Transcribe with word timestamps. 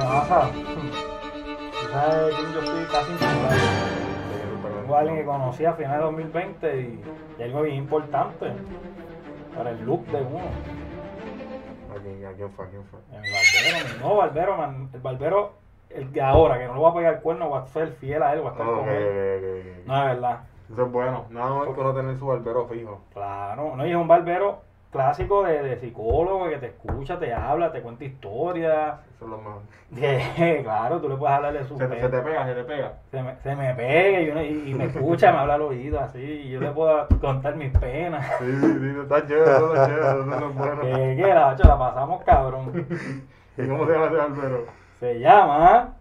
Tú 0.00 1.92
sabes 1.92 2.34
quién 2.34 2.52
yo 2.52 2.60
estoy 2.60 2.84
casi 2.86 3.12
insegurar. 3.12 3.58
Tengo 4.80 4.96
a 4.96 4.98
alguien 5.00 5.16
que 5.18 5.24
conocí 5.24 5.64
a 5.64 5.74
finales 5.74 5.98
de 5.98 6.04
2020 6.04 6.80
y, 6.80 7.04
y 7.38 7.42
algo 7.42 7.62
bien 7.62 7.76
importante 7.76 8.52
para 9.54 9.70
el 9.70 9.84
look 9.84 10.06
de 10.06 10.22
uno. 10.22 10.38
¿A 11.90 12.32
quién, 12.34 12.50
fue? 12.50 12.66
¿A 12.66 12.68
quién 12.70 12.84
fue? 12.84 13.00
El 13.12 13.20
barbero, 13.20 14.00
no, 14.00 14.16
barbero, 14.16 14.56
man, 14.56 14.88
el 14.92 15.00
barbero, 15.00 15.52
el 15.90 16.12
de 16.12 16.22
ahora, 16.22 16.58
que 16.58 16.66
no 16.66 16.74
lo 16.74 16.82
va 16.82 16.90
a 16.90 16.94
pegar 16.94 17.14
el 17.14 17.20
cuerno, 17.20 17.50
va 17.50 17.60
a 17.60 17.66
ser 17.66 17.88
fiel 17.94 18.22
a 18.22 18.32
él, 18.32 18.44
va 18.44 18.50
a 18.50 18.52
estar 18.52 18.66
Ok, 18.66 18.78
con 18.78 18.88
él. 18.88 19.82
No, 19.86 19.98
es 19.98 20.14
verdad. 20.14 20.40
Eso 20.72 20.86
es 20.86 20.92
bueno. 20.92 21.26
Nada 21.30 21.50
más 21.50 21.68
que 21.74 21.80
uno 21.80 21.94
tener 21.94 22.16
su 22.16 22.26
barbero 22.26 22.66
fijo. 22.68 23.00
Claro, 23.12 23.76
no, 23.76 23.86
y 23.86 23.90
es 23.90 23.96
un 23.96 24.08
barbero 24.08 24.62
clásico 24.90 25.44
de, 25.44 25.62
de 25.62 25.76
psicólogo 25.78 26.48
que 26.48 26.58
te 26.58 26.66
escucha, 26.66 27.18
te 27.18 27.32
habla, 27.32 27.70
te 27.72 27.80
cuenta 27.80 28.04
historias. 28.04 28.98
Eso 29.16 29.24
es 29.24 29.30
lo. 29.30 29.40
Que, 29.94 30.60
claro, 30.64 31.00
tú 31.00 31.08
le 31.08 31.16
puedes 31.16 31.36
hablar 31.36 31.52
de 31.52 31.64
su 31.64 31.76
Se, 31.76 31.88
se 31.88 31.94
te 32.08 32.08
pega, 32.20 32.46
se 32.46 32.54
te 32.54 32.64
pega. 32.64 32.92
se 33.10 33.22
me, 33.22 33.36
se 33.42 33.56
me 33.56 33.74
pega 33.74 34.20
y, 34.20 34.30
uno- 34.30 34.42
y- 34.42 34.70
y 34.70 34.74
me 34.74 34.84
escucha, 34.84 35.32
me 35.32 35.38
habla 35.38 35.54
al 35.54 35.62
oído 35.62 35.98
así, 36.00 36.20
y 36.20 36.50
yo 36.50 36.60
le 36.60 36.70
puedo 36.70 37.06
contar 37.20 37.56
mis 37.56 37.76
penas. 37.76 38.24
Sí, 38.38 38.46
sí, 38.46 38.96
está 39.02 39.26
chévere, 39.26 39.50
está 39.50 39.86
chévere, 39.86 40.20
eso 40.20 40.48
es 40.48 40.54
bueno. 40.56 40.80
Que, 40.82 41.16
que 41.16 41.34
la, 41.34 41.56
la 41.56 41.78
pasamos 41.78 42.22
cabrón. 42.24 42.86
¿Y 43.58 43.66
cómo 43.66 43.86
se 43.86 43.92
llama 43.92 44.06
ese 44.06 44.16
barbero? 44.16 44.64
Se 45.00 45.18
llama 45.18 45.94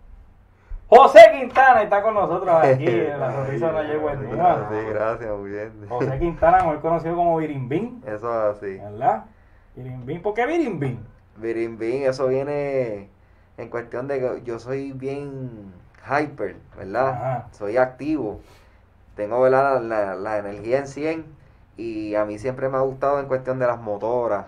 José 0.89 1.19
Quintana, 1.31 1.83
está 1.83 2.01
con 2.01 2.15
nosotros 2.15 2.49
aquí 2.49 2.87
en 2.87 3.19
la 3.19 3.31
sonrisa 3.31 3.71
no 3.71 3.83
llegó 3.83 4.07
Gracias. 4.07 4.69
Sí, 4.71 4.89
gracias, 4.89 5.37
muy 5.37 5.49
bien. 5.51 5.71
José 5.87 6.19
Quintana, 6.19 6.57
mejor 6.57 6.81
conocido 6.81 7.15
como 7.15 7.37
Birimbín, 7.37 8.01
Eso 8.07 8.49
es 8.51 8.57
así. 8.57 8.77
¿verdad? 8.77 9.25
Birimbín, 9.75 10.21
¿por 10.23 10.33
qué 10.33 10.47
Birimbín? 10.47 11.05
Birimbín, 11.37 12.03
eso 12.03 12.27
viene 12.27 13.07
en 13.57 13.69
cuestión 13.69 14.07
de 14.07 14.19
que 14.19 14.41
yo 14.43 14.57
soy 14.57 14.91
bien 14.93 15.71
hyper, 16.05 16.55
¿verdad? 16.75 17.09
Ajá. 17.09 17.47
Soy 17.51 17.77
activo. 17.77 18.39
Tengo 19.15 19.41
¿verdad? 19.41 19.81
La, 19.81 20.15
la 20.15 20.37
energía 20.39 20.79
en 20.79 20.87
100 20.87 21.25
y 21.77 22.15
a 22.15 22.25
mí 22.25 22.39
siempre 22.39 22.67
me 22.67 22.77
ha 22.77 22.81
gustado 22.81 23.19
en 23.19 23.27
cuestión 23.27 23.59
de 23.59 23.67
las 23.67 23.79
motoras. 23.79 24.45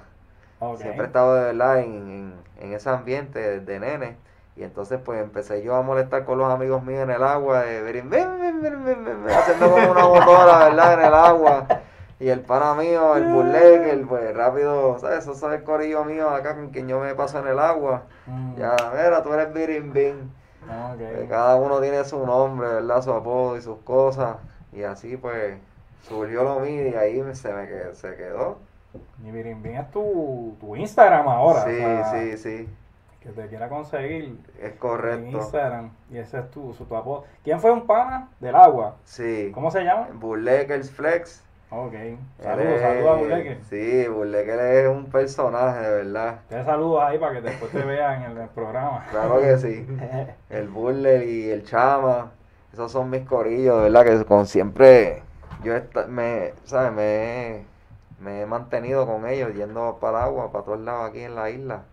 Ok. 0.60 0.80
Siempre 0.80 1.04
he 1.04 1.08
estado 1.08 1.36
de 1.36 1.42
verdad 1.44 1.80
en, 1.82 1.94
en, 2.10 2.34
en 2.62 2.74
ese 2.74 2.90
ambiente 2.90 3.60
desde 3.60 3.80
nene. 3.80 4.16
Y 4.56 4.64
entonces 4.64 5.00
pues 5.04 5.22
empecé 5.22 5.64
yo 5.64 5.76
a 5.76 5.82
molestar 5.82 6.26
con 6.26 6.38
los 6.38 6.52
amigos 6.52 6.84
míos 6.84 7.04
en 7.04 7.12
el 7.12 7.24
agua, 7.24 7.62
de 7.62 7.82
ven, 7.82 8.10
ven, 8.10 9.26
haciendo 9.30 9.72
como 9.72 9.92
una 9.92 10.08
motora, 10.08 10.66
¿verdad? 10.66 10.94
En 10.94 11.00
el 11.06 11.14
agua. 11.14 11.68
Y 12.20 12.30
el 12.30 12.42
pana 12.42 12.76
mío, 12.76 13.16
el 13.16 13.26
burleque, 13.26 14.06
pues 14.08 14.36
rápido, 14.36 15.00
¿sabes? 15.00 15.20
Eso 15.26 15.32
es 15.32 15.42
el 15.42 15.64
corillo 15.64 16.04
mío 16.06 16.30
acá 16.30 16.54
con 16.56 16.70
quien 16.70 16.88
yo 16.88 17.00
me 17.00 17.16
paso 17.16 17.40
en 17.40 17.48
el 17.48 17.58
agua. 17.58 18.04
Mm, 18.28 18.58
Ya, 18.58 18.76
mira, 18.94 19.24
tú 19.24 19.34
eres 19.34 19.52
birimbín. 19.54 20.32
ok. 20.64 21.00
Eh, 21.00 21.26
Cada 21.30 21.56
uno 21.56 21.80
tiene 21.80 22.04
su 22.04 22.24
nombre, 22.24 22.68
¿verdad? 22.68 23.02
Su 23.02 23.12
apodo 23.14 23.58
y 23.58 23.62
sus 23.62 23.80
cosas. 23.80 24.36
Y 24.72 24.84
así 24.84 25.18
pues 25.18 25.58
surgió 26.08 26.44
lo 26.44 26.60
mío 26.60 26.88
y 26.88 26.94
ahí 26.94 27.24
se 27.34 27.52
me 27.54 27.68
quedó, 27.68 27.96
se 27.96 28.16
quedó. 28.16 28.60
Y 29.26 29.32
Birimbín 29.32 29.78
es 29.78 29.90
tu, 29.92 30.56
tu 30.60 30.76
Instagram 30.76 31.28
ahora. 31.28 31.64
Sí, 31.64 31.72
o 31.76 31.80
sea, 31.80 32.12
sí, 32.12 32.38
sí. 32.38 32.70
Que 33.22 33.30
te 33.30 33.48
quiera 33.48 33.70
conseguir 33.70 34.40
Es 34.60 34.72
en 34.72 34.78
correcto. 34.78 35.38
Instagram. 35.38 35.92
Y 36.10 36.18
ese 36.18 36.40
es 36.40 36.50
tu, 36.50 36.74
su, 36.74 36.86
tu 36.86 36.96
apodo. 36.96 37.26
¿Quién 37.44 37.60
fue 37.60 37.72
un 37.72 37.86
pana 37.86 38.30
del 38.40 38.56
agua? 38.56 38.96
Sí. 39.04 39.52
¿Cómo 39.54 39.70
se 39.70 39.84
llama? 39.84 40.08
Burlekers 40.14 40.90
Flex. 40.90 41.44
Ok. 41.70 41.94
Saludos, 42.40 42.82
saludos 42.82 43.10
a 43.10 43.14
Burleque. 43.20 43.60
Sí, 43.70 44.08
Burleker 44.10 44.60
es 44.60 44.88
un 44.90 45.06
personaje, 45.06 45.80
de 45.80 45.96
verdad. 46.04 46.40
Te 46.50 46.64
saludos 46.66 47.04
ahí 47.04 47.18
para 47.20 47.34
que 47.36 47.42
después 47.42 47.72
te 47.72 47.84
vean 47.84 48.24
en 48.24 48.38
el, 48.38 48.50
programa. 48.50 49.06
Claro 49.12 49.40
que 49.40 49.58
sí. 49.58 49.88
El 50.50 50.68
Burler 50.68 51.24
y 51.26 51.50
el 51.52 51.64
Chama, 51.64 52.32
esos 52.74 52.92
son 52.92 53.10
mis 53.10 53.22
corillos, 53.26 53.78
de 53.78 53.84
verdad, 53.90 54.04
que 54.04 54.26
con 54.26 54.48
siempre 54.48 55.22
yo 55.64 55.76
esta- 55.76 56.08
me, 56.08 56.54
¿sabes? 56.66 56.92
Me, 56.92 57.64
me 58.20 58.42
he 58.42 58.46
mantenido 58.46 59.06
con 59.06 59.26
ellos 59.28 59.54
yendo 59.54 59.98
para 60.02 60.18
el 60.20 60.24
agua, 60.26 60.52
para 60.52 60.66
todos 60.66 60.80
lados 60.82 61.10
aquí 61.12 61.22
en 61.22 61.36
la 61.36 61.50
isla. 61.52 61.84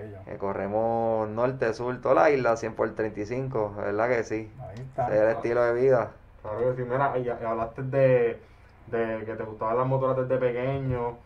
Bello. 0.00 0.18
Que 0.24 0.36
corremos 0.38 1.28
norte, 1.28 1.72
sur, 1.74 2.00
toda 2.00 2.14
la 2.14 2.30
isla, 2.30 2.56
100 2.56 2.74
por 2.74 2.94
35, 2.94 3.74
de 3.76 3.82
verdad 3.84 4.08
que 4.08 4.24
sí. 4.24 4.50
Ahí 4.60 4.80
está. 4.80 5.08
Es 5.08 5.20
el 5.20 5.28
estilo 5.28 5.62
de 5.62 5.74
vida. 5.74 6.12
Claro 6.42 6.76
que 6.76 6.82
sí, 6.82 6.88
mira, 6.88 7.18
y, 7.18 7.22
y 7.22 7.28
hablaste 7.30 7.82
de, 7.82 8.38
de 8.86 9.24
que 9.24 9.34
te 9.34 9.42
gustaban 9.44 9.78
las 9.78 9.86
motoras 9.86 10.16
desde 10.16 10.38
pequeño. 10.38 11.16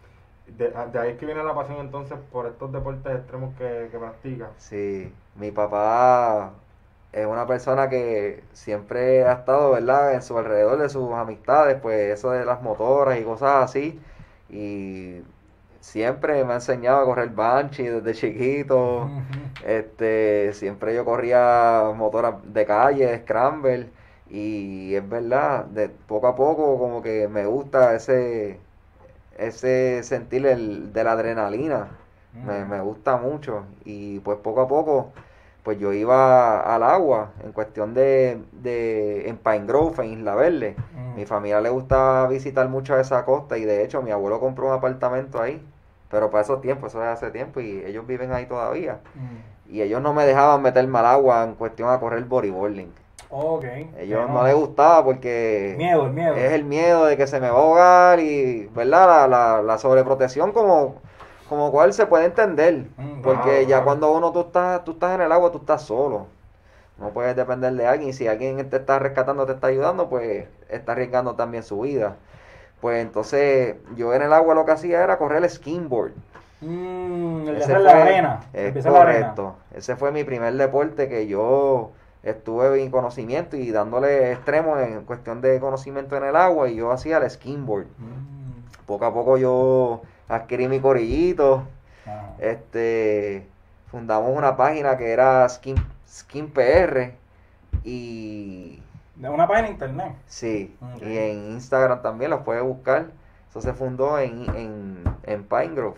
De, 0.47 0.71
de 0.71 0.99
ahí 0.99 1.11
es 1.11 1.19
que 1.19 1.27
viene 1.27 1.45
la 1.45 1.55
pasión 1.55 1.79
entonces 1.79 2.19
por 2.33 2.47
estos 2.47 2.73
deportes 2.73 3.17
extremos 3.17 3.55
que, 3.57 3.89
que 3.91 3.99
practicas. 3.99 4.51
Sí, 4.57 5.13
mi 5.37 5.51
papá 5.53 6.53
es 7.13 7.27
una 7.27 7.47
persona 7.47 7.89
que 7.89 8.45
siempre 8.53 9.25
ha 9.25 9.33
estado, 9.35 9.73
¿verdad? 9.73 10.15
En 10.15 10.23
su 10.23 10.37
alrededor 10.39 10.79
de 10.79 10.89
sus 10.89 11.13
amistades, 11.15 11.81
pues 11.81 12.13
eso 12.19 12.31
de 12.33 12.45
las 12.45 12.63
motoras 12.63 13.19
y 13.21 13.25
cosas 13.25 13.65
así. 13.65 14.01
Y 14.49 15.23
siempre 15.89 16.45
me 16.45 16.53
ha 16.53 16.57
enseñado 16.57 17.01
a 17.01 17.05
correr 17.05 17.31
banshee 17.31 17.89
desde 17.89 18.15
chiquito. 18.15 19.11
Este, 19.67 20.53
siempre 20.53 20.95
yo 20.95 21.05
corría 21.05 21.93
motoras 21.97 22.35
de 22.45 22.67
calle, 22.67 23.19
scramble. 23.23 23.91
Y 24.31 24.95
es 24.95 25.09
verdad, 25.09 25.65
de 25.65 25.89
poco 25.89 26.27
a 26.29 26.37
poco 26.37 26.79
como 26.79 27.03
que 27.03 27.29
me 27.29 27.47
gusta 27.47 27.95
ese, 27.95 28.59
ese 29.39 30.03
sentir 30.03 30.47
el, 30.47 30.93
de 30.93 31.05
la 31.05 31.13
adrenalina. 31.13 31.89
Me, 32.35 32.65
me 32.67 32.81
gusta 32.81 33.17
mucho 33.17 33.65
y 33.85 34.21
pues 34.21 34.39
poco 34.39 34.61
a 34.61 34.69
poco 34.69 35.13
pues 35.65 35.79
yo 35.79 35.93
iba 35.93 36.61
al 36.61 36.83
agua 36.83 37.33
en 37.45 37.53
cuestión 37.53 37.93
de, 37.95 38.41
de 38.53 39.29
en 39.29 39.37
Pine 39.37 39.67
Grove, 39.67 40.05
en 40.05 40.13
Isla 40.13 40.35
Verde. 40.35 40.77
Mi 41.17 41.27
familia 41.27 41.61
le 41.61 41.69
gusta 41.71 42.27
visitar 42.29 42.69
mucho 42.69 42.99
esa 42.99 43.25
costa 43.25 43.59
y 43.59 43.65
de 43.65 43.83
hecho 43.85 44.03
mi 44.03 44.11
abuelo 44.11 44.41
compró 44.41 44.69
un 44.69 44.73
apartamento 44.73 45.43
ahí, 45.43 45.61
pero 46.11 46.31
para 46.31 46.43
esos 46.43 46.61
tiempos, 46.61 46.93
eso 46.93 47.03
es 47.03 47.09
hace 47.09 47.31
tiempo 47.31 47.61
y 47.61 47.83
ellos 47.85 48.07
viven 48.07 48.33
ahí 48.33 48.47
todavía. 48.47 49.01
Mm. 49.15 49.73
Y 49.75 49.83
ellos 49.83 50.01
no 50.01 50.15
me 50.15 50.25
dejaban 50.27 50.63
meterme 50.63 50.99
al 50.99 51.07
agua 51.07 51.45
en 51.45 51.55
cuestión 51.55 51.91
a 51.91 52.01
correr 52.01 52.25
bodyboarding. 52.25 52.93
Ok. 53.31 53.65
Ellos 53.99 54.27
Que 54.27 54.33
no 54.33 54.43
les 54.45 54.55
gustaba 54.55 55.05
porque 55.05 55.75
Miedo, 55.77 56.07
el 56.07 56.13
miedo. 56.13 56.35
es 56.35 56.53
el 56.53 56.65
miedo 56.65 57.05
de 57.05 57.17
que 57.19 57.27
se 57.27 57.41
me 57.41 57.51
va 57.51 57.59
a 57.59 57.61
ahogar 57.61 58.21
y, 58.21 58.67
¿verdad? 58.75 59.29
La, 59.29 59.29
la, 59.29 59.63
la 59.63 59.79
sobreprotección 59.79 60.53
como, 60.53 60.97
como 61.49 61.71
cual 61.71 61.93
se 61.93 62.07
puede 62.07 62.25
entender. 62.25 62.87
Mm, 62.97 63.21
Porque 63.23 63.43
claro, 63.43 63.61
ya 63.63 63.67
claro. 63.69 63.85
cuando 63.85 64.13
uno 64.13 64.33
tú 64.33 64.41
estás, 64.41 64.83
tú 64.85 64.93
estás 64.93 65.15
en 65.15 65.21
el 65.23 65.33
agua, 65.33 65.53
tú 65.53 65.59
estás 65.59 65.83
solo. 65.83 66.27
No 66.99 67.11
puedes 67.11 67.37
depender 67.37 67.73
de 67.75 67.87
alguien. 67.87 68.13
Si 68.15 68.27
alguien 68.27 68.69
te 68.71 68.77
está 68.79 68.99
rescatando, 68.99 69.47
te 69.47 69.53
está 69.53 69.69
ayudando, 69.69 70.09
pues 70.09 70.47
está 70.69 70.93
arriesgando 70.93 71.35
también 71.37 71.63
su 71.63 71.81
vida. 71.81 72.17
Pues 72.81 73.03
entonces 73.03 73.77
yo 73.97 74.15
en 74.15 74.23
el 74.23 74.33
agua 74.33 74.55
lo 74.55 74.65
que 74.65 74.73
hacía 74.73 75.03
era 75.03 75.19
correr 75.19 75.43
el 75.43 75.51
skimboard. 75.51 76.13
Mm, 76.61 77.49
el 77.49 77.57
Ese 77.57 77.79
la 77.79 78.03
arena. 78.03 78.41
Es 78.53 78.69
Empieza 78.69 78.91
la 78.91 79.03
arena. 79.03 79.19
correcto. 79.21 79.57
Ese 79.75 79.97
fue 79.97 80.13
mi 80.13 80.25
primer 80.25 80.55
deporte 80.55 81.09
que 81.09 81.27
yo 81.27 81.91
estuve 82.23 82.83
en 82.83 82.91
conocimiento 82.91 83.57
y 83.57 83.71
dándole 83.71 84.33
extremo 84.33 84.79
en 84.79 85.05
cuestión 85.05 85.41
de 85.41 85.61
conocimiento 85.61 86.17
en 86.17 86.25
el 86.25 86.37
agua 86.37 86.69
y 86.69 86.77
yo 86.77 86.91
hacía 86.93 87.19
el 87.19 87.31
skimboard. 87.31 87.87
Mm. 87.87 88.87
Poco 88.87 89.05
a 89.05 89.13
poco 89.13 89.39
yo 89.39 90.03
adquirí 90.29 90.69
mi 90.69 90.81
corillito. 90.81 91.63
Este, 92.39 93.47
fundamos 93.91 94.37
una 94.37 94.57
página 94.57 94.97
que 94.97 95.11
era 95.11 95.49
Skin, 95.49 95.77
Skin 96.09 96.51
PR 96.51 97.13
y 97.85 98.81
De 99.21 99.29
una 99.29 99.47
página 99.47 99.67
de 99.69 99.73
internet. 99.75 100.13
sí, 100.27 100.77
y 101.01 101.19
en 101.19 101.53
Instagram 101.53 102.03
también 102.03 102.31
los 102.31 102.43
puedes 102.43 102.63
buscar. 102.63 103.07
Eso 103.51 103.61
se 103.61 103.73
fundó 103.73 104.19
en, 104.19 104.47
en, 104.57 105.05
en 105.25 105.45
Pine 105.45 105.75
Grove. 105.75 105.97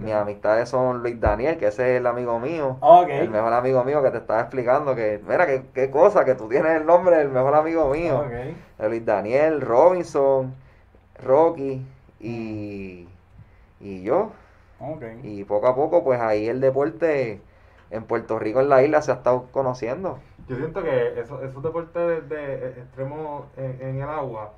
Mis 0.00 0.12
amistades 0.12 0.68
son 0.68 1.02
Luis 1.02 1.20
Daniel, 1.20 1.58
que 1.58 1.66
ese 1.66 1.94
es 1.94 2.00
el 2.00 2.06
amigo 2.06 2.38
mío. 2.38 2.76
Ok. 2.80 3.08
El 3.08 3.30
mejor 3.30 3.52
amigo 3.52 3.82
mío 3.82 4.00
que 4.02 4.12
te 4.12 4.18
estaba 4.18 4.40
explicando 4.40 4.94
que, 4.94 5.20
mira, 5.26 5.44
qué, 5.46 5.64
qué 5.74 5.90
cosa, 5.90 6.24
que 6.24 6.36
tú 6.36 6.48
tienes 6.48 6.76
el 6.76 6.86
nombre 6.86 7.16
del 7.16 7.30
mejor 7.30 7.54
amigo 7.56 7.88
mío. 7.90 8.20
Ok. 8.20 8.32
El 8.78 8.88
Luis 8.90 9.04
Daniel, 9.04 9.60
Robinson, 9.60 10.54
Rocky 11.24 11.84
y, 12.20 13.08
y 13.80 14.02
yo. 14.02 14.30
Y 15.22 15.44
poco 15.44 15.66
a 15.68 15.74
poco, 15.74 16.04
pues 16.04 16.20
ahí 16.20 16.46
el 16.48 16.60
deporte 16.60 17.40
en 17.90 18.04
Puerto 18.04 18.38
Rico, 18.38 18.60
en 18.60 18.68
la 18.68 18.82
isla, 18.82 19.02
se 19.02 19.10
ha 19.10 19.14
estado 19.14 19.48
conociendo. 19.52 20.18
Yo 20.52 20.58
siento 20.58 20.82
que 20.82 21.20
eso- 21.20 21.42
esos 21.42 21.62
deportes 21.62 22.28
de, 22.28 22.36
de 22.36 22.68
extremos 22.80 23.44
en, 23.56 23.78
en 23.80 23.96
el 24.02 24.08
agua, 24.08 24.52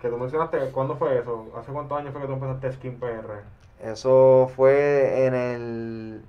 que 0.00 0.08
tú 0.08 0.16
mencionaste, 0.16 0.58
¿cuándo 0.72 0.96
fue 0.96 1.18
eso? 1.18 1.52
¿Hace 1.56 1.72
cuántos 1.72 1.98
años 1.98 2.12
fue 2.12 2.20
que 2.22 2.26
tú 2.26 2.34
empezaste 2.34 2.72
Skin 2.72 2.98
PR? 2.98 3.42
Eso 3.82 4.50
fue 4.56 5.26
en 5.26 5.34
el... 5.34 6.22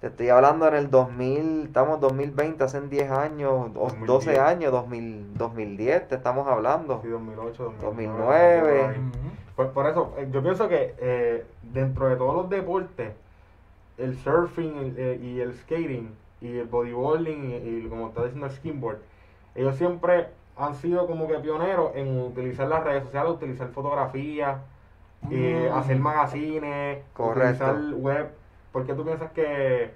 Te 0.00 0.08
estoy 0.08 0.30
hablando 0.30 0.66
en 0.66 0.74
el 0.74 0.90
2000, 0.90 1.66
estamos 1.66 2.00
2020, 2.00 2.64
hace 2.64 2.80
10 2.80 3.08
años, 3.10 3.52
o 3.52 3.68
2010. 3.68 4.06
12 4.06 4.40
años, 4.40 4.72
2000, 4.72 5.38
2010, 5.38 6.08
te 6.08 6.16
estamos 6.16 6.48
hablando. 6.48 7.00
Sí, 7.02 7.08
2008, 7.08 7.74
2009. 7.80 8.60
por 8.60 8.90
ahí. 8.90 8.98
Ujú. 8.98 9.12
Por, 9.54 9.70
por 9.72 9.86
eso, 9.86 10.12
eh, 10.18 10.28
yo 10.32 10.42
pienso 10.42 10.68
que 10.68 10.94
eh, 10.98 11.46
dentro 11.62 12.08
de 12.08 12.16
todos 12.16 12.34
los 12.34 12.50
deportes, 12.50 13.12
el 13.98 14.16
surfing 14.18 14.76
el, 14.76 14.94
eh, 14.98 15.20
y 15.22 15.40
el 15.40 15.54
skating 15.54 16.10
y 16.42 16.58
el 16.58 16.66
bodyboarding 16.66 17.50
y, 17.50 17.54
y 17.86 17.88
como 17.88 18.08
está 18.08 18.22
diciendo 18.24 18.46
el 18.46 18.52
skimboard, 18.52 18.98
ellos 19.54 19.76
siempre 19.76 20.28
han 20.56 20.74
sido 20.74 21.06
como 21.06 21.28
que 21.28 21.38
pioneros 21.38 21.92
en 21.94 22.20
utilizar 22.20 22.68
las 22.68 22.84
redes 22.84 23.04
sociales, 23.04 23.32
utilizar 23.32 23.68
fotografías, 23.68 24.58
eh, 25.30 25.70
Mm. 25.72 25.78
hacer 25.78 25.98
magazines, 25.98 26.98
Correcto. 27.14 27.64
utilizar 27.64 27.94
web. 27.94 28.28
¿Por 28.72 28.84
qué 28.86 28.94
tú 28.94 29.04
piensas 29.04 29.30
que 29.32 29.90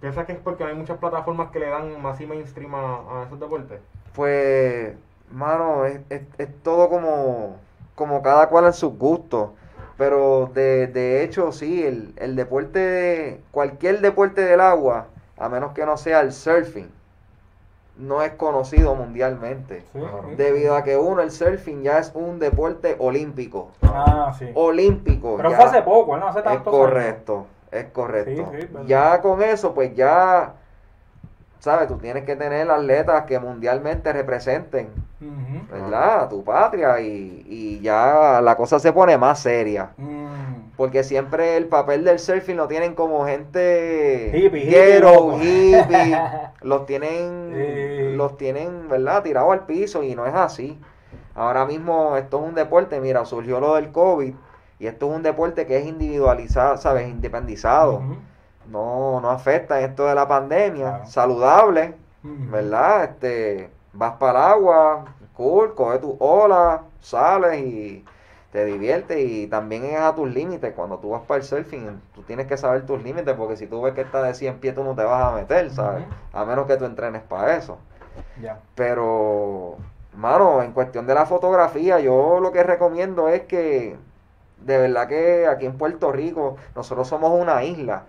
piensas 0.00 0.26
que 0.26 0.32
es 0.32 0.38
porque 0.38 0.64
hay 0.64 0.74
muchas 0.74 0.98
plataformas 0.98 1.50
que 1.50 1.58
le 1.60 1.68
dan 1.68 2.00
más 2.02 2.20
y 2.20 2.26
mainstream 2.26 2.74
a, 2.74 3.20
a 3.22 3.24
esos 3.26 3.38
deportes? 3.40 3.80
Pues, 4.14 4.94
mano, 5.30 5.86
es, 5.86 6.00
es- 6.10 6.22
es 6.38 6.62
todo 6.62 6.88
como, 6.90 7.56
como 7.94 8.22
cada 8.22 8.48
cual 8.48 8.66
en 8.66 8.72
sus 8.72 8.96
gustos. 8.98 9.50
Pero 9.96 10.50
de, 10.54 10.86
de 10.88 11.22
hecho, 11.22 11.52
sí, 11.52 11.82
el, 11.84 12.14
el 12.16 12.34
deporte, 12.36 12.78
de- 12.78 13.40
cualquier 13.52 14.00
deporte 14.00 14.40
del 14.42 14.60
agua, 14.60 15.06
a 15.42 15.48
menos 15.48 15.72
que 15.72 15.84
no 15.84 15.96
sea 15.96 16.20
el 16.20 16.32
surfing, 16.32 16.88
no 17.98 18.22
es 18.22 18.30
conocido 18.34 18.94
mundialmente. 18.94 19.82
Sí, 19.92 19.98
sí. 20.00 20.34
Debido 20.36 20.76
a 20.76 20.84
que 20.84 20.96
uno, 20.96 21.20
el 21.20 21.32
surfing 21.32 21.82
ya 21.82 21.98
es 21.98 22.12
un 22.14 22.38
deporte 22.38 22.94
olímpico. 23.00 23.68
Ah, 23.82 24.32
sí. 24.38 24.48
Olímpico. 24.54 25.36
Pero 25.36 25.50
ya. 25.50 25.56
fue 25.56 25.64
hace 25.66 25.82
poco, 25.82 26.16
no 26.16 26.28
hace 26.28 26.38
Es 26.38 26.44
tanto. 26.44 26.70
correcto, 26.70 27.46
es 27.72 27.86
correcto. 27.86 28.50
Sí, 28.52 28.60
sí, 28.60 28.66
verdad. 28.68 28.86
ya 28.86 29.20
con 29.20 29.42
eso, 29.42 29.74
pues 29.74 29.94
ya, 29.96 30.52
¿sabes? 31.58 31.88
Tú 31.88 31.96
tienes 31.98 32.24
que 32.24 32.36
tener 32.36 32.70
atletas 32.70 33.24
que 33.24 33.38
mundialmente 33.40 34.12
representen, 34.12 34.90
¿verdad? 35.70 36.20
A 36.22 36.28
tu 36.28 36.44
patria 36.44 37.00
y, 37.00 37.44
y 37.48 37.80
ya 37.80 38.40
la 38.40 38.56
cosa 38.56 38.78
se 38.78 38.92
pone 38.92 39.18
más 39.18 39.40
seria. 39.40 39.90
Mm. 39.96 40.51
Porque 40.76 41.04
siempre 41.04 41.56
el 41.56 41.66
papel 41.66 42.04
del 42.04 42.18
surfing 42.18 42.56
lo 42.56 42.66
tienen 42.66 42.94
como 42.94 43.24
gente 43.26 44.32
Hippie, 44.34 44.60
hippie, 44.62 44.70
ghetto, 44.70 45.38
hippie. 45.38 46.18
los 46.62 46.86
tienen, 46.86 47.52
Sí. 47.54 48.16
los 48.16 48.36
tienen, 48.38 48.88
¿verdad? 48.88 49.22
Tirados 49.22 49.52
al 49.52 49.66
piso 49.66 50.02
y 50.02 50.14
no 50.14 50.26
es 50.26 50.34
así. 50.34 50.78
Ahora 51.34 51.64
mismo 51.66 52.16
esto 52.16 52.38
es 52.40 52.48
un 52.48 52.54
deporte, 52.54 53.00
mira, 53.00 53.24
surgió 53.24 53.60
lo 53.60 53.74
del 53.74 53.92
COVID 53.92 54.34
y 54.78 54.86
esto 54.86 55.10
es 55.10 55.16
un 55.16 55.22
deporte 55.22 55.66
que 55.66 55.76
es 55.78 55.86
individualizado, 55.86 56.76
¿sabes? 56.78 57.08
Independizado. 57.08 58.02
No, 58.70 59.20
no 59.20 59.30
afecta 59.30 59.80
esto 59.80 60.06
de 60.06 60.14
la 60.14 60.26
pandemia. 60.26 60.88
Claro. 60.88 61.06
Saludable. 61.06 61.94
¿verdad? 62.24 63.04
Este, 63.04 63.70
vas 63.92 64.12
para 64.12 64.30
el 64.46 64.52
agua, 64.52 65.04
cool, 65.34 65.74
coge 65.74 65.98
tu 65.98 66.16
ola, 66.20 66.82
sales 67.00 67.58
y 67.60 68.04
te 68.52 68.66
diviertes 68.66 69.18
y 69.18 69.46
también 69.46 69.84
es 69.84 69.98
a 69.98 70.14
tus 70.14 70.28
límites. 70.28 70.74
Cuando 70.74 70.98
tú 70.98 71.10
vas 71.10 71.22
para 71.22 71.38
el 71.38 71.44
surfing, 71.44 72.00
tú 72.14 72.22
tienes 72.22 72.46
que 72.46 72.58
saber 72.58 72.84
tus 72.84 73.02
límites 73.02 73.34
porque 73.34 73.56
si 73.56 73.66
tú 73.66 73.80
ves 73.80 73.94
que 73.94 74.02
está 74.02 74.22
de 74.22 74.34
100 74.34 74.58
pies, 74.58 74.74
tú 74.74 74.84
no 74.84 74.94
te 74.94 75.02
vas 75.02 75.32
a 75.32 75.34
meter, 75.34 75.70
¿sabes? 75.70 76.04
A 76.34 76.44
menos 76.44 76.66
que 76.66 76.76
tú 76.76 76.84
entrenes 76.84 77.22
para 77.22 77.56
eso. 77.56 77.78
Ya. 78.42 78.60
Pero, 78.74 79.78
mano, 80.14 80.62
en 80.62 80.72
cuestión 80.72 81.06
de 81.06 81.14
la 81.14 81.24
fotografía, 81.24 81.98
yo 82.00 82.40
lo 82.40 82.52
que 82.52 82.62
recomiendo 82.62 83.28
es 83.28 83.44
que, 83.44 83.96
de 84.60 84.78
verdad 84.78 85.08
que 85.08 85.46
aquí 85.46 85.64
en 85.64 85.78
Puerto 85.78 86.12
Rico, 86.12 86.56
nosotros 86.76 87.08
somos 87.08 87.32
una 87.32 87.64
isla. 87.64 88.04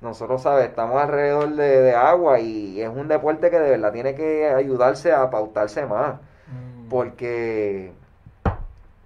Nosotros, 0.00 0.42
¿sabes? 0.42 0.68
Estamos 0.68 1.02
alrededor 1.02 1.56
de, 1.56 1.80
de 1.80 1.94
agua 1.96 2.38
y 2.38 2.80
es 2.80 2.88
un 2.88 3.08
deporte 3.08 3.50
que 3.50 3.58
de 3.58 3.70
verdad 3.70 3.92
tiene 3.92 4.14
que 4.14 4.48
ayudarse 4.48 5.12
a 5.12 5.28
pautarse 5.28 5.86
más. 5.86 6.20
Mm. 6.46 6.88
Porque, 6.88 7.92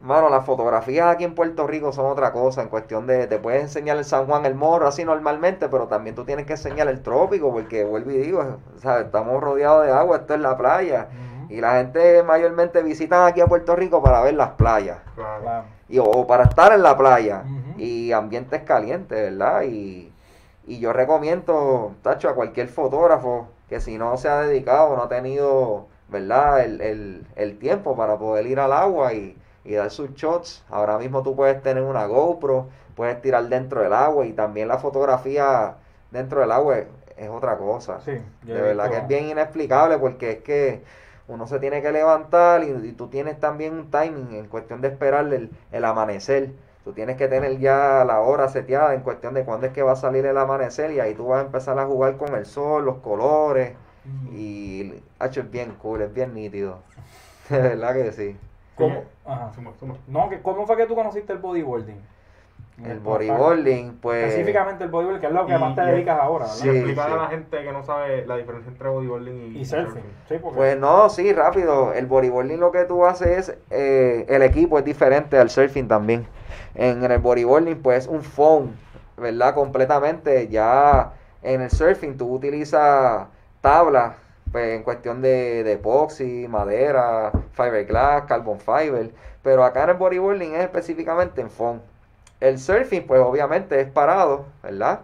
mano, 0.03 0.29
las 0.29 0.45
fotografías 0.45 1.07
aquí 1.07 1.25
en 1.25 1.35
Puerto 1.35 1.67
Rico 1.67 1.93
son 1.93 2.07
otra 2.07 2.33
cosa. 2.33 2.63
En 2.63 2.69
cuestión 2.69 3.07
de, 3.07 3.27
te 3.27 3.39
puedes 3.39 3.63
enseñar 3.63 3.97
el 3.97 4.05
San 4.05 4.27
Juan, 4.27 4.45
el 4.45 4.55
Morro, 4.55 4.89
así 4.89 5.05
normalmente, 5.05 5.69
pero 5.69 5.87
también 5.87 6.15
tú 6.15 6.25
tienes 6.25 6.45
que 6.45 6.55
enseñar 6.55 6.89
el 6.89 7.03
trópico, 7.03 7.53
porque 7.53 7.85
vuelvo 7.85 8.11
y 8.11 8.19
digo, 8.19 8.59
¿sabes? 8.79 9.07
Estamos 9.07 9.41
rodeados 9.43 9.87
de 9.87 9.93
agua, 9.93 10.19
esto 10.19 10.35
es 10.35 10.41
la 10.41 10.57
playa. 10.57 11.09
Y 11.49 11.61
la 11.61 11.77
gente 11.77 12.23
mayormente 12.23 12.83
visitan 12.83 13.27
aquí 13.27 13.41
a 13.41 13.47
Puerto 13.47 13.77
Rico 13.77 14.03
para 14.03 14.23
ver 14.23 14.35
las 14.35 14.51
playas. 14.51 14.99
Claro. 15.15 15.65
Y, 15.89 15.99
o 15.99 16.27
para 16.27 16.45
estar 16.45 16.73
en 16.73 16.83
la 16.83 16.97
playa. 16.97 17.45
Ujú. 17.45 17.79
Y 17.79 18.13
ambientes 18.13 18.63
calientes, 18.63 19.31
¿verdad? 19.31 19.63
Y, 19.65 20.13
y 20.67 20.79
yo 20.79 20.93
recomiendo, 20.93 21.95
Tacho, 22.03 22.29
a 22.29 22.35
cualquier 22.35 22.69
fotógrafo 22.69 23.49
que 23.69 23.81
si 23.81 23.99
no 23.99 24.17
se 24.17 24.29
ha 24.29 24.41
dedicado, 24.41 24.97
no 24.97 25.03
ha 25.03 25.09
tenido, 25.09 25.87
¿verdad? 26.09 26.65
El, 26.65 26.81
el, 26.81 27.27
el 27.37 27.59
tiempo 27.59 27.97
para 27.97 28.17
poder 28.17 28.47
ir 28.47 28.59
al 28.59 28.73
agua 28.73 29.13
y, 29.13 29.37
y 29.65 29.75
dar 29.75 29.91
sus 29.91 30.15
shots. 30.15 30.65
Ahora 30.71 30.99
mismo 30.99 31.23
tú 31.23 31.37
puedes 31.37 31.63
tener 31.63 31.83
una 31.83 32.07
GoPro, 32.07 32.69
puedes 32.97 33.21
tirar 33.23 33.49
dentro 33.49 33.83
del 33.83 33.93
agua 33.93 34.27
y 34.27 34.33
también 34.33 34.69
la 34.69 34.79
fotografía 34.79 35.77
dentro 36.11 36.41
del 36.41 36.53
agua 36.53 36.79
es, 36.79 36.87
otra 37.31 37.57
cosa. 37.57 38.01
Sí, 38.01 38.19
De 38.43 38.61
verdad 38.61 38.91
que 38.91 38.97
es 38.99 39.09
bien 39.09 39.29
inexplicable 39.29 39.97
porque 39.99 40.33
es 40.33 40.39
que 40.39 40.83
uno 41.29 41.47
se 41.47 41.61
tiene 41.61 41.81
que 41.81 41.93
levantar 41.93 42.65
y, 42.65 42.71
y 42.71 42.93
tú 42.93 43.09
tienes 43.09 43.39
también 43.39 43.75
un 43.75 43.91
timing 43.91 44.35
en 44.35 44.47
cuestión 44.49 44.81
de 44.81 44.89
esperar 44.89 45.33
el, 45.33 45.51
el 45.71 45.85
amanecer. 45.85 46.51
Tú 46.85 46.93
tienes 46.93 47.17
que 47.17 47.29
tener 47.29 47.61
ya 47.61 48.05
la 48.05 48.21
hora 48.21 48.49
seteada 48.49 48.95
en 48.95 49.03
cuestión 49.03 49.35
de 49.35 49.45
cuándo 49.45 49.67
es 49.69 49.73
que 49.73 49.83
va 49.83 49.93
a 49.93 49.97
salir 49.97 50.27
el 50.27 50.37
amanecer 50.37 50.91
y 50.91 50.99
ahí 50.99 51.15
tú 51.15 51.29
vas 51.29 51.43
a 51.43 51.47
empezar 51.47 51.79
a 51.79 51.87
jugar 51.87 52.17
con 52.17 52.35
el 52.35 52.45
sol, 52.45 52.85
los 52.85 52.97
colores 52.99 53.75
Ujú. 54.05 54.35
y 54.35 55.03
hacho, 55.21 55.41
es 55.43 55.51
bien 55.51 55.77
cool, 55.81 56.03
es 56.03 56.13
bien 56.13 56.35
nítido. 56.35 56.81
De 57.49 57.59
verdad 57.61 57.95
que 57.95 58.13
sí. 58.13 58.37
¿Cómo? 58.77 59.05
Ajá. 59.25 59.53
Suma, 59.55 59.73
suma. 59.79 59.95
No, 60.07 60.29
que 60.29 60.41
¿cómo 60.41 60.67
fue 60.67 60.77
que 60.77 60.87
tú 60.87 60.95
conociste 60.95 61.33
el 61.33 61.39
bodyboarding? 61.39 62.01
El 62.87 62.99
bodyboarding, 63.01 63.99
pues... 64.01 64.25
Específicamente 64.25 64.85
el 64.85 64.91
bodyboarding, 64.91 65.21
que 65.21 65.27
es 65.27 65.33
lo 65.33 65.47
que 65.47 65.55
Y- 65.55 65.59
más 65.59 65.75
te 65.77 65.83
y- 65.83 65.87
dedicas 65.87 66.19
ahora, 66.19 66.47
¿verdad? 66.47 66.57
Sí, 66.59 66.69
explicar 66.69 67.07
sí. 67.09 67.13
a 67.13 67.17
la 67.17 67.29
gente 67.29 67.63
que 67.63 67.73
no 67.73 67.85
sabe 67.85 68.27
la 68.27 68.37
diferencia 68.37 68.71
entre 68.73 68.89
bodyboarding 68.89 69.53
y, 69.57 69.59
Y 69.61 69.65
surfing, 69.65 70.03
sí, 70.29 70.37
porque... 70.43 70.57
Pues 70.57 70.79
no, 70.79 71.09
sí, 71.11 71.33
rápido. 71.33 71.93
El 71.93 72.07
bodyboarding 72.07 72.59
lo 72.59 72.73
que 72.73 72.85
tú 72.85 73.05
haces 73.05 73.51
es, 73.51 73.59
eh, 73.71 74.25
el 74.29 74.43
equipo 74.43 74.79
es 74.79 74.85
diferente 74.85 75.39
al 75.39 75.51
surfing 75.51 75.87
también. 75.87 76.27
En, 76.75 77.05
el 77.05 77.19
bodyboarding 77.19 77.81
pues 77.83 78.05
es 78.05 78.11
un 78.11 78.23
foam, 78.23 78.73
¿verdad? 79.17 79.55
Completamente. 79.55 80.49
Ya 80.49 81.13
en 81.43 81.61
el 81.61 81.71
surfing 81.71 82.17
tú 82.17 82.35
utilizas 82.35 83.29
tablas, 83.61 84.17
pues 84.53 84.77
en 84.77 84.83
cuestión 84.83 85.23
de, 85.23 85.65
de 85.65 85.73
epoxy, 85.73 86.47
madera, 86.49 87.33
fiberglass, 87.53 88.25
carbon 88.25 88.61
fiber. 88.61 89.11
Pero 89.43 89.65
acá 89.65 89.85
en 89.85 89.91
el 89.91 89.97
bodyboarding 89.97 90.55
es 90.55 90.61
específicamente 90.63 91.41
en 91.41 91.51
foam. 91.51 91.81
El 92.41 92.59
surfing 92.59 93.07
pues 93.07 93.21
obviamente 93.21 93.81
es 93.81 93.89
parado, 93.89 94.45
¿verdad? 94.63 95.01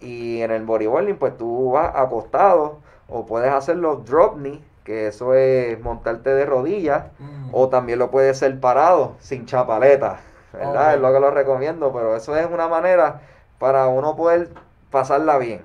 Y 0.00 0.40
en 0.42 0.50
el 0.50 0.64
bodyboarding, 0.64 1.16
pues 1.16 1.36
tú 1.36 1.72
vas 1.72 1.94
acostado 1.96 2.78
o 3.08 3.26
puedes 3.26 3.50
hacerlo 3.52 3.96
drop 3.96 4.36
knee, 4.36 4.62
que 4.84 5.08
eso 5.08 5.34
es 5.34 5.80
montarte 5.80 6.30
de 6.30 6.44
rodillas, 6.46 7.04
Mm. 7.18 7.48
o 7.52 7.68
también 7.68 7.98
lo 7.98 8.10
puedes 8.10 8.36
hacer 8.36 8.60
parado, 8.60 9.14
sin 9.20 9.46
chapaleta, 9.46 10.20
¿verdad? 10.52 10.94
Es 10.94 11.00
lo 11.00 11.12
que 11.12 11.20
lo 11.20 11.30
recomiendo, 11.30 11.92
pero 11.92 12.14
eso 12.14 12.36
es 12.36 12.46
una 12.46 12.68
manera 12.68 13.20
para 13.58 13.86
uno 13.88 14.14
poder 14.16 14.50
pasarla 14.90 15.38
bien, 15.38 15.62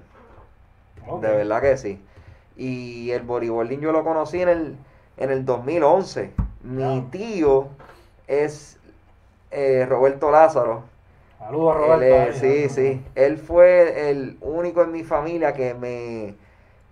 de 1.21 1.27
verdad 1.35 1.61
que 1.61 1.77
sí. 1.77 2.01
Y 2.61 3.09
el 3.09 3.23
bodyboarding 3.23 3.79
yo 3.81 3.91
lo 3.91 4.03
conocí 4.03 4.39
en 4.39 4.49
el, 4.49 4.77
en 5.17 5.31
el 5.31 5.43
2011. 5.45 6.31
Mi 6.63 7.01
tío 7.09 7.69
es 8.27 8.77
eh, 9.49 9.87
Roberto 9.89 10.29
Lázaro, 10.29 10.83
Saludos, 11.39 11.75
él 11.75 11.81
Roberto. 11.81 12.15
ahí, 12.15 12.33
sí, 12.33 12.69
sí. 12.69 13.05
Él 13.15 13.37
fue 13.39 14.11
el 14.11 14.37
único 14.41 14.83
en 14.83 14.91
mi 14.91 15.03
familia 15.03 15.53
que 15.53 15.73
me, 15.73 16.35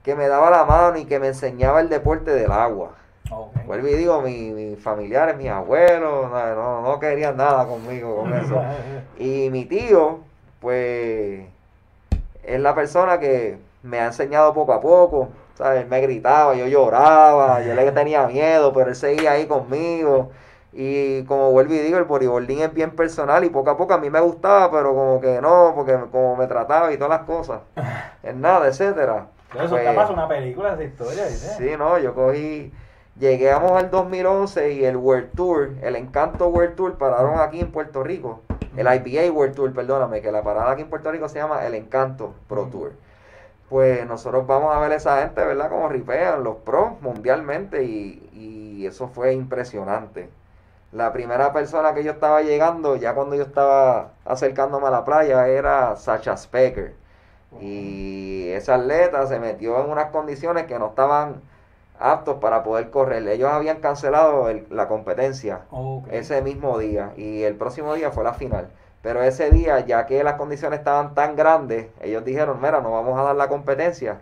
que 0.02 0.16
me 0.16 0.28
daba 0.28 0.50
la 0.50 0.66
mano 0.66 0.98
y 0.98 1.06
que 1.06 1.20
me 1.20 1.28
enseñaba 1.28 1.82
el 1.82 1.90
deporte 1.90 2.32
del 2.32 2.52
agua. 2.52 2.96
Ok. 3.32 3.54
Vuelvo 3.68 3.88
y 3.90 3.94
digo, 3.94 4.22
mi- 4.24 4.50
mis 4.52 4.80
familiares, 4.82 5.38
mis 5.38 5.50
abuelos, 5.50 6.32
no, 6.32 6.56
no, 6.56 6.82
no 6.82 7.00
querían 7.00 7.38
nada 7.38 7.68
conmigo 7.68 8.24
con 8.24 8.34
eso. 8.34 8.60
Y 9.20 9.50
mi 9.52 9.66
tío, 9.66 10.22
pues, 10.62 11.46
es 12.44 12.60
la 12.60 12.74
persona 12.74 13.20
que 13.20 13.60
me 13.84 14.00
ha 14.00 14.08
enseñado 14.08 14.52
poco 14.54 14.74
a 14.74 14.82
poco. 14.82 15.30
¿Sabes? 15.60 15.82
Él 15.84 15.88
me 15.90 16.00
gritaba, 16.02 16.56
yo 16.56 16.66
lloraba, 16.68 17.62
yo 17.62 17.76
le 17.76 17.92
tenía 17.92 18.26
miedo, 18.28 18.72
pero 18.74 18.90
él 18.90 18.96
seguía 18.96 19.34
ahí 19.34 19.46
conmigo. 19.46 20.32
Y 20.72 21.24
como 21.26 21.52
vuelvo 21.52 21.74
y 21.74 21.80
digo, 21.80 21.98
el 21.98 22.06
bodyboarding 22.06 22.62
es 22.62 22.74
bien 22.74 22.92
personal 22.92 23.44
y 23.44 23.50
poco 23.50 23.70
a 23.72 23.78
poco 23.78 23.94
a 23.94 23.98
mí 23.98 24.10
me 24.10 24.22
gustaba, 24.22 24.72
pero 24.72 24.94
como 24.96 25.20
que 25.20 25.42
no, 25.42 25.74
porque 25.76 25.98
como 26.12 26.36
me 26.38 26.48
trataba 26.48 26.92
y 26.94 26.98
todas 26.98 27.20
las 27.20 27.28
cosas. 27.28 27.60
En 28.24 28.42
nada, 28.42 28.68
etcétera. 28.68 29.28
Eso 29.56 29.70
Pues, 29.70 29.86
te 29.86 29.94
pasa 29.94 30.14
una 30.14 30.28
película 30.28 30.74
esa 30.74 30.84
historia, 30.84 31.26
¿viste? 31.26 31.56
Sí, 31.58 31.76
no, 31.78 31.98
yo 31.98 32.14
cogí, 32.14 32.72
llegamos 33.18 33.72
al 33.72 33.90
2011 33.90 34.74
y 34.74 34.86
el 34.86 34.98
World 34.98 35.30
Tour, 35.36 35.72
el 35.82 35.96
Encanto 35.96 36.48
World 36.50 36.76
Tour 36.76 36.98
pararon 36.98 37.40
aquí 37.40 37.60
en 37.60 37.72
Puerto 37.72 38.04
Rico, 38.04 38.42
el 38.78 38.86
IBA 38.88 39.32
World 39.32 39.56
Tour, 39.56 39.74
perdóname, 39.74 40.22
que 40.22 40.32
la 40.32 40.44
parada 40.44 40.72
aquí 40.72 40.84
en 40.84 40.90
Puerto 40.90 41.12
Rico 41.12 41.28
se 41.30 41.40
llama 41.40 41.66
el 41.66 41.74
Encanto 41.76 42.34
Pro. 42.48 42.66
Tour. 42.66 42.92
Pues 43.70 44.06
nosotros 44.08 44.48
vamos 44.48 44.76
a 44.76 44.80
ver 44.80 44.92
a 44.94 44.96
esa 44.96 45.22
gente, 45.22 45.46
¿verdad? 45.46 45.70
Como 45.70 45.90
ripean 45.90 46.44
los 46.44 46.58
pros 46.58 47.00
mundialmente 47.02 47.84
y, 47.84 48.30
y 48.34 48.86
eso 48.88 49.08
fue 49.10 49.34
impresionante. 49.34 50.30
La 50.92 51.14
primera 51.14 51.54
persona 51.54 51.94
que 51.94 52.04
yo 52.04 52.12
estaba 52.14 52.42
llegando, 52.44 52.96
ya 52.98 53.14
cuando 53.16 53.36
yo 53.36 53.44
estaba 53.44 54.14
acercándome 54.26 54.88
a 54.88 54.92
la 54.92 55.06
playa, 55.06 55.48
era 55.48 55.96
Sacha 55.98 56.38
Specker. 56.38 56.96
Y 57.60 58.50
ese 58.52 58.72
atleta 58.74 59.28
se 59.28 59.40
metió 59.40 59.84
en 59.84 59.92
unas 59.92 60.08
condiciones 60.12 60.66
que 60.68 60.80
no 60.80 60.88
estaban 60.90 61.42
aptos 62.00 62.38
para 62.40 62.64
poder 62.64 62.90
correr. 62.92 63.28
Ellos 63.28 63.50
habían 63.52 63.80
cancelado 63.82 64.50
el- 64.50 64.66
la 64.70 64.88
competencia 64.88 65.62
ese 66.12 66.42
mismo 66.42 66.78
día 66.80 67.14
y 67.18 67.44
el 67.44 67.56
próximo 67.56 67.94
día 67.96 68.12
fue 68.12 68.24
la 68.24 68.34
final. 68.34 68.70
Pero 69.02 69.24
ese 69.24 69.50
día, 69.52 69.80
ya 69.86 70.06
que 70.06 70.24
las 70.24 70.34
condiciones 70.36 70.80
estaban 70.80 71.14
tan 71.14 71.36
grandes, 71.36 71.88
ellos 72.02 72.26
dijeron, 72.26 72.60
mira, 72.62 72.82
no 72.82 72.92
vamos 72.92 73.18
a 73.18 73.24
dar 73.24 73.36
la 73.36 73.48
competencia. 73.48 74.20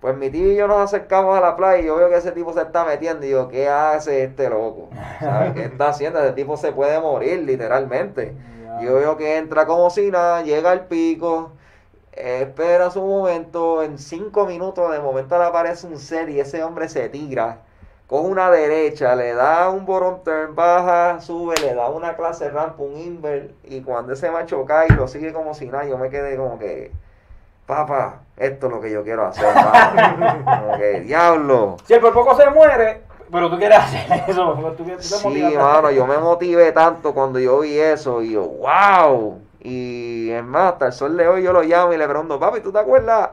Pues 0.00 0.16
mi 0.16 0.30
tío 0.30 0.52
y 0.52 0.56
yo 0.56 0.68
nos 0.68 0.78
acercamos 0.78 1.36
a 1.36 1.40
la 1.40 1.56
playa 1.56 1.82
y 1.82 1.86
yo 1.86 1.96
veo 1.96 2.08
que 2.08 2.16
ese 2.16 2.32
tipo 2.32 2.52
se 2.52 2.60
está 2.60 2.84
metiendo 2.84 3.24
y 3.24 3.28
digo, 3.28 3.48
¿qué 3.48 3.68
hace 3.68 4.24
este 4.24 4.50
loco? 4.50 4.88
¿Sabes 5.20 5.54
qué 5.54 5.64
está 5.64 5.88
haciendo? 5.88 6.20
Ese 6.20 6.32
tipo 6.32 6.56
se 6.56 6.72
puede 6.72 7.00
morir 7.00 7.40
literalmente. 7.40 8.34
Yo 8.82 8.94
veo 8.94 9.16
que 9.16 9.38
entra 9.38 9.64
como 9.66 9.88
si 9.88 10.10
nada, 10.10 10.42
llega 10.42 10.70
al 10.70 10.86
pico, 10.86 11.52
espera 12.12 12.90
su 12.90 13.02
momento, 13.02 13.82
en 13.82 13.98
cinco 13.98 14.46
minutos 14.46 14.92
de 14.92 15.00
momento 15.00 15.38
le 15.38 15.44
aparece 15.44 15.86
un 15.86 15.98
set 15.98 16.28
y 16.28 16.40
ese 16.40 16.62
hombre 16.62 16.88
se 16.88 17.08
tira, 17.08 17.60
coge 18.06 18.28
una 18.28 18.50
derecha, 18.50 19.14
le 19.16 19.34
da 19.34 19.68
un 19.70 19.84
bottom 19.84 20.22
turn, 20.22 20.54
baja, 20.54 21.20
sube, 21.20 21.54
le 21.60 21.74
da 21.74 21.88
una 21.88 22.14
clase 22.14 22.48
ramp, 22.50 22.78
un 22.80 22.96
invert, 22.96 23.50
y 23.64 23.80
cuando 23.80 24.12
ese 24.12 24.30
macho 24.30 24.64
cae 24.64 24.88
y 24.90 24.94
lo 24.94 25.08
sigue 25.08 25.32
como 25.32 25.54
si 25.54 25.66
nada, 25.66 25.84
yo 25.84 25.98
me 25.98 26.08
quedé 26.08 26.36
como 26.36 26.58
que, 26.58 26.92
papá, 27.66 28.20
esto 28.36 28.66
es 28.66 28.72
lo 28.72 28.80
que 28.80 28.92
yo 28.92 29.02
quiero 29.02 29.26
hacer, 29.26 29.52
mano". 29.54 30.44
como 30.62 30.78
que, 30.78 31.00
diablo. 31.00 31.76
Si 31.84 31.94
el 31.94 32.00
por 32.00 32.12
poco 32.12 32.36
se 32.36 32.48
muere, 32.50 33.02
pero 33.30 33.50
tú 33.50 33.58
quieres 33.58 33.78
hacer 33.78 34.24
eso, 34.28 34.54
tú, 34.76 34.84
tú 34.84 34.84
te 34.84 35.02
Sí, 35.02 35.56
mano, 35.56 35.90
yo 35.90 36.06
me 36.06 36.18
motivé 36.18 36.70
tanto 36.70 37.12
cuando 37.12 37.40
yo 37.40 37.60
vi 37.60 37.78
eso 37.78 38.22
y 38.22 38.32
yo, 38.32 38.42
wow. 38.44 39.40
Y 39.60 40.30
es 40.30 40.44
más, 40.44 40.74
hasta 40.74 40.86
el 40.86 40.92
sol 40.92 41.16
de 41.16 41.26
hoy 41.26 41.42
yo 41.42 41.52
lo 41.52 41.62
llamo 41.62 41.92
y 41.92 41.96
le 41.96 42.06
pregunto, 42.06 42.38
papi, 42.38 42.60
¿tú 42.60 42.70
te 42.70 42.78
acuerdas? 42.78 43.30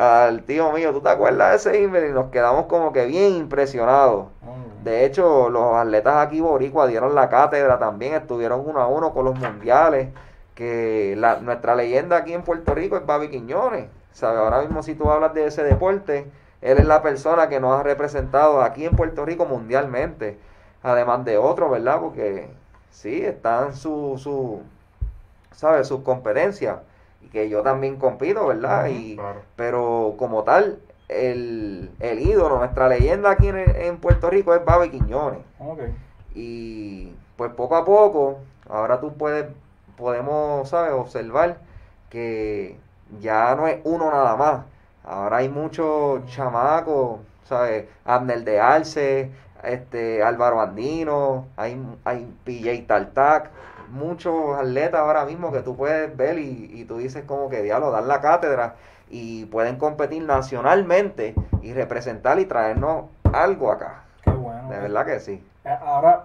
Al 0.00 0.44
tío 0.44 0.72
mío, 0.72 0.94
¿tú 0.94 1.02
te 1.02 1.10
acuerdas 1.10 1.50
de 1.50 1.56
ese 1.56 1.84
email? 1.84 2.08
Y 2.08 2.12
nos 2.12 2.30
quedamos 2.30 2.64
como 2.64 2.90
que 2.90 3.04
bien 3.04 3.34
impresionados. 3.34 4.28
Mm. 4.40 4.82
De 4.82 5.04
hecho, 5.04 5.50
los 5.50 5.74
atletas 5.74 6.26
aquí 6.26 6.40
boricua 6.40 6.86
dieron 6.86 7.14
la 7.14 7.28
cátedra 7.28 7.78
también, 7.78 8.14
estuvieron 8.14 8.62
uno 8.64 8.80
a 8.80 8.86
uno 8.86 9.12
con 9.12 9.26
los 9.26 9.38
mundiales. 9.38 10.08
Que 10.54 11.14
la, 11.18 11.40
nuestra 11.40 11.74
leyenda 11.74 12.16
aquí 12.16 12.32
en 12.32 12.44
Puerto 12.44 12.74
Rico 12.74 12.96
es 12.96 13.04
Babi 13.04 13.28
Quiñones. 13.28 13.90
¿Sabe? 14.12 14.38
Ahora 14.38 14.62
mismo 14.62 14.82
si 14.82 14.94
tú 14.94 15.10
hablas 15.10 15.34
de 15.34 15.44
ese 15.44 15.62
deporte, 15.64 16.30
él 16.62 16.78
es 16.78 16.86
la 16.86 17.02
persona 17.02 17.50
que 17.50 17.60
nos 17.60 17.78
ha 17.78 17.82
representado 17.82 18.62
aquí 18.62 18.86
en 18.86 18.96
Puerto 18.96 19.26
Rico 19.26 19.44
mundialmente. 19.44 20.38
Además 20.82 21.26
de 21.26 21.36
otros, 21.36 21.70
¿verdad? 21.70 22.00
Porque 22.00 22.48
sí, 22.90 23.20
están 23.20 23.76
su, 23.76 24.16
su 24.16 24.62
¿sabes? 25.52 25.88
Sus 25.88 26.00
competencias. 26.00 26.78
Que 27.32 27.48
yo 27.48 27.62
también 27.62 27.96
compito, 27.96 28.46
¿verdad? 28.46 28.86
Y, 28.88 29.16
Claro. 29.16 29.40
pero 29.56 30.14
como 30.18 30.42
tal, 30.44 30.80
el, 31.08 31.90
el 32.00 32.18
ídolo, 32.20 32.58
nuestra 32.58 32.88
leyenda 32.88 33.30
aquí 33.30 33.48
en, 33.48 33.56
en 33.58 33.98
Puerto 33.98 34.30
Rico 34.30 34.54
es 34.54 34.64
Babi 34.64 34.90
Quiñones. 34.90 35.40
Ok. 35.58 35.80
Y 36.34 37.12
pues 37.36 37.52
poco 37.52 37.76
a 37.76 37.84
poco, 37.84 38.38
ahora 38.68 39.00
tú 39.00 39.12
puedes, 39.14 39.46
podemos, 39.96 40.68
¿sabes? 40.68 40.92
Observar 40.92 41.58
que 42.08 42.76
ya 43.20 43.54
no 43.54 43.66
es 43.66 43.78
uno 43.84 44.10
nada 44.10 44.36
más. 44.36 44.60
Ahora 45.04 45.38
hay 45.38 45.48
muchos 45.48 46.24
chamacos, 46.26 47.20
¿sabes? 47.44 47.86
Abner 48.04 48.44
de 48.44 48.60
Arce, 48.60 49.30
este, 49.62 50.22
Álvaro 50.22 50.60
Andino, 50.60 51.46
hay, 51.56 51.80
hay 52.04 52.32
PJ 52.44 52.86
Tartac, 52.86 53.50
muchos 53.90 54.56
atletas 54.58 55.00
ahora 55.00 55.24
mismo 55.24 55.52
que 55.52 55.60
tú 55.60 55.76
puedes 55.76 56.16
ver 56.16 56.38
y, 56.38 56.70
y 56.72 56.84
tú 56.84 56.98
dices 56.98 57.24
como 57.26 57.48
que 57.50 57.62
diablo, 57.62 57.90
dar 57.90 58.04
la 58.04 58.20
cátedra 58.20 58.74
y 59.08 59.44
pueden 59.46 59.76
competir 59.76 60.22
nacionalmente 60.22 61.34
y 61.62 61.72
representar 61.72 62.38
y 62.38 62.44
traernos 62.46 63.06
algo 63.32 63.70
acá. 63.72 64.02
Qué 64.22 64.30
bueno. 64.30 64.68
De 64.70 64.78
verdad 64.78 65.04
que 65.06 65.20
sí. 65.20 65.44
Eh, 65.64 65.76
Ahora, 65.82 66.24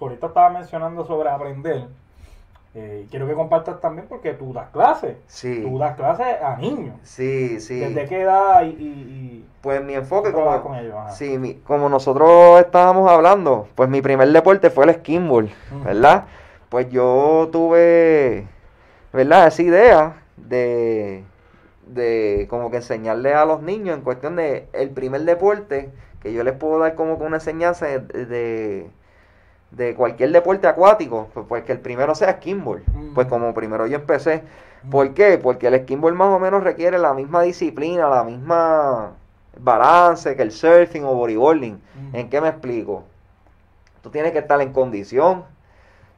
ahorita 0.00 0.26
estaba 0.28 0.50
mencionando 0.50 1.04
sobre 1.04 1.28
aprender. 1.30 1.86
Eh, 2.76 3.06
quiero 3.08 3.28
que 3.28 3.34
compartas 3.34 3.80
también 3.80 4.08
porque 4.08 4.32
tú 4.34 4.52
das 4.52 4.68
clases. 4.70 5.16
Sí. 5.28 5.62
Tú 5.62 5.78
das 5.78 5.94
clases 5.96 6.26
a 6.42 6.56
niños. 6.56 6.96
Sí, 7.04 7.60
sí. 7.60 7.78
¿Desde 7.78 8.06
qué 8.06 8.22
edad 8.22 8.62
y, 8.64 8.70
y, 8.70 8.70
y 8.72 9.46
Pues 9.60 9.80
mi 9.84 9.94
enfoque 9.94 10.32
como, 10.32 10.60
con 10.60 10.74
ellos? 10.74 10.96
Sí, 11.10 11.38
mi- 11.38 11.54
como 11.54 11.88
nosotros 11.88 12.58
estábamos 12.60 13.08
hablando, 13.08 13.68
pues 13.76 13.88
mi 13.88 14.02
primer 14.02 14.28
deporte 14.32 14.70
fue 14.70 14.86
el 14.86 14.94
skimboard, 14.94 15.50
Ujú. 15.70 15.84
¿verdad? 15.84 16.24
Pues 16.74 16.90
yo 16.90 17.50
tuve, 17.52 18.48
¿verdad? 19.12 19.46
Esa 19.46 19.62
idea 19.62 20.22
de, 20.36 21.22
de 21.86 22.48
como 22.50 22.68
que 22.72 22.78
enseñarle 22.78 23.32
a 23.32 23.44
los 23.44 23.62
niños 23.62 23.96
en 23.96 24.02
cuestión 24.02 24.34
de 24.34 24.66
el 24.72 24.90
primer 24.90 25.20
deporte 25.20 25.92
que 26.20 26.32
yo 26.32 26.42
les 26.42 26.54
puedo 26.54 26.80
dar 26.80 26.96
como 26.96 27.16
que 27.16 27.22
una 27.26 27.36
enseñanza 27.36 27.86
de, 27.86 28.00
de, 28.00 28.90
de 29.70 29.94
cualquier 29.94 30.32
deporte 30.32 30.66
acuático, 30.66 31.28
pues, 31.32 31.46
pues 31.48 31.62
que 31.62 31.70
el 31.70 31.78
primero 31.78 32.12
sea 32.16 32.32
skimboard, 32.38 32.82
Ujú. 32.88 33.14
pues 33.14 33.28
como 33.28 33.54
primero 33.54 33.86
yo 33.86 33.94
empecé. 33.94 34.42
¿Por 34.90 35.14
qué? 35.14 35.38
Porque 35.38 35.68
el 35.68 35.80
skimboard 35.80 36.16
más 36.16 36.34
o 36.34 36.40
menos 36.40 36.64
requiere 36.64 36.98
la 36.98 37.14
misma 37.14 37.42
disciplina, 37.42 38.08
la 38.08 38.24
misma 38.24 39.12
balance 39.60 40.34
que 40.34 40.42
el 40.42 40.50
surfing 40.50 41.04
o 41.04 41.14
bodyboarding. 41.14 41.74
Ujú. 41.74 42.16
¿En 42.18 42.28
qué 42.28 42.40
me 42.40 42.48
explico? 42.48 43.04
Tú 44.02 44.10
tienes 44.10 44.32
que 44.32 44.38
estar 44.40 44.60
en 44.60 44.72
condición, 44.72 45.53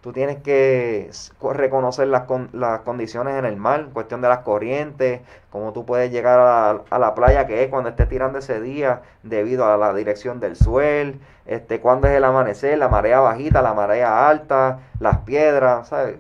tú 0.07 0.13
tienes 0.13 0.37
que 0.37 1.11
reconocer 1.53 2.07
las, 2.07 2.27
con- 2.27 2.49
las 2.53 2.83
condiciones 2.83 3.35
en 3.41 3.45
el 3.45 3.57
mar, 3.57 3.87
cuestión 3.93 4.23
de 4.23 4.29
las 4.29 4.39
corrientes, 4.39 5.21
cómo 5.51 5.73
tú 5.73 5.85
puedes 5.85 6.13
llegar 6.13 6.39
a, 6.39 6.71
a 6.91 6.99
la 7.01 7.13
playa 7.17 7.49
que 7.49 7.65
es 7.65 7.71
cuando 7.71 7.89
estés 7.91 8.09
tirando 8.09 8.39
ese 8.39 8.61
día 8.61 9.03
debido 9.25 9.65
a 9.67 9.77
la 9.77 9.93
dirección 9.93 10.39
del 10.39 10.55
suelo, 10.55 11.15
este, 11.45 11.81
cuándo 11.81 12.07
es 12.07 12.15
el 12.15 12.23
amanecer, 12.23 12.79
la 12.79 12.89
marea 12.89 13.19
bajita, 13.19 13.63
la 13.63 13.75
marea 13.75 14.29
alta, 14.29 14.79
las 15.01 15.19
piedras, 15.23 15.89
¿sabes? 15.89 16.15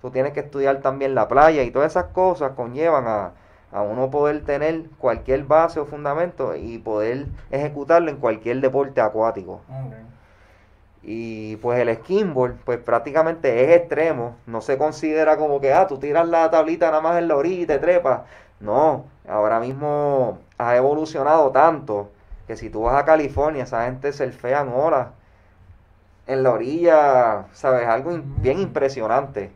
Tú 0.00 0.12
tienes 0.12 0.34
que 0.34 0.38
estudiar 0.38 0.76
también 0.76 1.16
la 1.16 1.26
playa 1.26 1.64
y 1.64 1.72
todas 1.72 1.90
esas 1.90 2.12
cosas 2.12 2.52
conllevan 2.54 3.08
a, 3.08 3.32
a 3.72 3.82
uno 3.82 4.08
poder 4.08 4.44
tener 4.44 4.84
cualquier 4.98 5.42
base 5.42 5.80
o 5.80 5.84
fundamento 5.86 6.54
y 6.54 6.78
poder 6.78 7.26
ejecutarlo 7.50 8.08
en 8.08 8.18
cualquier 8.18 8.60
deporte 8.60 9.00
acuático. 9.00 9.62
Y 11.02 11.56
pues 11.56 11.80
el 11.80 11.94
skimboard, 11.96 12.56
pues 12.64 12.78
prácticamente 12.78 13.64
es 13.64 13.76
extremo. 13.80 14.36
No 14.46 14.60
se 14.60 14.78
considera 14.78 15.36
como 15.36 15.60
que, 15.60 15.72
ah, 15.72 15.86
tú 15.86 15.98
tiras 15.98 16.28
la 16.28 16.50
tablita 16.50 16.86
nada 16.86 17.00
más 17.00 17.18
en 17.18 17.28
la 17.28 17.36
orilla 17.36 17.62
y 17.62 17.66
te 17.66 17.78
trepas. 17.78 18.22
No, 18.60 19.06
ahora 19.28 19.58
mismo 19.60 20.38
ha 20.58 20.76
evolucionado 20.76 21.50
tanto 21.50 22.10
que 22.46 22.56
si 22.56 22.70
tú 22.70 22.82
vas 22.82 23.00
a 23.00 23.04
California, 23.04 23.64
esa 23.64 23.84
gente 23.86 24.12
surfean 24.12 24.68
olas 24.68 25.08
en 26.26 26.42
la 26.42 26.52
orilla, 26.52 27.46
¿sabes? 27.52 27.86
Algo 27.86 28.18
bien 28.38 28.60
impresionante. 28.60 29.52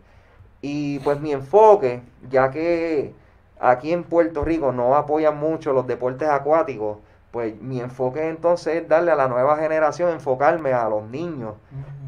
Y 0.60 0.98
pues 1.00 1.20
mi 1.20 1.32
enfoque, 1.32 2.02
ya 2.28 2.50
que 2.50 3.14
aquí 3.60 3.92
en 3.92 4.04
Puerto 4.04 4.44
Rico 4.44 4.72
no 4.72 4.94
apoyan 4.96 5.38
mucho 5.38 5.72
los 5.72 5.86
deportes 5.86 6.28
acuáticos, 6.28 6.98
pues 7.36 7.60
mi 7.60 7.80
enfoque 7.80 8.28
entonces 8.28 8.82
es 8.82 8.88
darle 8.88 9.12
a 9.12 9.16
la 9.16 9.28
nueva 9.28 9.56
generación, 9.58 10.10
enfocarme 10.10 10.72
a 10.72 10.88
los 10.88 11.04
niños 11.04 11.54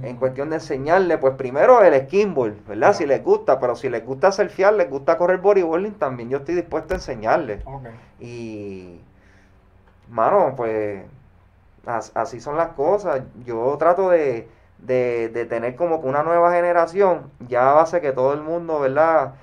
en 0.02 0.16
cuestión 0.16 0.48
de 0.50 0.56
enseñarle, 0.56 1.18
pues 1.18 1.34
primero 1.34 1.82
el 1.82 1.94
skimboard, 2.06 2.64
¿verdad? 2.66 2.94
Si 2.94 3.04
les 3.06 3.22
gusta, 3.22 3.58
pero 3.60 3.76
si 3.76 3.88
les 3.90 4.04
gusta 4.06 4.32
surfear, 4.32 4.72
les 4.74 4.88
gusta 4.90 5.18
correr 5.18 5.38
bodyboarding, 5.38 5.94
también 5.94 6.30
yo 6.30 6.38
estoy 6.38 6.54
dispuesto 6.54 6.94
a 6.94 6.98
enseñarles. 6.98 7.60
Ok. 7.66 7.86
Y, 8.20 9.00
mano, 10.08 10.54
pues 10.56 11.04
as- 11.86 12.12
así 12.16 12.40
son 12.40 12.56
las 12.56 12.70
cosas. 12.70 13.22
Yo 13.44 13.76
trato 13.78 14.10
de, 14.10 14.48
de, 14.78 15.28
de 15.30 15.46
tener 15.46 15.76
como 15.76 16.00
que 16.02 16.08
una 16.08 16.22
nueva 16.24 16.52
generación, 16.52 17.30
ya 17.48 17.70
a 17.70 17.74
base 17.74 18.00
que 18.00 18.12
todo 18.12 18.34
el 18.34 18.42
mundo, 18.42 18.80
¿verdad? 18.80 19.34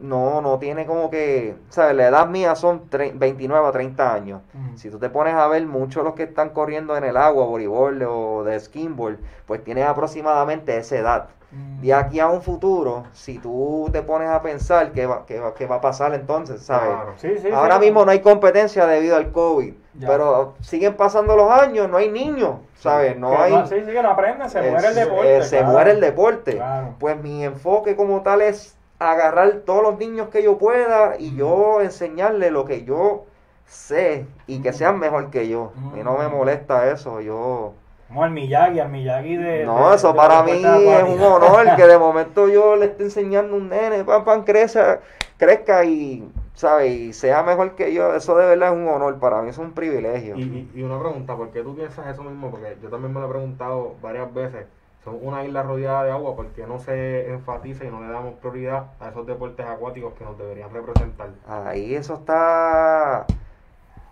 No, 0.00 0.40
no 0.40 0.58
tiene 0.58 0.86
como 0.86 1.10
que, 1.10 1.56
¿sabes? 1.68 1.94
La 1.94 2.08
edad 2.08 2.26
mía 2.26 2.54
son 2.54 2.88
tre- 2.88 3.12
29 3.14 3.68
a 3.68 3.70
30 3.70 4.14
años. 4.14 4.40
Si 4.76 4.88
tú 4.88 4.98
te 4.98 5.10
pones 5.10 5.34
a 5.34 5.46
ver 5.46 5.66
muchos 5.66 6.02
los 6.02 6.14
que 6.14 6.22
están 6.22 6.50
corriendo 6.50 6.96
en 6.96 7.04
el 7.04 7.16
agua, 7.18 7.44
bodyboard 7.44 8.02
o 8.08 8.42
de 8.44 8.58
skimboard, 8.58 9.18
pues 9.46 9.62
tienen 9.62 9.84
aproximadamente 9.86 10.76
esa 10.76 10.96
edad. 10.96 11.28
Mm. 11.52 11.80
De 11.82 11.92
aquí 11.94 12.20
a 12.20 12.28
un 12.28 12.40
futuro, 12.42 13.04
si 13.12 13.38
tú 13.38 13.88
te 13.92 14.02
pones 14.02 14.28
a 14.30 14.40
pensar 14.40 14.92
qué 14.92 15.04
va, 15.04 15.26
qué 15.26 15.38
va, 15.40 15.52
qué 15.52 15.66
va 15.66 15.76
a 15.76 15.80
pasar 15.80 16.14
entonces, 16.14 16.62
¿sabes? 16.62 16.88
Claro. 16.94 17.12
Sí, 17.16 17.38
sí, 17.38 17.48
Ahora 17.52 17.74
sí. 17.74 17.80
mismo 17.86 18.04
no 18.04 18.10
hay 18.12 18.20
competencia 18.20 18.86
debido 18.86 19.16
al 19.16 19.32
COVID, 19.32 19.74
Ya. 19.94 20.06
pero 20.08 20.54
siguen 20.60 20.94
pasando 20.96 21.36
los 21.36 21.50
años, 21.50 21.90
no 21.90 21.96
hay 21.98 22.08
niños, 22.08 22.54
¿sabes? 22.76 23.18
No 23.18 23.30
Que 23.30 23.36
hay... 23.36 23.52
sí, 23.66 23.74
sí, 23.84 23.90
que 23.92 24.02
no 24.02 24.10
aprenden, 24.12 24.48
se 24.48 24.62
muere 24.62 24.88
el 24.88 24.94
deporte. 24.94 25.36
eh, 25.38 25.42
se 25.42 25.58
claro. 25.58 25.72
muere 25.72 25.90
el 25.90 26.00
deporte. 26.00 26.52
Claro. 26.56 26.94
Pues 27.00 27.20
mi 27.20 27.44
enfoque 27.44 27.96
como 27.96 28.22
tal 28.22 28.42
es 28.42 28.76
agarrar 29.00 29.62
todos 29.66 29.82
los 29.82 29.98
niños 29.98 30.28
que 30.28 30.42
yo 30.42 30.58
pueda 30.58 31.16
y 31.18 31.34
yo 31.36 31.80
enseñarles 31.80 32.52
lo 32.52 32.64
que 32.64 32.84
yo 32.84 33.24
sé 33.66 34.26
y 34.46 34.60
que 34.62 34.72
sean 34.72 34.98
mejor 34.98 35.30
que 35.30 35.48
yo. 35.48 35.72
Y 35.98 36.02
no 36.04 36.16
me 36.18 36.28
molesta 36.28 36.90
eso, 36.92 37.20
yo... 37.20 37.74
Como 38.08 38.24
al 38.24 38.30
Miyagi, 38.32 38.80
al 38.80 38.88
Miyagi 38.90 39.36
de. 39.36 39.64
No, 39.64 39.90
de- 39.90 39.96
eso 39.96 40.08
de 40.12 40.16
para 40.18 40.42
los 40.42 40.44
mí 40.46 40.62
es 40.64 41.02
un 41.04 41.22
honor 41.22 41.76
que 41.76 41.86
de 41.86 41.98
momento 41.98 42.48
yo 42.48 42.76
le 42.76 42.86
esté 42.86 43.04
enseñando 43.04 43.54
a 43.54 43.58
un 43.58 43.68
nene, 43.68 44.04
pam, 44.04 44.24
pam, 44.24 44.44
crezca, 44.44 45.00
crezca 45.38 45.84
y 45.84 46.28
¿sabes? 46.54 46.90
Y 46.92 47.12
sea 47.12 47.42
mejor 47.44 47.76
que 47.76 47.92
yo, 47.94 48.14
eso 48.14 48.36
de 48.36 48.46
verdad 48.46 48.70
es 48.72 48.74
un 48.74 48.88
honor, 48.88 49.18
para 49.20 49.42
mí 49.42 49.50
es 49.50 49.58
un 49.58 49.72
privilegio. 49.72 50.36
Y, 50.36 50.42
y, 50.42 50.70
y 50.74 50.82
una 50.82 50.98
pregunta, 51.00 51.36
¿por 51.36 51.50
qué 51.52 51.62
tú 51.62 51.74
piensas 51.76 52.06
eso 52.08 52.22
mismo? 52.24 52.50
Porque 52.50 52.76
yo 52.82 52.88
también 52.90 53.12
me 53.14 53.20
lo 53.20 53.26
he 53.26 53.30
preguntado 53.30 53.94
varias 54.02 54.32
veces. 54.34 54.66
Son 55.04 55.18
una 55.22 55.44
isla 55.44 55.62
rodeada 55.62 56.04
de 56.04 56.10
agua, 56.10 56.36
¿por 56.36 56.48
qué 56.48 56.66
no 56.66 56.78
se 56.78 57.30
enfatiza 57.30 57.84
y 57.84 57.90
no 57.90 58.02
le 58.02 58.12
damos 58.12 58.34
prioridad 58.34 58.88
a 59.00 59.08
esos 59.08 59.26
deportes 59.26 59.64
acuáticos 59.64 60.12
que 60.14 60.24
nos 60.24 60.36
deberían 60.36 60.72
representar? 60.72 61.30
Ahí 61.48 61.94
eso 61.94 62.14
está, 62.14 63.24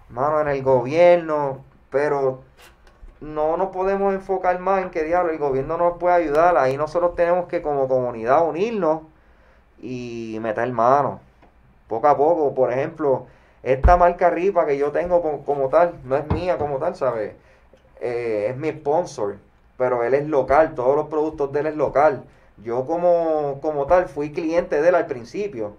mano, 0.08 0.40
en 0.40 0.48
el 0.48 0.62
gobierno, 0.62 1.58
pero 1.90 2.40
no 3.20 3.56
nos 3.58 3.68
podemos 3.68 4.14
enfocar 4.14 4.58
más 4.60 4.82
en 4.82 4.90
que 4.90 5.04
diablo, 5.04 5.32
el 5.32 5.38
gobierno 5.38 5.76
nos 5.76 5.98
puede 5.98 6.14
ayudar. 6.14 6.56
Ahí 6.56 6.76
nosotros 6.76 7.14
tenemos 7.14 7.48
que 7.48 7.60
como 7.60 7.86
comunidad 7.86 8.46
unirnos 8.46 9.02
y 9.80 10.38
meter 10.40 10.70
mano. 10.72 11.20
Poco 11.88 12.08
a 12.08 12.16
poco, 12.16 12.54
por 12.54 12.72
ejemplo, 12.72 13.26
esta 13.62 13.96
marca 13.96 14.30
Ripa 14.30 14.66
que 14.66 14.78
yo 14.78 14.92
tengo 14.92 15.20
como, 15.20 15.44
como 15.44 15.68
tal, 15.68 15.94
no 16.04 16.16
es 16.16 16.30
mía 16.32 16.58
como 16.58 16.78
tal, 16.78 16.94
¿sabes? 16.94 17.34
Eh, 18.00 18.46
es 18.50 18.56
mi 18.56 18.70
sponsor, 18.70 19.36
pero 19.78 20.02
él 20.02 20.12
es 20.14 20.26
local, 20.26 20.74
todos 20.74 20.96
los 20.96 21.06
productos 21.06 21.52
de 21.52 21.60
él 21.60 21.66
es 21.68 21.76
local. 21.76 22.24
Yo 22.58 22.84
como, 22.84 23.60
como 23.62 23.86
tal 23.86 24.08
fui 24.08 24.32
cliente 24.32 24.82
de 24.82 24.88
él 24.88 24.94
al 24.96 25.06
principio. 25.06 25.76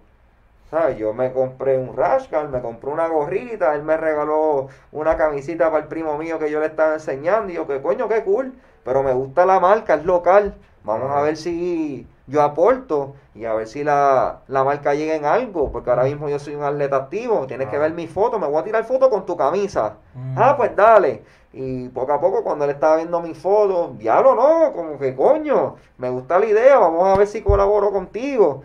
¿Sabes? 0.71 0.97
Yo 0.97 1.13
me 1.13 1.33
compré 1.33 1.77
un 1.77 1.95
Rashgar, 1.97 2.47
me 2.47 2.61
compré 2.61 2.91
una 2.91 3.07
gorrita, 3.07 3.75
él 3.75 3.83
me 3.83 3.97
regaló 3.97 4.67
una 4.91 5.17
camisita 5.17 5.69
para 5.71 5.83
el 5.83 5.89
primo 5.89 6.17
mío 6.17 6.39
que 6.39 6.49
yo 6.49 6.59
le 6.59 6.67
estaba 6.67 6.93
enseñando. 6.93 7.51
Y 7.51 7.55
yo, 7.55 7.67
que 7.67 7.81
coño, 7.81 8.07
qué 8.07 8.23
cool. 8.23 8.53
Pero 8.85 9.03
me 9.03 9.13
gusta 9.13 9.45
la 9.45 9.59
marca, 9.59 9.95
es 9.95 10.05
local. 10.05 10.55
Vamos 10.83 11.11
a 11.11 11.21
ver 11.21 11.35
si 11.37 12.07
yo 12.29 12.41
aporto 12.41 13.15
y 13.35 13.45
a 13.45 13.53
ver 13.53 13.67
si 13.67 13.83
la, 13.83 14.41
la 14.47 14.63
marca 14.63 14.93
llega 14.93 15.15
en 15.15 15.25
algo. 15.25 15.71
Porque 15.71 15.89
ahora 15.89 16.03
mismo 16.03 16.29
yo 16.29 16.39
soy 16.39 16.55
un 16.55 16.63
atleta 16.63 16.95
activo. 16.95 17.45
Tienes 17.47 17.67
que 17.67 17.77
ver 17.77 17.93
mi 17.93 18.07
foto, 18.07 18.39
me 18.39 18.47
voy 18.47 18.59
a 18.59 18.63
tirar 18.63 18.83
foto 18.85 19.09
con 19.09 19.25
tu 19.25 19.35
camisa. 19.35 19.95
Mm. 20.13 20.35
Ah, 20.37 20.55
pues 20.55 20.75
dale. 20.75 21.23
Y 21.51 21.89
poco 21.89 22.13
a 22.13 22.21
poco, 22.21 22.43
cuando 22.43 22.65
él 22.65 22.71
estaba 22.71 22.97
viendo 22.97 23.19
mi 23.21 23.33
foto, 23.33 23.95
diablo, 23.97 24.35
no, 24.35 24.71
como 24.71 24.99
que 24.99 25.15
coño, 25.15 25.77
me 25.97 26.09
gusta 26.09 26.37
la 26.37 26.45
idea, 26.45 26.77
vamos 26.77 27.07
a 27.07 27.17
ver 27.17 27.27
si 27.27 27.41
colaboro 27.41 27.91
contigo. 27.91 28.61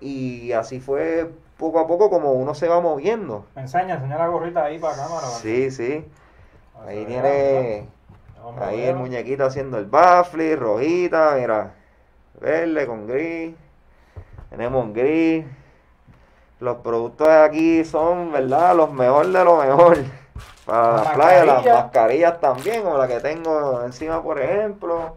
Y 0.00 0.52
así 0.52 0.78
fue 0.78 1.32
poco 1.56 1.80
a 1.80 1.86
poco 1.88 2.08
como 2.08 2.32
uno 2.32 2.54
se 2.54 2.68
va 2.68 2.80
moviendo. 2.80 3.44
Me 3.56 3.62
enseña, 3.62 3.96
enseña 3.96 4.18
la 4.18 4.28
gorrita 4.28 4.64
ahí 4.64 4.78
para 4.78 4.94
cámara. 4.94 5.26
Sí, 5.26 5.72
sí. 5.72 6.06
Ahí 6.86 7.04
tiene, 7.06 7.88
ahí 8.60 8.82
el 8.84 8.94
muñequito 8.94 9.44
haciendo 9.44 9.78
el 9.78 9.86
baffle, 9.86 10.54
rojita, 10.54 11.34
mira, 11.40 11.74
verde 12.40 12.86
con 12.86 13.06
gris. 13.06 13.54
Tenemos 14.50 14.92
gris. 14.94 15.44
Los 16.60 16.78
productos 16.78 17.28
de 17.28 17.42
aquí 17.44 17.84
son, 17.84 18.32
¿verdad? 18.32 18.74
Los 18.74 18.92
mejores 18.92 19.32
de 19.32 19.44
lo 19.44 19.56
mejor. 19.58 19.98
Para 20.66 20.92
Las 20.92 21.04
las 21.04 21.14
playas, 21.14 21.46
las 21.46 21.64
mascarillas. 21.64 22.40
también, 22.40 22.82
como 22.82 22.98
la 22.98 23.08
que 23.08 23.20
tengo 23.20 23.82
encima, 23.84 24.22
por 24.22 24.38
ejemplo. 24.40 25.16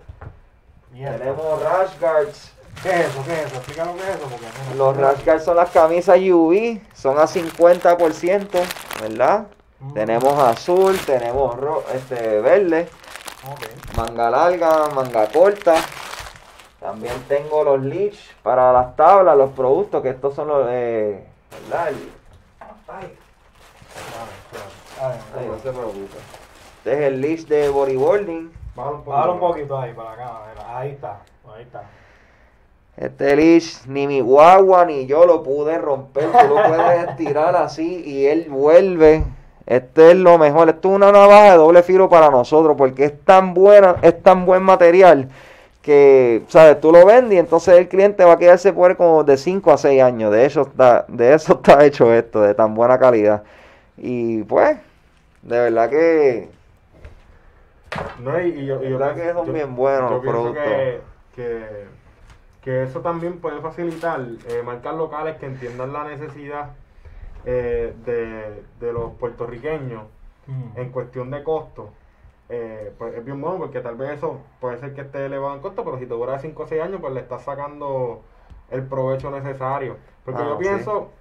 Tenemos 0.93 1.61
rash 1.63 1.99
guards. 1.99 2.53
¿Qué 2.81 2.89
es 2.89 2.95
eso? 3.07 3.23
¿Qué 3.25 3.33
es 3.33 3.45
eso? 3.47 3.55
Explica 3.57 3.85
lo 3.85 3.93
que 3.95 3.99
es 4.01 4.09
eso. 4.09 4.27
Porque 4.29 4.45
no- 4.69 4.75
Los 4.75 4.97
rash 4.97 5.25
guards 5.25 5.43
son 5.43 5.57
las 5.57 5.69
camisas 5.71 6.17
UV, 6.19 6.79
son 6.93 7.19
a 7.19 7.27
50%, 7.27 8.59
¿verdad? 9.01 9.47
Mm. 9.79 9.93
Tenemos 9.93 10.39
azul, 10.39 10.97
tenemos 11.05 11.55
ro- 11.57 11.83
este 11.93 12.39
verde, 12.39 12.87
manga 13.97 14.29
larga, 14.29 14.87
manga 14.95 15.27
corta. 15.27 15.75
También 16.81 17.13
tengo 17.27 17.63
los 17.63 17.79
leash 17.81 18.17
para 18.41 18.73
las 18.73 18.95
tablas, 18.95 19.37
los 19.37 19.51
productos, 19.51 20.01
que 20.01 20.09
estos 20.09 20.33
son 20.33 20.47
los 20.47 20.65
de. 20.65 21.23
¿Verdad? 21.69 21.89
El- 21.89 22.09
Ay, 24.99 25.17
ay, 25.37 25.47
no 25.47 25.57
se 25.59 25.71
preocupe. 25.71 26.17
Este 26.77 26.93
es 26.93 26.99
el 26.99 27.21
leash 27.21 27.45
de 27.45 27.69
bodyboarding. 27.69 28.51
Bájalo 28.75 28.95
un 28.97 29.03
poquito. 29.03 29.11
Bájalo 29.11 29.33
un 29.33 29.39
poquito 29.39 29.77
ahí 29.77 29.93
para 29.93 30.11
mira. 30.11 30.77
Ahí 30.77 30.89
está. 30.91 31.19
Ahí 31.55 31.61
está. 31.63 31.83
Este 32.97 33.35
leash, 33.35 33.85
ni 33.85 34.07
mi 34.07 34.19
guagua 34.19 34.85
ni 34.85 35.05
yo 35.05 35.25
lo 35.25 35.41
pude 35.43 35.77
romper. 35.77 36.31
Tú 36.31 36.47
lo 36.55 36.63
puedes 36.67 37.07
estirar 37.09 37.55
así 37.55 38.03
y 38.05 38.25
él 38.25 38.47
vuelve. 38.49 39.23
Este 39.65 40.11
es 40.11 40.17
lo 40.17 40.37
mejor. 40.37 40.69
Esto 40.69 40.89
es 40.89 40.95
una 40.95 41.11
navaja 41.11 41.51
de 41.51 41.57
doble 41.57 41.83
filo 41.83 42.09
para 42.09 42.29
nosotros 42.29 42.75
porque 42.77 43.05
es 43.05 43.23
tan 43.23 43.53
buena, 43.53 43.95
es 44.01 44.21
tan 44.21 44.45
buen 44.45 44.63
material 44.63 45.29
que, 45.81 46.43
¿sabes? 46.47 46.79
Tú 46.79 46.91
lo 46.91 47.05
vendes 47.05 47.33
y 47.35 47.39
entonces 47.39 47.77
el 47.77 47.87
cliente 47.89 48.23
va 48.23 48.33
a 48.33 48.37
quedarse 48.37 48.71
por 48.73 48.95
como 48.97 49.23
de 49.23 49.37
5 49.37 49.71
a 49.71 49.77
6 49.77 50.01
años. 50.01 50.31
De 50.31 50.45
eso 50.45 50.61
está, 50.61 51.05
de 51.07 51.33
eso 51.33 51.53
está 51.63 51.83
hecho 51.85 52.13
esto, 52.13 52.41
de 52.41 52.53
tan 52.53 52.73
buena 52.75 52.99
calidad. 52.99 53.43
Y 53.97 54.43
pues, 54.43 54.77
de 55.41 55.59
verdad 55.59 55.89
que, 55.89 56.49
No, 58.23 58.39
y, 58.41 58.49
y 58.49 58.65
yo, 58.65 58.81
y 58.83 58.89
yo 58.89 58.97
verdad 58.97 59.15
que 59.15 59.33
son 59.33 59.47
yo- 59.47 59.53
bien 59.53 59.75
buenos 59.75 60.09
yo 60.09 60.15
los 60.15 60.21
pienso 60.21 60.41
productos. 60.41 60.63
Que, 60.63 61.01
que, 61.35 61.85
que 62.61 62.83
eso 62.83 62.99
también 63.01 63.39
puede 63.39 63.59
facilitar 63.61 64.21
eh, 64.49 64.61
marcas 64.63 64.95
locales 64.95 65.37
que 65.37 65.47
entiendan 65.47 65.91
la 65.93 66.03
necesidad 66.05 66.69
eh, 67.45 67.93
de, 68.05 68.63
de 68.79 68.93
los 68.93 69.13
puertorriqueños 69.13 70.03
Mm. 70.47 70.79
en 70.79 70.89
cuestión 70.89 71.29
de 71.29 71.43
costo. 71.43 71.91
Eh, 72.53 72.91
pues 72.97 73.15
es 73.15 73.23
bien 73.23 73.39
bueno 73.39 73.57
porque 73.59 73.79
tal 73.79 73.95
vez 73.95 74.11
eso 74.17 74.41
puede 74.59 74.77
ser 74.77 74.93
que 74.93 75.01
esté 75.01 75.25
elevado 75.27 75.55
en 75.55 75.61
costo, 75.61 75.85
pero 75.85 75.97
si 75.99 76.05
te 76.05 76.13
dura 76.13 76.37
5 76.39 76.63
o 76.63 76.67
6 76.67 76.81
años, 76.81 76.99
pues 77.01 77.13
le 77.13 77.21
estás 77.21 77.43
sacando 77.43 78.23
el 78.69 78.83
provecho 78.87 79.31
necesario. 79.31 79.97
Porque 80.25 80.43
Ah, 80.43 80.47
yo 80.49 80.57
sí. 80.57 80.59
pienso, 80.59 81.11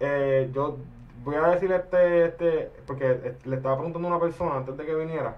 eh, 0.00 0.50
yo 0.52 0.76
voy 1.24 1.36
a 1.36 1.48
decir 1.48 1.72
este, 1.72 2.26
este, 2.26 2.70
porque 2.86 3.10
eh, 3.12 3.38
le 3.44 3.56
estaba 3.56 3.76
preguntando 3.76 4.08
a 4.08 4.10
una 4.12 4.20
persona 4.20 4.56
antes 4.56 4.76
de 4.76 4.84
que 4.86 4.94
viniera, 4.94 5.36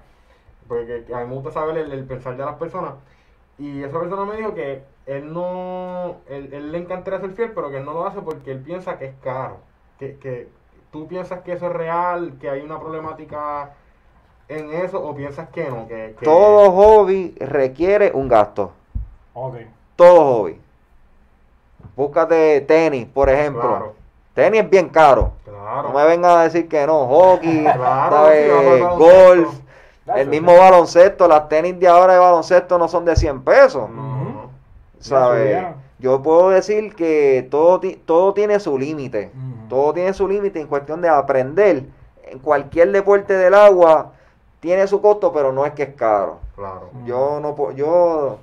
porque 0.68 1.04
a 1.14 1.18
mí 1.20 1.26
me 1.28 1.34
gusta 1.34 1.52
saber 1.52 1.78
el, 1.78 1.92
el 1.92 2.04
pensar 2.06 2.36
de 2.36 2.44
las 2.44 2.56
personas, 2.56 2.94
y 3.58 3.82
esa 3.84 3.98
persona 4.00 4.24
me 4.24 4.36
dijo 4.36 4.54
que 4.54 4.82
él 5.06 5.32
no, 5.32 6.16
él, 6.28 6.52
él 6.52 6.72
le 6.72 6.78
encantaría 6.78 7.20
ser 7.20 7.32
fiel, 7.32 7.52
pero 7.54 7.70
que 7.70 7.78
él 7.78 7.84
no 7.84 7.92
lo 7.94 8.06
hace 8.06 8.20
porque 8.20 8.52
él 8.52 8.60
piensa 8.62 8.98
que 8.98 9.06
es 9.06 9.14
caro, 9.22 9.58
que, 9.98 10.16
que 10.18 10.48
tú 10.90 11.06
piensas 11.08 11.42
que 11.42 11.52
eso 11.52 11.66
es 11.66 11.72
real, 11.72 12.34
que 12.40 12.50
hay 12.50 12.62
una 12.62 12.80
problemática 12.80 13.74
en 14.48 14.72
eso, 14.74 15.02
o 15.04 15.14
piensas 15.14 15.48
que 15.50 15.68
no, 15.68 15.86
que, 15.88 16.14
que- 16.18 16.24
todo 16.24 16.70
hobby 16.72 17.34
requiere 17.40 18.10
un 18.14 18.28
gasto. 18.28 18.72
Todo 19.96 20.24
hobby. 20.24 20.60
Búscate 21.96 22.60
tenis, 22.62 23.06
por 23.06 23.28
ejemplo. 23.28 23.62
Claro, 23.62 23.94
Tenis 24.34 24.62
es 24.64 24.70
bien 24.70 24.88
caro. 24.90 25.32
claro. 25.44 25.88
No 25.88 25.94
me 25.98 26.04
vengan 26.04 26.38
a 26.38 26.42
decir 26.42 26.68
que 26.68 26.86
no. 26.86 27.06
Hockey, 27.06 27.62
Claro, 27.74 28.96
golf, 28.98 29.54
el 30.14 30.28
mismo 30.28 30.54
baloncesto. 30.56 31.26
Las 31.26 31.48
tenis 31.48 31.78
de 31.80 31.88
ahora 31.88 32.12
de 32.14 32.18
baloncesto 32.18 32.76
no 32.78 32.86
son 32.86 33.04
de 33.06 33.16
100 33.16 33.42
pesos. 33.42 33.88
No, 33.88 34.02
no. 34.24 34.50
¿Sabes? 35.00 35.66
Yo 35.98 36.20
puedo 36.22 36.50
decir 36.50 36.94
que 36.94 37.48
todo, 37.50 37.80
ti- 37.80 37.98
todo 38.04 38.34
tiene 38.34 38.60
su 38.60 38.78
límite. 38.78 39.30
Ujú. 39.34 39.68
Todo 39.70 39.94
tiene 39.94 40.12
su 40.12 40.28
límite 40.28 40.60
en 40.60 40.66
cuestión 40.66 41.00
de 41.00 41.08
aprender. 41.08 41.84
En 42.24 42.38
cualquier 42.40 42.92
deporte 42.92 43.32
del 43.32 43.54
agua 43.54 44.12
tiene 44.60 44.86
su 44.86 45.00
costo, 45.00 45.32
pero 45.32 45.52
no 45.52 45.66
es 45.66 45.72
que 45.72 45.84
es 45.84 45.94
caro. 45.94 46.40
Claro. 46.54 46.90
Yo 47.04 47.40
no 47.40 47.54
puedo, 47.54 47.72
yo, 47.72 48.38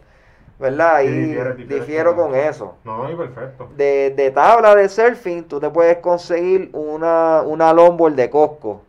¿verdad? 0.59 1.01
Difieres 1.01 1.57
difiero 1.67 2.15
con 2.15 2.31
con 2.31 2.35
eso. 2.35 2.75
No, 2.83 3.09
y 3.11 3.15
perfecto. 3.15 3.69
De, 3.75 4.11
de 4.11 4.31
tabla 4.31 4.75
de 4.75 4.87
surfing, 4.89 5.43
tú 5.43 5.59
te 5.59 5.69
puedes 5.69 5.97
conseguir 5.97 6.69
una, 6.73 7.41
una 7.41 7.73
longboard 7.73 8.15
de 8.15 8.29
Costco. 8.29 8.81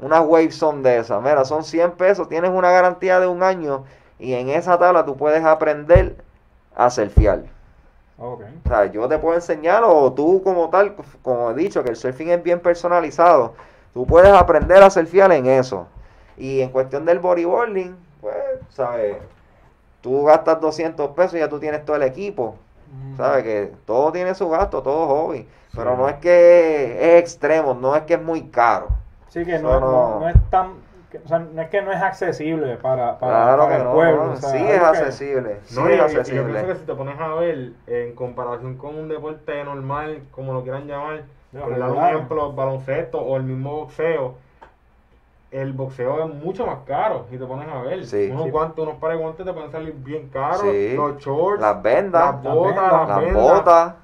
Unas 0.00 0.26
Waveson 0.26 0.82
de 0.82 0.98
esas. 0.98 1.22
Mira, 1.22 1.44
son 1.44 1.62
100 1.62 1.92
pesos, 1.92 2.28
tienes 2.28 2.50
una 2.50 2.70
garantía 2.70 3.20
de 3.20 3.26
un 3.28 3.42
año 3.42 3.84
y 4.18 4.34
en 4.34 4.48
esa 4.48 4.78
tabla 4.78 5.04
tú 5.04 5.16
puedes 5.16 5.44
aprender 5.44 6.16
a 6.74 6.90
surfear. 6.90 7.44
Ok. 8.18 8.42
O 8.64 8.68
sea, 8.68 8.86
yo 8.86 9.08
te 9.08 9.18
puedo 9.18 9.34
enseñar 9.34 9.82
o 9.84 10.12
tú 10.12 10.42
como 10.42 10.70
tal, 10.70 10.94
como 11.22 11.50
he 11.50 11.54
dicho, 11.54 11.82
que 11.82 11.90
el 11.90 11.96
surfing 11.96 12.30
es 12.30 12.42
bien 12.42 12.60
personalizado. 12.60 13.54
Tú 13.94 14.06
puedes 14.06 14.32
aprender 14.32 14.82
a 14.82 14.90
surfear 14.90 15.30
en 15.32 15.46
eso. 15.46 15.86
Y 16.42 16.60
en 16.60 16.70
cuestión 16.70 17.04
del 17.04 17.20
bodyboarding, 17.20 17.94
pues, 18.20 18.34
¿sabes? 18.70 19.16
Tú 20.00 20.24
gastas 20.24 20.60
200 20.60 21.10
pesos 21.10 21.34
y 21.34 21.38
ya 21.38 21.48
tú 21.48 21.60
tienes 21.60 21.84
todo 21.84 21.94
el 21.94 22.02
equipo. 22.02 22.56
¿Sabes? 23.16 23.44
Que 23.44 23.72
todo 23.86 24.10
tiene 24.10 24.34
su 24.34 24.48
gasto, 24.48 24.82
todo 24.82 25.06
hobby. 25.06 25.46
Pero 25.76 25.96
no 25.96 26.08
es 26.08 26.16
que 26.16 27.16
es 27.16 27.22
extremo, 27.22 27.74
no 27.74 27.94
es 27.94 28.02
que 28.02 28.14
es 28.14 28.22
muy 28.22 28.42
caro. 28.48 28.88
Sí, 29.28 29.44
que 29.44 29.58
no, 29.60 29.78
no, 29.78 29.80
no- 29.80 30.20
no 30.20 30.28
es 30.28 30.36
tan. 30.50 30.72
que- 31.10 31.18
o 31.18 31.28
sea, 31.28 31.38
no 31.38 31.62
es 31.62 31.68
que 31.68 31.80
no 31.82 31.92
es 31.92 32.02
accesible 32.02 32.76
para, 32.78 33.18
para, 33.20 33.32
Claro 33.44 33.62
para 33.64 33.68
que 33.70 33.76
el 33.82 33.84
no, 33.84 33.92
pueblo. 33.92 34.24
no, 34.24 34.32
o 34.32 34.36
sea, 34.36 34.48
sí 34.50 34.56
es 34.56 34.64
que- 34.64 34.76
accesible, 34.86 35.60
sí 35.64 35.74
No, 35.78 35.88
es 35.88 35.94
y 35.94 35.98
yo 35.98 36.06
pienso 36.06 36.18
accesible. 36.20 36.66
que 36.66 36.74
si 36.74 36.84
te 36.86 36.94
pones 36.94 37.20
a 37.20 37.34
ver, 37.34 37.72
en 37.86 38.14
comparación 38.14 38.76
con 38.78 38.96
un 38.96 39.08
deporte 39.08 39.62
normal, 39.64 40.22
como 40.32 40.52
lo 40.54 40.62
quieran 40.62 40.86
llamar, 40.88 41.24
por 41.52 41.78
dar 41.78 41.90
un 41.90 42.02
ejemplo, 42.02 42.52
baloncesto 42.52 43.20
o 43.20 43.36
el 43.36 43.42
mismo 43.44 43.76
boxeo, 43.76 44.34
el 45.52 45.72
boxeo 45.74 46.24
es 46.28 46.34
mucho 46.34 46.66
más 46.66 46.78
caro, 46.86 47.26
si 47.30 47.36
te 47.38 47.44
pones 47.44 47.68
a 47.68 47.82
ver. 47.82 48.04
Sí. 48.06 48.28
unos 48.30 48.44
Sí. 48.44 48.50
guantes, 48.50 48.78
unos 48.82 48.96
pares 48.96 49.18
de 49.18 49.22
guantes 49.22 49.46
te 49.46 49.52
pueden 49.52 49.70
salir 49.70 49.92
bien 49.94 50.28
caros, 50.30 50.62
Sí. 50.62 50.94
los 50.96 51.18
shorts, 51.18 51.60
Las 51.60 51.82
vendas, 51.82 52.34
las 52.42 52.54
botas, 52.54 52.76
Las 52.92 53.08
las, 53.08 53.20
vendas. 53.20 53.42
botas. 53.42 53.94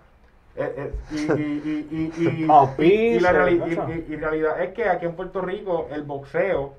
Eh, 0.60 0.74
eh, 0.76 0.94
y, 1.12 1.16
y, 1.16 1.88
y, 1.90 2.12
y, 2.18 2.84
y, 2.84 2.84
y 3.16 3.20
la 3.20 3.32
reali- 3.32 3.62
y- 3.66 3.92
y- 4.10 4.12
y 4.12 4.16
realidad 4.16 4.60
es 4.60 4.74
que 4.74 4.88
aquí 4.88 5.06
en 5.06 5.14
Puerto 5.14 5.40
Rico 5.40 5.86
el 5.90 6.02
boxeo 6.02 6.74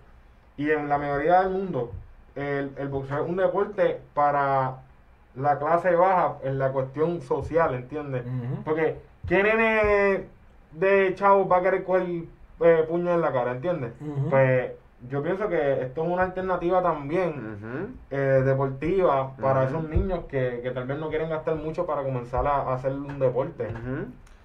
y 0.58 0.70
en 0.70 0.90
la 0.90 0.98
mayoría 0.98 1.42
del 1.42 1.52
mundo 1.52 1.92
el, 2.36 2.72
el 2.78 2.88
boxeo 2.90 3.24
es 3.24 3.30
un 3.30 3.38
deporte 3.38 4.02
para 4.14 4.76
la 5.36 5.58
clase 5.58 5.96
baja 5.96 6.36
en 6.44 6.60
la 6.60 6.72
cuestión 6.74 7.22
social, 7.22 7.74
¿entiendes? 7.74 8.24
Ujú. 8.26 8.64
Porque 8.66 8.98
¿qué 9.28 9.42
nene 9.44 10.26
de 10.74 11.16
chavo 11.16 11.48
va 11.48 11.58
a 11.58 11.62
querer 11.62 11.84
coger 11.86 12.06
eh, 12.62 12.86
puño 12.88 13.12
en 13.14 13.22
la 13.22 13.32
cara, 13.32 13.52
¿entiendes? 13.52 13.94
Pues 14.30 14.72
yo 15.08 15.24
pienso 15.24 15.48
que 15.48 15.82
esto 15.82 16.04
es 16.04 16.10
una 16.10 16.24
alternativa 16.24 16.82
también 16.82 17.98
eh, 18.10 18.42
deportiva 18.46 19.36
para 19.38 19.64
esos 19.64 19.84
niños 19.88 20.26
que, 20.28 20.60
que 20.62 20.72
tal 20.72 20.86
vez 20.86 21.00
no 21.00 21.10
quieren 21.10 21.30
gastar 21.30 21.56
mucho 21.56 21.86
para 21.86 22.04
comenzar 22.04 22.46
a, 22.46 22.58
a 22.64 22.74
hacer 22.74 22.92
un 22.92 23.18
deporte. 23.20 23.68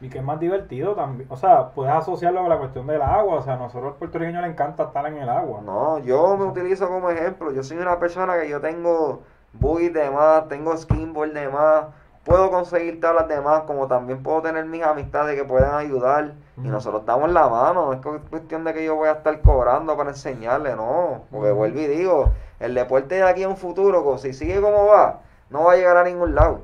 Y 0.01 0.09
que 0.11 0.19
es 0.19 0.25
más 0.25 0.39
divertido 0.39 0.95
también. 0.95 1.27
O 1.31 1.37
sea, 1.37 1.71
puedes 1.71 1.95
asociarlo 1.95 2.41
con 2.41 2.51
la 2.51 2.59
cuestión 2.59 2.87
del 2.87 3.01
agua. 3.01 3.37
O 3.37 3.43
sea, 3.43 3.55
a 3.55 3.57
nosotros 3.57 3.93
al 3.93 3.99
puertorriqueño 3.99 4.41
le 4.43 4.49
encanta 4.49 4.83
estar 4.85 5.07
en 5.07 5.17
el 5.17 5.29
agua. 5.29 5.61
No, 5.65 5.99
yo 6.01 6.37
me 6.37 6.45
utilizo 6.45 6.89
como 6.89 7.09
ejemplo. 7.11 7.53
Yo 7.53 7.63
soy 7.63 7.79
una 7.79 7.99
persona 7.99 8.39
que 8.39 8.49
yo 8.49 8.61
tengo 8.61 9.23
buggy 9.55 9.89
de 9.89 10.11
más, 10.11 10.49
tengo 10.49 10.77
skinboard 10.77 11.33
de 11.33 11.49
más, 11.49 11.87
puedo 12.25 12.51
conseguir 12.51 13.01
tablas 13.01 13.29
de 13.29 13.41
más, 13.41 13.63
como 13.63 13.87
también 13.87 14.23
puedo 14.23 14.43
tener 14.43 14.65
mis 14.67 14.83
amistades 14.83 15.37
que 15.39 15.45
puedan 15.45 15.75
ayudar. 15.75 16.33
Y 16.57 16.69
nosotros 16.69 17.05
damos 17.05 17.31
la 17.31 17.49
mano, 17.49 17.87
no 17.87 17.93
es 17.93 18.01
cu- 18.01 18.21
cuestión 18.31 18.65
de 18.65 18.73
que 18.73 18.85
yo 18.85 18.95
voy 18.97 19.09
a 19.09 19.13
estar 19.13 19.41
cobrando 19.43 19.97
para 19.97 20.11
enseñarle, 20.11 20.75
no. 20.77 21.23
Porque 21.31 21.51
vuelvo 21.53 21.81
y 21.81 21.87
digo, 21.87 22.33
el 22.61 22.75
deporte 22.75 23.17
de 23.17 23.23
aquí 23.25 23.43
a 23.43 23.49
un 23.49 23.57
futuro, 23.57 24.17
si 24.19 24.33
sigue 24.33 24.61
como 24.61 24.87
va, 24.87 25.21
no 25.51 25.65
va 25.65 25.73
a 25.73 25.77
llegar 25.77 25.97
a 25.97 26.05
ningún 26.05 26.35
lado. 26.35 26.61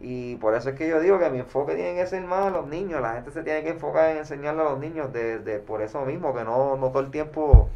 Y 0.00 0.36
por 0.36 0.54
eso 0.54 0.68
es 0.70 0.76
que 0.76 0.86
yo 0.88 1.00
digo 1.00 1.18
que 1.18 1.30
mi 1.30 1.38
enfoque 1.40 1.74
tiene 1.74 1.94
que 1.94 2.06
ser 2.06 2.22
más 2.22 2.46
a 2.46 2.50
los 2.50 2.66
niños. 2.66 3.00
La 3.00 3.14
gente 3.14 3.30
se 3.30 3.42
tiene 3.42 3.62
que 3.62 3.70
enfocar 3.70 4.10
en 4.10 4.18
enseñarle 4.18 4.60
a 4.62 4.64
los 4.70 4.78
niños 4.78 5.12
de, 5.12 5.38
de- 5.38 5.58
por 5.58 5.80
eso 5.82 6.02
mismo, 6.04 6.34
que 6.34 6.44
no, 6.44 6.76
no 6.76 6.88
todo 6.90 7.00
el 7.00 7.10
tiempo 7.10 7.68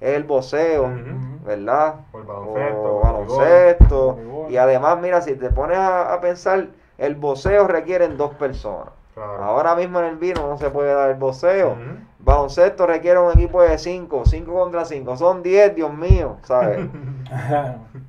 es 0.00 0.16
el 0.16 0.24
voceo, 0.24 0.84
Ujú. 0.84 1.44
¿verdad? 1.44 1.96
O 2.12 2.18
el 2.18 2.24
baloncesto, 2.24 4.08
O 4.08 4.46
el. 4.46 4.52
Y 4.52 4.56
además, 4.56 4.98
mira, 5.00 5.20
si 5.20 5.34
te 5.34 5.50
pones 5.50 5.78
a, 5.78 6.12
a 6.12 6.20
pensar, 6.20 6.68
el 6.98 7.14
voceo 7.14 7.66
requieren 7.66 8.16
dos 8.16 8.34
personas. 8.34 8.88
Claro. 9.14 9.42
Ahora 9.42 9.74
mismo 9.74 9.98
en 10.00 10.06
el 10.06 10.16
vino 10.16 10.46
no 10.46 10.58
se 10.58 10.68
puede 10.70 10.92
dar 10.92 11.10
el 11.10 11.16
voceo. 11.16 11.70
Ujú. 11.72 11.98
Baloncesto 12.18 12.86
requiere 12.86 13.18
un 13.18 13.32
equipo 13.32 13.62
de 13.62 13.78
cinco, 13.78 14.24
cinco 14.26 14.52
contra 14.52 14.84
cinco. 14.84 15.16
Son 15.16 15.42
10, 15.42 15.74
Dios 15.74 15.92
mío, 15.92 16.36
¿sabes? 16.42 16.86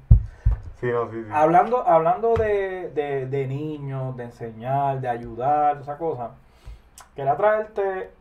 Sí, 0.79 0.85
no, 0.91 1.09
sí, 1.09 1.23
sí. 1.23 1.29
hablando 1.33 1.87
hablando 1.87 2.35
de, 2.35 2.91
de, 2.93 3.25
de 3.25 3.47
niños, 3.47 4.15
de 4.15 4.25
enseñar, 4.25 5.01
de 5.01 5.07
ayudar, 5.09 5.79
esa 5.81 5.97
cosa, 5.97 6.29
quería 7.15 7.35
traerte 7.35 8.11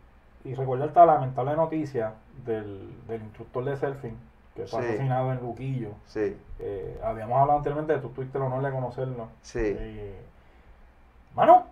y 0.43 0.55
recordarte 0.55 0.99
la 1.01 1.05
lamentable 1.05 1.55
noticia 1.55 2.13
del, 2.47 2.91
del 3.09 3.23
instructor 3.23 3.65
de 3.65 3.77
surfing 3.77 4.17
que 4.55 4.67
fue 4.67 4.81
Sí. 4.83 4.89
asesinado 4.89 5.33
en 5.33 5.41
Luquillo. 5.41 5.91
Sí, 6.07 6.37
Eh, 6.59 6.99
habíamos 7.05 7.39
hablado 7.39 7.59
anteriormente, 7.59 7.99
tú 7.99 8.09
tuviste 8.11 8.39
el 8.39 8.45
honor 8.45 8.63
de 8.63 8.71
conocerlo. 8.71 9.29
sí. 9.43 9.59
Eh, 9.63 10.19
mano, 11.35 11.65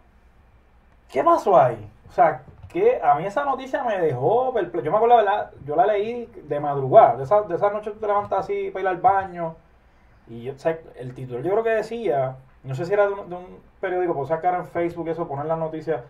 ¿qué 1.11 1.23
pasó 1.25 1.59
ahí? 1.59 1.91
O 2.09 2.13
sea, 2.13 2.43
que 2.69 3.01
a 3.03 3.15
mí 3.15 3.25
esa 3.25 3.45
noticia 3.45 3.83
me 3.85 3.99
dejó 3.99 4.53
perplejo. 4.53 4.85
Yo 4.85 4.91
me 4.91 4.97
acuerdo, 4.99 5.17
¿verdad? 5.17 5.51
Yo 5.65 5.77
la 5.77 5.87
leí 5.87 6.27
de 6.49 6.61
madrugada, 6.61 7.17
de 7.17 7.25
esa, 7.25 7.43
de 7.43 7.55
esa 7.55 7.71
noche 7.71 7.91
tú 7.93 8.01
te 8.01 8.07
levantas 8.07 8.41
así 8.41 8.71
para 8.71 8.83
ir 8.83 8.89
al 8.89 8.97
baño. 9.01 9.55
Y 10.29 10.43
yo, 10.43 10.55
o 10.55 10.59
sea, 10.59 10.79
el 10.97 11.15
título 11.15 11.41
yo 11.41 11.53
creo 11.53 11.63
que 11.65 11.71
decía, 11.71 12.37
no 12.65 12.75
sé 12.75 12.85
si 12.85 12.93
era 12.93 13.07
de 13.07 13.13
un, 13.15 13.29
de 13.31 13.37
un 13.37 13.47
periódico, 13.81 14.13
puedo 14.15 14.27
sacar 14.27 14.55
en 14.55 14.67
Facebook 14.67 15.09
eso, 15.09 15.29
poner 15.29 15.47
las 15.47 15.59
noticias, 15.59 16.03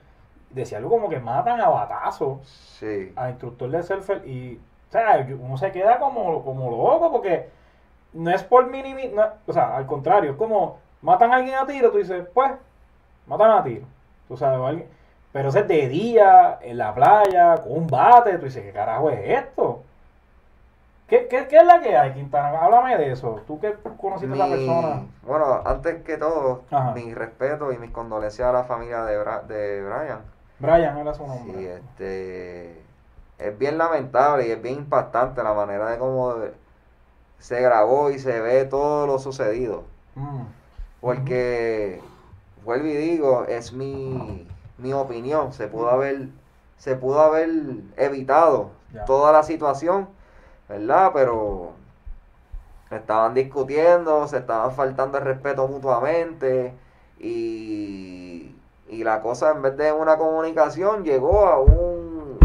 decía 0.55 0.79
algo 0.79 0.91
como 0.91 1.09
que 1.09 1.19
matan 1.21 1.61
a 1.61 1.69
batazo 1.69 2.41
Sí. 2.45 3.13
a 3.17 3.29
instructor 3.31 3.71
de 3.71 3.83
surfer 3.83 4.27
y, 4.27 4.61
o 4.89 4.93
sea, 4.93 5.27
uno 5.41 5.57
se 5.57 5.73
queda 5.73 5.99
como, 5.99 6.43
como 6.45 6.71
loco 6.71 7.11
porque 7.13 7.49
no 8.13 8.31
es 8.31 8.43
por 8.45 8.69
minimizar, 8.71 9.37
o 9.47 9.53
sea, 9.53 9.77
al 9.77 9.87
contrario, 9.87 10.33
es 10.33 10.37
como 10.37 10.79
matan 11.03 11.33
a 11.33 11.37
alguien 11.37 11.57
a 11.57 11.67
tiro, 11.67 11.91
tú 11.91 11.99
dices, 11.99 12.25
pues, 12.33 12.53
matan 13.27 13.51
a 13.51 13.63
tiro, 13.65 13.85
tú 14.29 14.37
sabes, 14.37 14.61
alguien- 14.65 14.89
pero 15.33 15.49
ese 15.49 15.61
es 15.61 15.69
de 15.69 15.89
día, 15.89 16.59
en 16.63 16.79
la 16.79 16.95
playa, 16.95 17.57
con 17.63 17.73
un 17.73 17.87
bate, 17.89 18.39
tú 18.39 18.45
dices, 18.45 18.63
¿qué 18.63 18.71
carajo 18.73 19.11
es 19.11 19.19
esto? 19.41 19.83
¿Qué, 21.09 21.27
qué, 21.29 21.47
qué 21.49 21.57
es 21.59 21.67
la 21.67 21.81
que 21.81 21.97
hay, 21.97 22.13
Quintana? 22.13 22.59
Háblame 22.61 22.97
de 22.97 23.13
eso, 23.13 23.43
tú 23.47 23.61
que 23.61 23.75
conociste 24.01 24.33
a 24.33 24.37
esa 24.37 24.47
Mi- 24.47 24.53
persona. 24.53 25.03
Bueno, 25.23 25.61
antes 25.67 26.03
que 26.03 26.17
todo, 26.17 26.63
Ajá. 26.71 26.93
mi 26.93 27.13
respeto 27.13 27.73
y 27.73 27.79
mis 27.79 27.91
condolencias 27.91 28.49
a 28.49 28.53
la 28.53 28.65
familia 28.65 29.03
de, 29.05 29.19
Bra- 29.23 29.43
de 29.43 29.83
Brian. 29.83 30.21
Brian 30.59 30.97
era 30.99 31.15
su 31.15 31.27
nombre. 31.27 31.59
Sí, 31.59 31.67
este, 31.67 32.83
es 33.39 33.59
bien 33.59 33.79
lamentable 33.79 34.49
y 34.49 34.51
es 34.51 34.63
bien 34.63 34.77
impactante 34.77 35.43
la 35.43 35.53
manera 35.55 35.91
de 35.91 35.99
cómo 35.99 36.35
se 37.39 37.61
grabó 37.61 38.11
y 38.11 38.19
se 38.19 38.41
ve 38.41 38.65
todo 38.65 39.07
lo 39.07 39.19
sucedido. 39.19 39.85
Mm. 40.15 40.43
Porque, 41.01 42.01
vuelvo 42.65 42.87
y 42.87 42.97
digo, 42.97 43.45
es 43.47 43.73
mi, 43.73 44.47
mi 44.79 44.93
opinión. 44.93 45.53
Se 45.53 45.69
pudo 45.69 45.91
haber, 45.91 46.29
se 46.79 46.97
pudo 46.97 47.21
haber 47.21 47.51
evitado 47.97 48.71
toda 49.07 49.33
la 49.33 49.43
situación, 49.43 50.09
¿verdad? 50.69 51.11
Pero 51.13 51.73
estaban 52.91 53.35
discutiendo, 53.35 54.27
se 54.29 54.39
estaban 54.39 54.73
faltando 54.73 55.19
el 55.19 55.25
respeto 55.25 55.67
mutuamente 55.69 56.75
y, 57.19 58.34
y 58.89 59.05
la 59.05 59.21
cosa 59.21 59.51
en 59.51 59.63
vez 59.63 59.77
de 59.77 59.93
una 59.93 60.17
comunicación 60.17 61.05
llegó 61.05 61.47
a 61.47 61.61
un, 61.61 62.39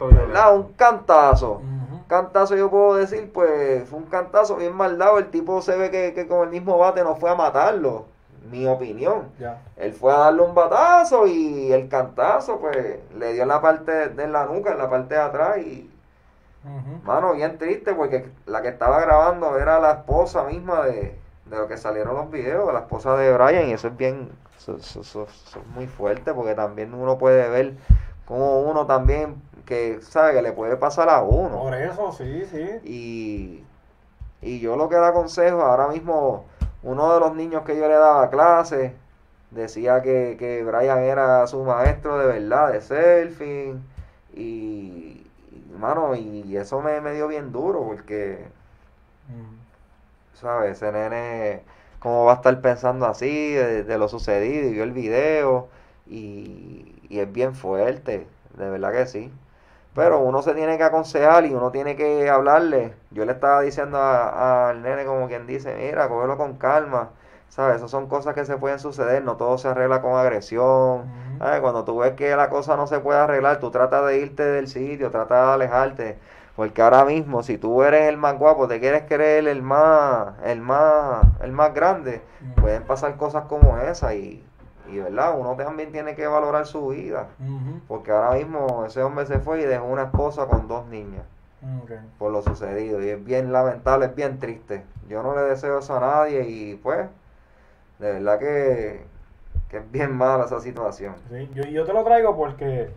¿verdad? 0.00 0.54
un 0.54 0.72
cantazo 0.74 1.52
Ujú. 1.52 1.90
cantazo 2.10 2.56
yo 2.56 2.68
puedo 2.68 2.96
decir, 2.96 3.30
pues 3.32 3.88
fue 3.88 3.98
un 3.98 4.06
cantazo 4.06 4.56
bien 4.56 4.74
mal 4.74 4.98
dado. 4.98 5.18
El 5.18 5.30
tipo 5.30 5.62
se 5.62 5.76
ve 5.76 5.90
que, 5.90 6.12
que 6.12 6.26
con 6.26 6.42
el 6.42 6.50
mismo 6.50 6.76
bate 6.76 7.04
no 7.04 7.14
fue 7.14 7.30
a 7.30 7.36
matarlo, 7.36 8.06
mi 8.50 8.66
opinión. 8.66 9.28
Él 9.76 9.92
fue 9.92 10.12
a 10.12 10.18
darle 10.18 10.42
un 10.42 10.54
batazo 10.54 11.26
y 11.26 11.72
el 11.72 11.88
cantazo, 11.88 12.58
pues 12.58 12.98
le 13.16 13.32
dio 13.32 13.42
en 13.42 13.48
la 13.48 13.62
parte 13.62 14.08
de 14.08 14.26
la 14.26 14.44
nuca, 14.46 14.72
en 14.72 14.78
la 14.78 14.90
parte 14.90 15.14
de 15.14 15.20
atrás. 15.20 15.58
Y, 15.58 15.88
mano, 17.04 17.32
bien 17.32 17.56
triste 17.58 17.94
porque 17.94 18.28
la 18.46 18.60
que 18.60 18.68
estaba 18.68 19.00
grabando 19.00 19.56
era 19.56 19.78
la 19.78 19.92
esposa 19.92 20.42
misma 20.44 20.84
de, 20.84 21.16
de 21.46 21.56
lo 21.56 21.68
que 21.68 21.76
salieron 21.76 22.16
los 22.16 22.30
videos, 22.30 22.72
la 22.72 22.80
esposa 22.80 23.16
de 23.16 23.32
Brian. 23.32 23.68
Y 23.68 23.72
eso 23.72 23.86
es 23.88 23.96
bien, 23.96 24.30
eso, 24.60 24.76
eso- 24.76 25.00
eso- 25.00 25.24
eso 25.24 25.60
es 25.60 25.66
muy 25.74 25.86
fuerte 25.86 26.34
porque 26.34 26.54
también 26.54 26.92
uno 26.94 27.18
puede 27.18 27.48
ver 27.48 27.74
como 28.26 28.60
uno 28.62 28.86
también, 28.86 29.42
que 29.66 30.00
sabe 30.02 30.34
que 30.34 30.42
le 30.42 30.52
puede 30.52 30.76
pasar 30.76 31.08
a 31.08 31.22
uno. 31.22 31.58
Por 31.58 31.74
eso, 31.74 32.12
sí, 32.12 32.44
sí. 32.46 32.68
Y, 32.84 33.64
y 34.42 34.60
yo 34.60 34.76
lo 34.76 34.88
que 34.88 34.96
le 34.96 35.06
aconsejo, 35.06 35.62
ahora 35.62 35.88
mismo 35.88 36.44
uno 36.82 37.14
de 37.14 37.20
los 37.20 37.34
niños 37.34 37.62
que 37.64 37.76
yo 37.76 37.88
le 37.88 37.94
daba 37.94 38.30
clase 38.30 38.94
decía 39.50 40.02
que, 40.02 40.36
que 40.38 40.62
Brian 40.64 41.00
era 41.00 41.46
su 41.46 41.62
maestro 41.64 42.18
de 42.18 42.26
verdad, 42.26 42.72
de 42.72 42.80
surfing. 42.80 43.82
Y, 44.34 45.26
y, 45.50 45.72
mano, 45.78 46.14
y 46.14 46.56
eso 46.56 46.80
me, 46.80 47.00
me 47.00 47.12
dio 47.14 47.28
bien 47.28 47.52
duro 47.52 47.82
porque, 47.84 48.46
Mm. 49.28 50.36
¿sabes? 50.36 50.72
Ese 50.76 50.92
nene, 50.92 51.62
¿cómo 52.00 52.24
va 52.26 52.32
a 52.32 52.36
estar 52.36 52.60
pensando 52.60 53.06
así 53.06 53.52
de, 53.54 53.84
de 53.84 53.98
lo 53.98 54.08
sucedido? 54.08 54.68
Y 54.68 54.72
vio 54.72 54.84
el 54.84 54.92
video 54.92 55.68
y, 56.06 57.00
y 57.08 57.20
es 57.20 57.32
bien 57.32 57.54
fuerte, 57.54 58.26
de 58.56 58.70
verdad 58.70 58.92
que 58.92 59.06
sí. 59.06 59.32
Pero 59.94 60.20
uno 60.20 60.42
se 60.42 60.54
tiene 60.54 60.78
que 60.78 60.84
aconsejar 60.84 61.46
y 61.46 61.54
uno 61.54 61.70
tiene 61.72 61.96
que 61.96 62.28
hablarle. 62.30 62.94
Yo 63.10 63.24
le 63.24 63.32
estaba 63.32 63.60
diciendo 63.62 63.98
a- 63.98 64.70
al 64.70 64.82
nene 64.82 65.04
como 65.04 65.26
quien 65.28 65.46
dice, 65.46 65.74
mira, 65.76 66.08
cógelo 66.08 66.36
con 66.36 66.56
calma. 66.56 67.10
¿Sabes? 67.48 67.76
Esas 67.78 67.90
son 67.90 68.06
cosas 68.08 68.34
que 68.34 68.44
se 68.44 68.56
pueden 68.56 68.78
suceder, 68.78 69.24
no 69.24 69.36
todo 69.36 69.58
se 69.58 69.66
arregla 69.68 70.00
con 70.02 70.14
agresión. 70.16 71.08
¿Sabes? 71.38 71.60
Cuando 71.60 71.84
tú 71.84 71.98
ves 71.98 72.12
que 72.14 72.36
la 72.36 72.48
cosa 72.50 72.76
no 72.76 72.86
se 72.86 73.00
puede 73.00 73.18
arreglar, 73.18 73.58
tú 73.60 73.70
tratas 73.72 74.06
de 74.06 74.18
irte 74.18 74.44
del 74.44 74.68
sitio, 74.68 75.10
tratas 75.10 75.46
de 75.48 75.52
alejarte. 75.54 76.18
Porque 76.60 76.82
ahora 76.82 77.06
mismo, 77.06 77.42
si 77.42 77.56
tú 77.56 77.82
eres 77.82 78.06
el 78.06 78.18
más 78.18 78.38
guapo, 78.38 78.68
te 78.68 78.80
quieres 78.80 79.04
creer 79.08 79.48
el 79.48 79.62
más, 79.62 80.34
el 80.44 80.60
más, 80.60 81.24
el 81.40 81.52
más 81.52 81.72
grande, 81.72 82.20
Ujú. 82.42 82.60
pueden 82.60 82.82
pasar 82.82 83.16
cosas 83.16 83.44
como 83.46 83.78
esa 83.78 84.14
y, 84.14 84.46
y 84.92 84.98
verdad, 84.98 85.38
uno 85.38 85.56
también 85.56 85.90
tiene 85.90 86.14
que 86.14 86.26
valorar 86.26 86.66
su 86.66 86.88
vida. 86.88 87.28
Porque 87.88 88.10
ahora 88.10 88.32
mismo 88.32 88.84
ese 88.84 89.02
hombre 89.02 89.24
se 89.24 89.38
fue 89.38 89.62
y 89.62 89.64
dejó 89.64 89.86
una 89.86 90.02
esposa 90.02 90.44
con 90.48 90.68
dos 90.68 90.84
niñas 90.88 91.24
por 92.18 92.30
lo 92.30 92.42
sucedido. 92.42 93.02
Y 93.02 93.08
es 93.08 93.24
bien 93.24 93.54
lamentable, 93.54 94.04
es 94.04 94.14
bien 94.14 94.38
triste. 94.38 94.84
Yo 95.08 95.22
no 95.22 95.34
le 95.34 95.40
deseo 95.40 95.78
eso 95.78 95.96
a 95.96 96.00
nadie 96.00 96.46
y 96.46 96.74
pues, 96.74 97.08
de 98.00 98.12
verdad 98.12 98.38
que, 98.38 99.06
que 99.70 99.78
es 99.78 99.90
bien 99.90 100.14
mala 100.14 100.44
esa 100.44 100.60
situación. 100.60 101.14
Sí, 101.30 101.48
yo, 101.54 101.62
yo 101.64 101.86
te 101.86 101.94
lo 101.94 102.04
traigo 102.04 102.36
porque 102.36 102.90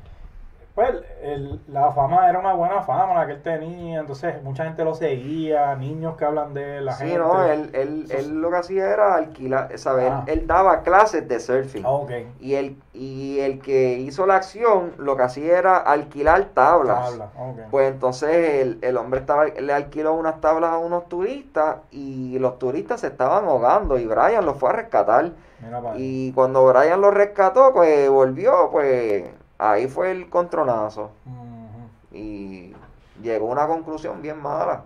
pues 0.75 0.89
el- 1.21 1.61
la 1.67 1.91
fama 1.91 2.27
era 2.27 2.39
una 2.39 2.53
buena 2.53 2.81
fama 2.81 3.13
la 3.13 3.27
que 3.27 3.33
él 3.33 3.41
tenía, 3.43 3.99
entonces 3.99 4.41
mucha 4.41 4.63
gente 4.63 4.83
lo 4.83 4.95
seguía, 4.95 5.75
niños 5.75 6.17
que 6.17 6.25
hablan 6.25 6.53
de 6.55 6.77
él, 6.77 6.85
la 6.85 6.93
Sí, 6.93 7.03
gente. 7.05 7.19
no, 7.19 7.43
él, 7.45 7.69
él, 7.73 8.07
él 8.09 8.41
lo 8.41 8.49
que 8.49 8.57
hacía 8.57 8.89
era 8.89 9.15
alquilar, 9.15 9.77
¿sabes? 9.77 10.09
Ah. 10.11 10.23
Él, 10.27 10.39
él 10.39 10.47
daba 10.47 10.81
clases 10.81 11.27
de 11.27 11.39
surfing. 11.39 11.85
Ah, 11.85 11.91
ok. 11.91 12.11
Y 12.39 12.55
el, 12.55 12.77
y 12.91 13.39
el 13.39 13.59
que 13.61 13.99
hizo 13.99 14.25
la 14.25 14.35
acción 14.37 14.93
lo 14.97 15.15
que 15.15 15.23
hacía 15.23 15.59
era 15.59 15.77
alquilar 15.77 16.45
tablas. 16.55 17.11
Habla, 17.11 17.25
ok. 17.37 17.59
Pues 17.69 17.91
entonces 17.91 18.61
el, 18.61 18.79
el 18.81 18.97
hombre 18.97 19.19
estaba, 19.19 19.45
le 19.45 19.73
alquiló 19.73 20.13
unas 20.15 20.41
tablas 20.41 20.71
a 20.71 20.77
unos 20.79 21.07
turistas 21.07 21.77
y 21.91 22.39
los 22.39 22.57
turistas 22.57 23.01
se 23.01 23.07
estaban 23.07 23.45
ahogando 23.45 23.99
y 23.99 24.05
Brian 24.07 24.43
los 24.45 24.57
fue 24.57 24.69
a 24.69 24.73
rescatar. 24.73 25.31
Mira. 25.59 25.81
Y 25.95 26.33
cuando 26.33 26.65
Brian 26.65 26.99
los 26.99 27.13
rescató, 27.13 27.71
pues 27.73 28.09
volvió, 28.09 28.69
pues 28.71 29.23
ahí 29.71 29.87
fue 29.87 30.11
el 30.11 30.29
contronazo. 30.29 31.11
Ujú. 31.25 32.17
Y 32.17 32.75
llegó 33.21 33.49
a 33.49 33.51
una 33.53 33.67
conclusión 33.67 34.21
bien 34.21 34.41
mala. 34.41 34.83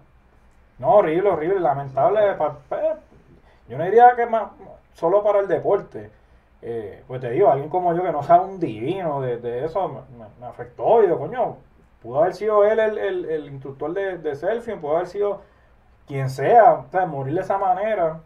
No, 0.79 0.95
horrible, 0.95 1.29
horrible, 1.29 1.59
lamentable. 1.59 2.33
pa- 2.35 2.57
pa- 2.69 2.99
yo 3.67 3.77
no 3.77 3.83
diría 3.83 4.15
que 4.15 4.25
más 4.25 4.51
solo 4.93 5.23
para 5.23 5.39
el 5.39 5.47
deporte. 5.47 6.11
Eh, 6.61 7.03
pues 7.07 7.21
te 7.21 7.29
digo, 7.31 7.49
alguien 7.51 7.69
como 7.69 7.93
yo 7.93 8.03
que 8.03 8.11
no 8.11 8.23
sabe 8.23 8.45
un 8.45 8.59
divino 8.59 9.21
de, 9.21 9.37
de 9.37 9.65
eso, 9.65 9.87
me, 10.39 10.45
afectó. 10.47 11.03
Y 11.03 11.07
yo, 11.07 11.17
coño, 11.19 11.57
pudo 12.01 12.19
haber 12.21 12.33
sido 12.35 12.63
él 12.65 12.79
el, 12.79 12.97
el, 12.97 13.25
el 13.25 13.45
instructor 13.47 13.93
de, 13.93 14.17
de 14.17 14.35
surfing, 14.35 14.79
pudo 14.81 14.95
haber 14.97 15.07
sido 15.07 15.41
quien 16.07 16.29
sea, 16.29 16.73
o 16.73 16.91
sea, 16.91 17.05
morir 17.05 17.35
de 17.35 17.41
esa 17.41 17.57
manera 17.57 18.21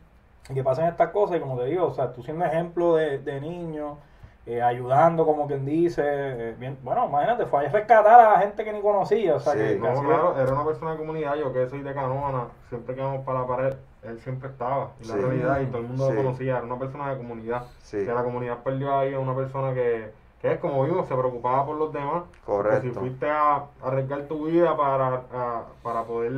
y 0.49 0.53
que 0.53 0.63
pasen 0.63 0.85
estas 0.85 1.09
cosas. 1.11 1.37
Y 1.37 1.39
como 1.41 1.57
te 1.57 1.65
digo, 1.65 1.87
o 1.87 1.93
sea, 1.93 2.13
tú 2.13 2.23
siendo 2.23 2.45
ejemplo 2.45 2.95
de, 2.95 3.19
de 3.19 3.41
niño, 3.41 3.97
eh, 4.45 4.61
ayudando, 4.61 5.25
como 5.25 5.47
quien 5.47 5.65
dice, 5.65 6.01
eh, 6.03 6.55
bien, 6.57 6.77
bueno, 6.81 7.05
imagínate, 7.07 7.45
fue 7.45 7.65
a 7.65 7.69
rescatar 7.69 8.19
a 8.19 8.39
gente 8.39 8.63
que 8.63 8.73
ni 8.73 8.81
conocía. 8.81 9.35
O 9.35 9.39
sea, 9.39 9.53
Sí. 9.53 9.59
que, 9.59 9.73
que 9.75 9.79
No, 9.79 9.89
así 9.91 10.05
claro, 10.05 10.35
era 10.37 10.51
una 10.53 10.65
persona 10.65 10.91
de 10.91 10.97
comunidad, 10.97 11.35
yo 11.35 11.53
que 11.53 11.69
soy 11.69 11.81
de 11.81 11.93
Canoana, 11.93 12.45
siempre 12.69 12.95
que 12.95 13.01
vamos 13.01 13.23
para 13.23 13.41
la 13.41 13.47
pared, 13.47 13.73
él 14.03 14.19
siempre 14.21 14.49
estaba, 14.49 14.89
y 14.99 15.05
la 15.07 15.13
Sí. 15.15 15.21
realidad, 15.21 15.59
y 15.61 15.65
todo 15.67 15.77
el 15.77 15.87
mundo 15.87 16.05
Sí. 16.07 16.11
lo 16.13 16.23
conocía, 16.23 16.57
era 16.57 16.65
una 16.65 16.79
persona 16.79 17.11
de 17.11 17.17
comunidad, 17.17 17.63
Sí, 17.83 18.03
que 18.03 18.11
la 18.13 18.23
comunidad 18.23 18.57
perdió 18.63 18.97
ahí 18.97 19.13
a 19.13 19.19
una 19.19 19.35
persona 19.35 19.73
que, 19.75 20.11
que 20.41 20.53
es 20.53 20.59
como 20.59 20.83
vimos, 20.83 21.07
se 21.07 21.15
preocupaba 21.15 21.65
por 21.65 21.75
los 21.77 21.93
demás, 21.93 22.23
Porque 22.23 22.81
si 22.81 22.87
correcto. 22.89 22.99
fuiste 22.99 23.29
a 23.29 23.65
arriesgar 23.83 24.23
tu 24.23 24.45
vida 24.47 24.75
para, 24.75 25.21
a- 25.31 25.63
para 25.83 26.03
poder 26.03 26.31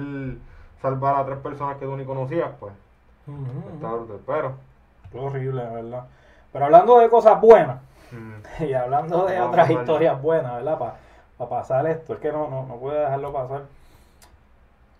salvar 0.82 1.16
a 1.16 1.26
tres 1.26 1.38
personas 1.38 1.78
que 1.78 1.86
tú 1.86 1.96
ni 1.96 2.04
conocías, 2.04 2.50
pues, 2.60 2.74
Ujú, 3.28 3.39
ujú. 3.39 3.70
está 3.76 3.94
brutal, 3.94 4.20
pero... 4.28 4.52
Qué 5.10 5.20
horrible, 5.20 5.63
de 5.63 5.70
verdad. 5.74 6.04
Pero 6.52 6.66
hablando 6.66 7.00
de 7.00 7.10
cosas 7.10 7.39
buenas 7.39 7.78
mm, 8.13 8.63
y 8.63 8.73
hablando 8.73 9.26
de 9.26 9.41
otras 9.41 9.69
historias 9.69 10.21
buenas, 10.21 10.54
¿verdad? 10.56 10.78
Para 11.38 11.49
pasar 11.49 11.88
esto, 11.88 12.13
es 12.13 12.19
que 12.19 12.32
no, 12.32 12.47
no, 12.49 12.65
no 12.65 12.76
puedo 12.78 12.99
dejarlo 12.99 13.34
pasar. 13.34 13.62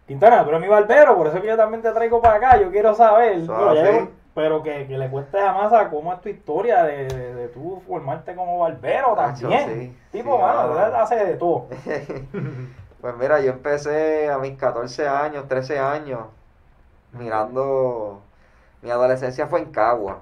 Quintana, 0.08 0.42
eres 0.42 0.60
mi 0.60 0.68
barbero, 0.68 1.16
por 1.16 1.28
eso 1.28 1.42
que 1.42 1.48
yo 1.48 1.56
también 1.58 1.82
te 1.82 1.92
traigo 1.92 2.22
para 2.22 2.36
acá. 2.36 2.62
Yo 2.62 2.70
quiero 2.72 2.94
saber, 2.94 3.40
pero, 3.48 3.74
ya 3.74 3.82
así. 3.82 3.98
yo- 4.00 4.08
pero 4.36 4.64
que, 4.64 4.88
que 4.88 4.98
le 4.98 5.10
cuentes 5.10 5.42
a 5.42 5.54
Masa 5.54 5.90
cómo 5.90 6.12
es 6.12 6.20
tu 6.22 6.28
historia 6.30 6.84
de, 6.84 7.06
de, 7.08 7.34
de 7.36 7.48
tú 7.50 7.82
formarte 7.88 8.36
como 8.36 8.60
barbero 8.60 9.14
también. 9.16 9.70
sí, 9.70 9.98
tipo, 10.12 10.36
sí, 10.36 10.42
mano, 10.42 10.74
él 10.86 10.96
hace 10.96 11.16
de 11.16 11.36
todo. 11.36 11.68
Pues 13.02 13.18
mira, 13.18 13.42
yo 13.42 13.52
empecé 13.52 14.32
a 14.32 14.38
mis 14.38 14.58
14 14.58 15.06
años, 15.10 15.46
13 15.50 15.78
años, 15.78 16.22
mirando. 17.12 18.22
Mi 18.82 18.90
adolescencia 18.92 19.48
fue 19.48 19.60
en 19.60 19.72
Cagua. 19.72 20.20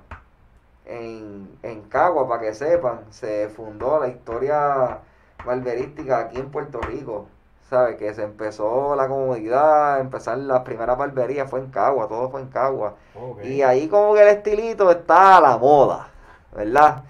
En, 0.86 1.58
en 1.64 1.82
Cagua, 1.84 2.28
para 2.28 2.42
que 2.42 2.54
sepan, 2.54 3.02
se 3.10 3.50
fundó 3.50 4.00
la 4.00 4.08
historia 4.08 5.00
barberística 5.46 6.20
aquí 6.20 6.38
en 6.38 6.52
Puerto 6.52 6.80
Rico. 6.82 7.28
¿Sabes? 7.70 7.96
Que 7.96 8.14
se 8.14 8.24
empezó 8.24 8.96
la 8.98 9.08
comunidad, 9.08 10.02
empezar 10.02 10.38
las 10.40 10.62
primeras 10.64 10.98
barberías 10.98 11.50
fue 11.50 11.60
en 11.62 11.72
Cagua, 11.72 12.08
todo 12.10 12.30
fue 12.30 12.42
en 12.42 12.50
Cagua. 12.50 12.96
Ok. 13.16 13.46
Y 13.46 13.62
ahí 13.62 13.88
como 13.88 14.14
que 14.14 14.22
el 14.24 14.28
estilito 14.28 14.92
está 14.92 15.38
a 15.38 15.42
la 15.42 15.58
moda, 15.58 16.10
¿verdad? 16.54 17.04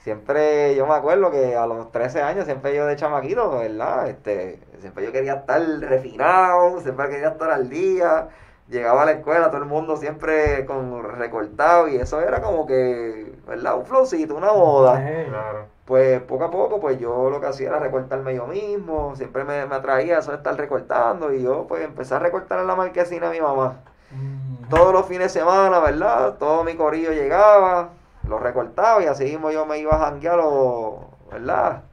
Siempre, 0.00 0.74
yo 0.74 0.86
me 0.86 0.94
acuerdo 0.94 1.30
que 1.30 1.54
a 1.54 1.66
los 1.66 1.92
13 1.92 2.22
años, 2.22 2.46
siempre 2.46 2.74
yo 2.74 2.86
de 2.86 2.96
chamaquito, 2.96 3.58
¿verdad? 3.58 4.08
Este, 4.08 4.58
siempre 4.80 5.04
yo 5.04 5.12
quería 5.12 5.34
estar 5.34 5.60
refinado, 5.60 6.80
siempre 6.80 7.10
quería 7.10 7.28
estar 7.28 7.50
al 7.50 7.68
día. 7.68 8.28
Llegaba 8.68 9.02
a 9.02 9.06
la 9.06 9.12
escuela, 9.12 9.48
todo 9.50 9.62
el 9.62 9.66
mundo 9.66 9.96
siempre 9.96 10.66
con 10.66 11.02
recortado 11.02 11.88
y 11.88 11.96
eso 11.96 12.20
era 12.20 12.42
como 12.42 12.66
que, 12.66 13.34
¿verdad? 13.46 13.78
Un 13.78 13.86
flowcito, 13.86 14.34
una 14.34 14.52
moda. 14.52 15.02
Claro. 15.28 15.66
Pues 15.86 16.20
poco 16.20 16.44
a 16.44 16.50
poco, 16.50 16.78
pues 16.78 16.98
yo 17.00 17.30
lo 17.30 17.40
que 17.40 17.46
hacía 17.46 17.68
era 17.68 17.78
recortarme 17.78 18.34
yo 18.34 18.46
mismo, 18.46 19.16
siempre 19.16 19.44
me, 19.44 19.64
me 19.64 19.74
atraía 19.74 20.18
eso 20.18 20.32
de 20.32 20.36
estar 20.36 20.54
recortando 20.56 21.32
y 21.32 21.42
yo 21.42 21.66
pues 21.66 21.82
empecé 21.82 22.14
a 22.14 22.18
recortar 22.18 22.58
en 22.60 22.66
la 22.66 22.76
marquesina 22.76 23.30
de 23.30 23.36
mi 23.36 23.40
mamá 23.40 23.76
mm, 24.10 24.68
todos 24.68 24.92
los 24.92 25.06
fines 25.06 25.32
de 25.32 25.40
semana, 25.40 25.78
¿verdad? 25.78 26.34
Todo 26.38 26.62
mi 26.62 26.74
corillo 26.74 27.12
llegaba, 27.12 27.88
lo 28.28 28.38
recortaba 28.38 29.02
y 29.02 29.06
así 29.06 29.24
mismo 29.24 29.50
yo 29.50 29.64
me 29.64 29.78
iba 29.78 29.94
a 29.94 30.10
janguear, 30.10 30.40
o- 30.42 31.08
¿verdad? 31.32 31.84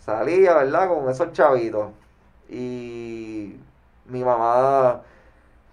Salía, 0.00 0.54
¿verdad? 0.54 0.88
Con 0.88 1.08
esos 1.08 1.32
chavitos. 1.32 1.90
Y 2.48 3.56
mi 4.06 4.24
mamá 4.24 5.02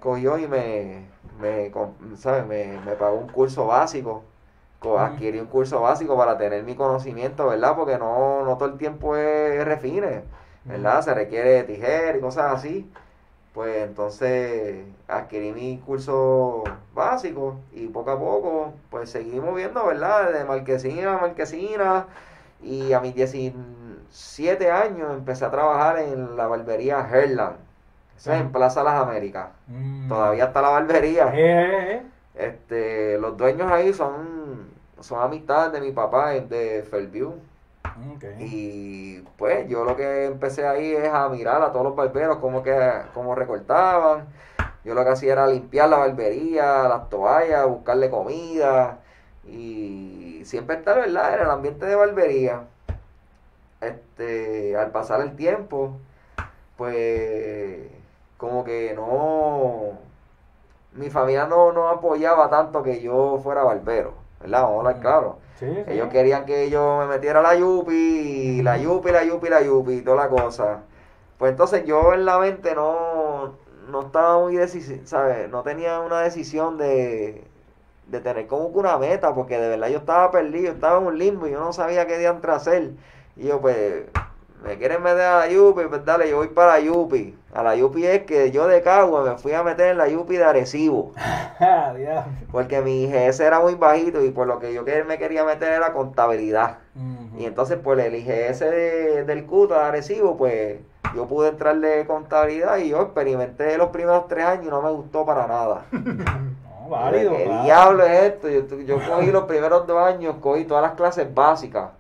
cogió 0.04 0.38
y 0.38 0.48
me, 0.48 1.08
me, 1.40 1.72
¿sabes? 2.18 2.46
Me, 2.46 2.78
me 2.86 2.94
pagó 2.94 3.18
un 3.18 3.30
curso 3.30 3.68
básico. 3.68 4.24
Adquirí 5.00 5.40
un 5.40 5.48
curso 5.48 5.82
básico 5.82 6.18
para 6.18 6.38
tener 6.38 6.64
mi 6.64 6.76
conocimiento, 6.76 7.48
¿verdad? 7.48 7.76
Porque 7.76 7.98
no, 7.98 8.44
no 8.44 8.58
todo 8.58 8.70
el 8.70 8.78
tiempo 8.78 9.16
es 9.16 9.64
refine, 9.66 10.24
¿verdad? 10.66 11.02
Se 11.02 11.14
requiere 11.14 11.64
tijera 11.64 12.18
y 12.18 12.22
cosas 12.22 12.54
así. 12.54 12.92
Pues 13.54 13.78
entonces 13.84 14.86
adquirí 15.08 15.54
mi 15.54 15.78
curso 15.80 16.64
básico 16.94 17.58
y 17.72 17.88
poco 17.88 18.12
a 18.12 18.20
poco 18.20 18.74
pues 18.90 19.10
seguimos 19.12 19.56
viendo, 19.56 19.86
¿verdad? 19.86 20.34
De 20.34 20.44
marquesina 20.46 21.16
a 21.18 21.22
marquesina 21.22 22.08
y 22.62 22.94
a 22.94 23.00
mis 23.02 23.16
17 23.16 24.72
años 24.72 25.12
empecé 25.14 25.46
a 25.46 25.52
trabajar 25.52 26.00
en 26.00 26.36
la 26.38 26.48
barbería 26.48 27.08
Herland. 27.10 27.63
Esa 28.24 28.36
es 28.36 28.42
en. 28.42 28.54
Plaza 28.54 28.84
Las 28.84 29.02
Américas. 29.02 29.50
mm. 29.68 30.08
Todavía 30.08 30.46
está 30.46 30.62
la 30.62 30.70
barbería. 30.70 31.28
Eh, 31.34 31.42
eh, 31.42 31.92
eh. 31.92 32.02
Este, 32.36 33.18
los 33.18 33.36
dueños 33.36 33.70
ahí 33.70 33.94
son, 33.94 34.70
son 35.02 35.22
amistades 35.22 35.74
de 35.74 35.82
mi 35.82 35.92
papá 35.92 36.30
de 36.30 36.88
Fairview. 36.90 37.34
Y 38.40 39.20
pues 39.38 39.68
yo 39.68 39.84
lo 39.84 39.98
que 39.98 40.26
empecé 40.28 40.66
ahí 40.66 40.94
es 40.94 41.14
a 41.14 41.28
mirar 41.28 41.62
a 41.62 41.74
todos 41.74 41.84
los 41.84 41.96
barberos 41.98 42.38
cómo, 42.38 42.64
que, 42.64 42.74
cómo 43.14 43.36
recortaban. 43.36 44.28
Yo 44.86 44.94
lo 44.94 45.04
que 45.04 45.10
hacía 45.10 45.34
era 45.34 45.46
limpiar 45.46 45.90
la 45.90 45.98
barbería, 45.98 46.88
las 46.88 47.10
toallas, 47.10 47.68
buscarle 47.68 48.10
comida 48.10 49.00
y 49.46 50.42
siempre 50.46 50.78
estar, 50.78 50.96
¿verdad? 50.96 51.36
En 51.36 51.42
el 51.42 51.50
ambiente 51.50 51.86
de 51.86 51.96
barbería. 51.96 52.62
Este, 53.82 54.78
al 54.78 54.92
pasar 54.92 55.20
el 55.20 55.36
tiempo, 55.36 55.98
pues 56.78 57.93
como 58.44 58.66
que 58.66 58.94
no, 58.94 59.98
mi 60.92 61.10
familia 61.10 61.46
no, 61.46 61.72
no 61.72 61.88
apoyaba 61.88 62.50
tanto 62.50 62.84
que 62.84 63.00
yo 63.00 63.40
fuera 63.42 63.64
barbero, 63.64 64.16
¿verdad? 64.42 64.64
Vamos 64.64 64.76
a 64.76 64.80
hablar 64.80 65.00
claro. 65.00 65.38
Sí, 65.58 65.66
sí. 65.74 65.84
Ellos 65.88 66.10
querían 66.10 66.46
que 66.46 66.70
yo 66.70 66.98
me 67.00 67.06
metiera 67.06 67.40
a 67.40 67.44
la 67.44 67.56
Yupi, 67.56 67.94
y 67.94 68.62
la 68.62 68.78
Yupi, 68.78 69.12
la 69.12 69.24
Yupi, 69.24 69.48
la 69.48 69.62
Yupi, 69.62 69.94
y 69.94 70.02
toda 70.02 70.18
la 70.18 70.28
cosa. 70.28 70.82
Pues 71.38 71.52
entonces 71.52 71.86
yo 71.86 72.14
en 72.14 72.26
la 72.26 72.38
mente 72.38 72.76
no, 72.76 73.54
no 73.88 74.02
estaba 74.02 74.38
muy 74.40 74.58
decisivo, 74.58 75.00
¿sabes? 75.06 75.50
No 75.50 75.64
tenía 75.64 76.02
una 76.02 76.20
decisión 76.20 76.78
de, 76.78 77.46
de 78.08 78.20
tener 78.20 78.48
como 78.48 78.74
que 78.74 78.80
una 78.80 78.98
meta, 78.98 79.34
porque 79.34 79.58
de 79.58 79.70
verdad 79.70 79.88
yo 79.88 80.00
estaba 80.00 80.32
perdido, 80.32 80.74
estaba 80.74 81.00
en 81.00 81.08
un 81.08 81.18
limbo 81.18 81.48
y 81.48 81.52
yo 81.52 81.62
no 81.62 81.72
sabía 81.72 82.08
qué 82.08 82.18
diantre 82.18 82.52
hacer. 82.52 82.92
Y 83.38 83.48
yo 83.48 83.62
pues, 83.62 84.04
me 84.64 84.78
quieren 84.78 85.04
meter 85.04 85.22
a 85.22 85.40
la 85.40 85.48
Yupi, 85.50 85.84
pues 85.90 86.06
dale, 86.06 86.30
yo 86.30 86.38
voy 86.38 86.48
para 86.48 86.74
la 86.74 86.80
Yupi. 86.80 87.38
A 87.54 87.64
la 87.64 87.76
Yupi 87.76 88.06
es 88.06 88.24
que 88.24 88.52
yo 88.52 88.68
de 88.68 88.82
Cagua 88.82 89.24
me 89.24 89.38
fui 89.38 89.54
a 89.54 89.62
meter 89.64 89.88
en 89.90 89.98
la 89.98 90.08
Yupi 90.08 90.38
de 90.38 90.44
Arecibo. 90.44 91.12
Porque 92.52 92.82
mi 92.82 93.08
GS 93.08 93.40
era 93.42 93.60
muy 93.60 93.76
bajito 93.76 94.24
y 94.24 94.32
por 94.32 94.48
lo 94.48 94.60
que 94.60 94.74
yo 94.74 94.84
me 95.08 95.18
quería 95.18 95.44
meter 95.44 95.72
era 95.74 95.92
contabilidad. 95.94 96.78
Y 97.38 97.46
entonces, 97.46 97.78
pues 97.84 98.00
el 98.06 98.16
IGS 98.16 98.60
de- 98.60 99.24
del 99.26 99.46
CUTA 99.46 99.80
de 99.80 99.86
Arecibo, 99.86 100.38
pues 100.38 100.80
yo 101.16 101.28
pude 101.28 101.50
entrar 101.50 101.78
de 101.80 102.06
contabilidad 102.06 102.78
y 102.78 102.90
yo 102.90 103.02
experimenté 103.02 103.78
los 103.78 103.90
primeros 103.90 104.28
tres 104.28 104.46
años 104.46 104.66
y 104.68 104.70
no 104.70 104.82
me 104.82 104.92
gustó 104.92 105.26
para 105.26 105.46
nada. 105.48 105.86
No, 106.84 106.90
válido. 106.90 107.32
¿Qué 107.38 107.46
diablo 107.64 108.04
es 108.06 108.24
esto? 108.24 108.50
Yo, 108.50 108.80
yo 108.82 108.98
cogí 109.10 109.32
los 109.32 109.46
primeros 109.46 109.88
dos 109.88 110.02
años, 110.04 110.36
cogí 110.42 110.66
todas 110.66 110.84
las 110.84 110.92
clases 110.96 111.34
básicas 111.34 111.92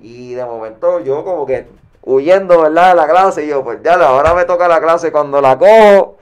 y 0.00 0.34
de 0.34 0.44
momento 0.44 0.98
yo 0.98 1.24
como 1.24 1.46
que 1.46 1.68
huyendo, 2.02 2.62
¿verdad? 2.62 2.90
De 2.90 2.94
la 2.96 3.08
clase 3.08 3.44
y 3.44 3.48
yo, 3.48 3.64
pues 3.64 3.80
ya, 3.82 3.94
ahora 3.94 4.34
me 4.34 4.44
toca 4.44 4.68
la 4.68 4.80
clase 4.80 5.12
cuando 5.12 5.40
la 5.40 5.58
cojo. 5.58 6.18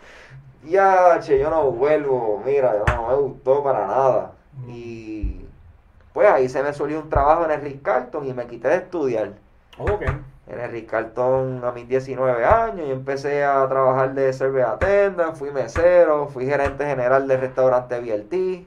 Ya, 0.64 1.18
che, 1.20 1.38
yo 1.38 1.50
no 1.50 1.70
vuelvo, 1.70 2.42
mira, 2.44 2.74
no 2.86 3.08
me 3.08 3.14
gustó 3.14 3.62
para 3.62 3.86
nada. 3.86 4.32
Y 4.68 5.44
pues 6.12 6.28
ahí 6.30 6.48
se 6.48 6.62
me 6.62 6.72
surgió 6.72 7.00
un 7.00 7.08
trabajo 7.08 7.44
en 7.44 7.52
el 7.52 7.62
Ritz 7.62 7.82
Carlton 7.82 8.26
y 8.26 8.34
me 8.34 8.46
quité 8.46 8.68
de 8.68 8.76
estudiar. 8.76 9.32
Ok. 9.78 10.02
en 10.46 10.60
el 10.60 10.70
Ritz-Carlton 10.70 11.62
a 11.64 11.72
mis 11.72 11.88
19 11.88 12.44
años. 12.44 12.86
Yo 12.86 12.92
empecé 12.92 13.44
a 13.44 13.66
trabajar 13.68 14.14
de 14.14 14.32
service 14.32 14.64
attendant, 14.64 15.34
fui 15.34 15.50
mesero, 15.50 16.28
fui 16.28 16.46
gerente 16.46 16.84
general 16.84 17.28
del 17.28 17.40
restaurante 17.40 18.00
BLT, 18.00 18.66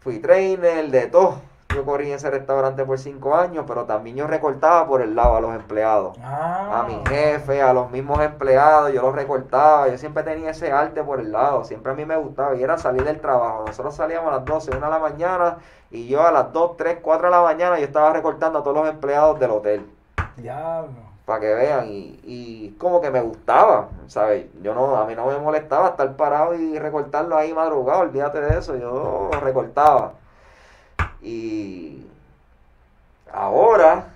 fui 0.00 0.18
trainer, 0.18 0.90
de 0.90 1.06
todo. 1.06 1.40
Yo 1.74 1.84
corrí 1.84 2.08
en 2.08 2.16
ese 2.16 2.30
restaurante 2.30 2.84
por 2.84 2.98
5 2.98 3.34
años, 3.36 3.64
pero 3.66 3.84
también 3.84 4.16
yo 4.16 4.26
recortaba 4.26 4.86
por 4.86 5.02
el 5.02 5.14
lado 5.14 5.36
a 5.36 5.40
los 5.40 5.54
empleados. 5.54 6.16
Ah. 6.22 6.80
A 6.80 6.88
mi 6.88 7.00
jefe, 7.08 7.62
a 7.62 7.72
los 7.72 7.90
mismos 7.90 8.20
empleados, 8.20 8.92
yo 8.92 9.02
los 9.02 9.14
recortaba. 9.14 9.88
Yo 9.88 9.96
siempre 9.98 10.22
tenía 10.22 10.50
ese 10.50 10.72
arte 10.72 11.02
por 11.02 11.20
el 11.20 11.32
lado. 11.32 11.64
Siempre 11.64 11.92
a 11.92 11.94
mí 11.94 12.04
me 12.04 12.16
gustaba 12.16 12.54
y 12.56 12.62
era 12.62 12.76
salir 12.78 13.04
del 13.04 13.20
trabajo. 13.20 13.64
Nosotros 13.66 13.94
salíamos 13.94 14.32
a 14.32 14.36
las 14.36 14.44
12, 14.44 14.70
1 14.76 14.86
de 14.86 14.90
la 14.90 14.98
mañana 14.98 15.58
y 15.90 16.08
yo 16.08 16.26
a 16.26 16.32
las 16.32 16.52
2, 16.52 16.76
3, 16.76 16.98
4 17.02 17.26
de 17.28 17.30
la 17.30 17.42
mañana 17.42 17.78
yo 17.78 17.84
estaba 17.84 18.12
recortando 18.12 18.58
a 18.58 18.62
todos 18.62 18.76
los 18.76 18.88
empleados 18.88 19.38
del 19.40 19.50
hotel 19.50 19.90
Diablo. 20.36 20.92
para 21.24 21.40
que 21.40 21.54
vean 21.54 21.86
y, 21.86 22.20
y 22.24 22.70
como 22.78 23.00
que 23.00 23.10
me 23.10 23.20
gustaba, 23.20 23.88
¿sabes? 24.06 24.46
Yo 24.62 24.74
no, 24.74 24.96
a 24.96 25.04
mí 25.06 25.14
no 25.14 25.26
me 25.26 25.38
molestaba 25.38 25.88
estar 25.88 26.16
parado 26.16 26.54
y 26.54 26.78
recortarlo 26.78 27.36
ahí 27.36 27.52
madrugado, 27.52 28.00
olvídate 28.00 28.40
de 28.40 28.58
eso, 28.58 28.76
yo 28.76 29.30
recortaba. 29.42 30.12
Y 31.22 31.59
ahora 33.32 34.06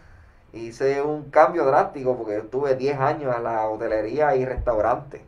hice 0.52 1.02
un 1.02 1.30
cambio 1.30 1.64
drástico 1.64 2.16
porque 2.16 2.34
yo 2.34 2.38
estuve 2.40 2.74
10 2.76 2.98
años 3.00 3.34
en 3.36 3.44
la 3.44 3.68
hotelería 3.68 4.36
y 4.36 4.44
restaurante. 4.44 5.24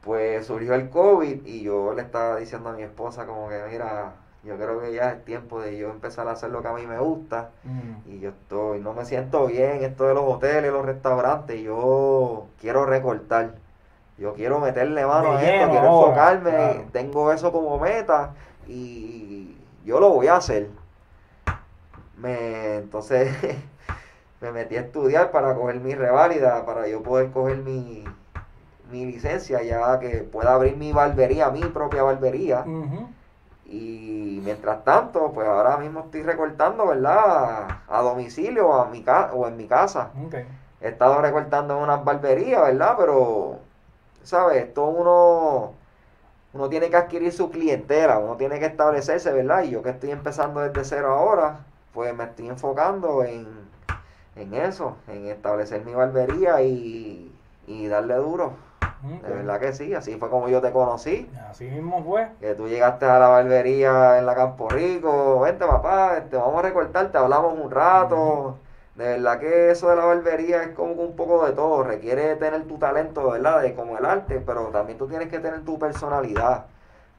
Pues 0.00 0.46
surgió 0.46 0.74
el 0.74 0.88
COVID 0.88 1.44
y 1.44 1.62
yo 1.62 1.92
le 1.92 2.02
estaba 2.02 2.36
diciendo 2.36 2.68
a 2.68 2.72
mi 2.72 2.82
esposa 2.82 3.26
como 3.26 3.48
que 3.48 3.60
mira, 3.68 4.12
yo 4.44 4.56
creo 4.56 4.80
que 4.80 4.94
ya 4.94 5.10
es 5.10 5.24
tiempo 5.24 5.60
de 5.60 5.76
yo 5.76 5.90
empezar 5.90 6.28
a 6.28 6.32
hacer 6.32 6.50
lo 6.50 6.62
que 6.62 6.68
a 6.68 6.72
mí 6.72 6.86
me 6.86 6.98
gusta. 6.98 7.50
Mm. 7.64 8.10
Y 8.10 8.20
yo 8.20 8.30
estoy, 8.30 8.78
no 8.80 8.92
me 8.92 9.04
siento 9.04 9.46
bien 9.46 9.82
esto 9.82 10.06
de 10.06 10.14
los 10.14 10.22
hoteles, 10.24 10.70
los 10.72 10.86
restaurantes. 10.86 11.60
Yo 11.60 12.46
quiero 12.60 12.86
recortar. 12.86 13.54
Yo 14.16 14.32
quiero 14.32 14.60
meterle 14.60 15.04
mano 15.04 15.32
a 15.32 15.42
esto, 15.42 15.70
quiero 15.70 15.88
ahora, 15.88 16.32
enfocarme. 16.32 16.50
claro. 16.50 16.84
Tengo 16.92 17.32
eso 17.32 17.50
como 17.50 17.78
meta 17.78 18.34
y 18.68 19.56
yo 19.84 19.98
lo 19.98 20.10
voy 20.10 20.28
a 20.28 20.36
hacer. 20.36 20.68
Me, 22.16 22.76
entonces 22.76 23.30
me 24.40 24.52
metí 24.52 24.76
a 24.76 24.80
estudiar 24.80 25.30
para 25.30 25.54
coger 25.54 25.80
mi 25.80 25.94
reválida, 25.94 26.64
para 26.64 26.88
yo 26.88 27.02
poder 27.02 27.30
coger 27.30 27.58
mi, 27.58 28.04
mi 28.90 29.06
licencia, 29.06 29.62
ya 29.62 29.98
que 29.98 30.18
pueda 30.18 30.54
abrir 30.54 30.76
mi 30.76 30.92
barbería, 30.92 31.50
mi 31.50 31.60
propia 31.60 32.02
barbería. 32.02 32.64
Y 33.68 34.40
mientras 34.44 34.84
tanto, 34.84 35.32
pues 35.32 35.48
ahora 35.48 35.76
mismo 35.78 36.00
estoy 36.00 36.22
recortando, 36.22 36.86
¿verdad? 36.86 37.66
A 37.88 38.02
domicilio 38.02 38.72
a 38.74 38.86
mi 38.86 39.02
ca 39.02 39.30
o 39.34 39.48
en 39.48 39.56
mi 39.56 39.66
casa. 39.66 40.10
He 40.80 40.88
estado 40.88 41.20
recortando 41.20 41.76
en 41.76 41.82
unas 41.82 42.04
barberías, 42.04 42.62
¿verdad? 42.62 42.94
Pero, 42.98 43.58
¿sabes? 44.22 44.62
Esto 44.64 44.84
uno, 44.84 45.72
uno 46.52 46.68
tiene 46.68 46.90
que 46.90 46.96
adquirir 46.96 47.32
su 47.32 47.50
clientela, 47.50 48.18
uno 48.18 48.36
tiene 48.36 48.60
que 48.60 48.66
establecerse, 48.66 49.32
¿verdad? 49.32 49.64
Y 49.64 49.70
yo 49.70 49.82
que 49.82 49.90
estoy 49.90 50.12
empezando 50.12 50.60
desde 50.60 50.84
cero 50.84 51.12
ahora, 51.12 51.60
pues 51.96 52.14
me 52.14 52.24
estoy 52.24 52.48
enfocando 52.48 53.24
en, 53.24 53.48
en 54.36 54.52
eso, 54.54 54.96
en 55.08 55.28
establecer 55.28 55.82
mi 55.82 55.94
barbería 55.94 56.60
y, 56.60 57.34
y 57.66 57.88
darle 57.88 58.14
duro. 58.16 58.52
De 59.02 59.32
verdad 59.32 59.58
que 59.58 59.72
sí, 59.72 59.94
así 59.94 60.16
fue 60.16 60.28
como 60.28 60.48
yo 60.48 60.60
te 60.60 60.72
conocí. 60.72 61.30
Así 61.50 61.64
mismo 61.64 62.04
fue. 62.04 62.28
Que 62.38 62.54
tú 62.54 62.68
llegaste 62.68 63.06
a 63.06 63.18
la 63.18 63.28
barbería 63.28 64.18
en 64.18 64.26
la 64.26 64.34
Campo 64.34 64.68
Rico, 64.68 65.40
vente 65.40 65.64
papá, 65.66 66.18
este, 66.18 66.36
vamos 66.36 66.58
a 66.58 66.62
recortar, 66.62 67.10
te 67.10 67.16
hablamos 67.16 67.58
un 67.58 67.70
rato. 67.70 68.58
De 68.94 69.06
verdad 69.06 69.38
que 69.40 69.70
eso 69.70 69.88
de 69.88 69.96
la 69.96 70.04
barbería 70.04 70.64
es 70.64 70.68
como 70.74 70.94
que 70.94 71.00
un 71.00 71.16
poco 71.16 71.46
de 71.46 71.52
todo, 71.52 71.82
requiere 71.82 72.36
tener 72.36 72.64
tu 72.64 72.76
talento, 72.78 73.30
¿verdad? 73.30 73.62
De 73.62 73.74
como 73.74 73.96
el 73.96 74.04
arte, 74.04 74.42
pero 74.44 74.66
también 74.66 74.98
tú 74.98 75.06
tienes 75.08 75.28
que 75.28 75.38
tener 75.38 75.64
tu 75.64 75.78
personalidad. 75.78 76.66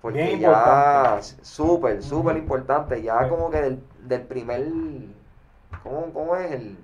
Porque 0.01 0.19
Bien 0.23 0.39
ya, 0.39 1.17
súper, 1.41 2.03
súper 2.03 2.37
importante, 2.37 3.01
ya 3.01 3.23
Sí. 3.23 3.29
como 3.29 3.49
que 3.49 3.61
del, 3.61 3.83
del 4.07 4.21
primer, 4.21 4.67
¿cómo, 5.83 6.11
cómo 6.13 6.35
es? 6.35 6.51
El, 6.51 6.77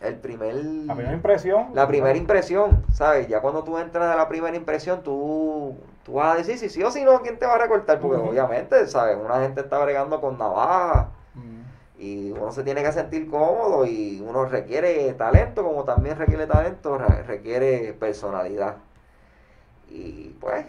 el 0.00 0.14
primer... 0.16 0.54
La 0.54 0.94
primera 0.94 1.14
impresión. 1.14 1.66
La 1.72 1.86
primera 1.88 2.16
impresión, 2.16 2.84
¿sabes? 2.92 3.28
Ya 3.28 3.40
cuando 3.40 3.64
tú 3.64 3.78
entras 3.78 4.12
a 4.12 4.16
la 4.16 4.28
primera 4.28 4.56
impresión, 4.56 5.02
tú, 5.02 5.76
tú 6.04 6.14
vas 6.14 6.34
a 6.34 6.36
decir 6.38 6.58
si 6.58 6.68
sí 6.68 6.82
o 6.82 6.90
si 6.90 7.02
no, 7.04 7.20
quién 7.22 7.38
te 7.38 7.46
va 7.46 7.54
a 7.54 7.58
recortar, 7.58 7.98
porque 8.00 8.16
obviamente, 8.18 8.86
¿sabes? 8.86 9.16
Una 9.16 9.40
gente 9.40 9.60
está 9.62 9.78
bregando 9.78 10.20
con 10.20 10.38
navajas 10.38 11.06
Mm. 11.34 12.00
y 12.00 12.30
uno 12.30 12.50
se 12.50 12.62
tiene 12.62 12.82
que 12.82 12.92
sentir 12.92 13.28
cómodo 13.28 13.84
y 13.84 14.22
uno 14.26 14.46
requiere 14.46 15.12
talento, 15.14 15.62
como 15.62 15.84
también 15.84 16.16
requiere 16.16 16.46
talento, 16.46 16.96
re- 16.96 17.22
requiere 17.24 17.92
personalidad. 17.92 18.76
Y 19.90 20.30
pues, 20.40 20.64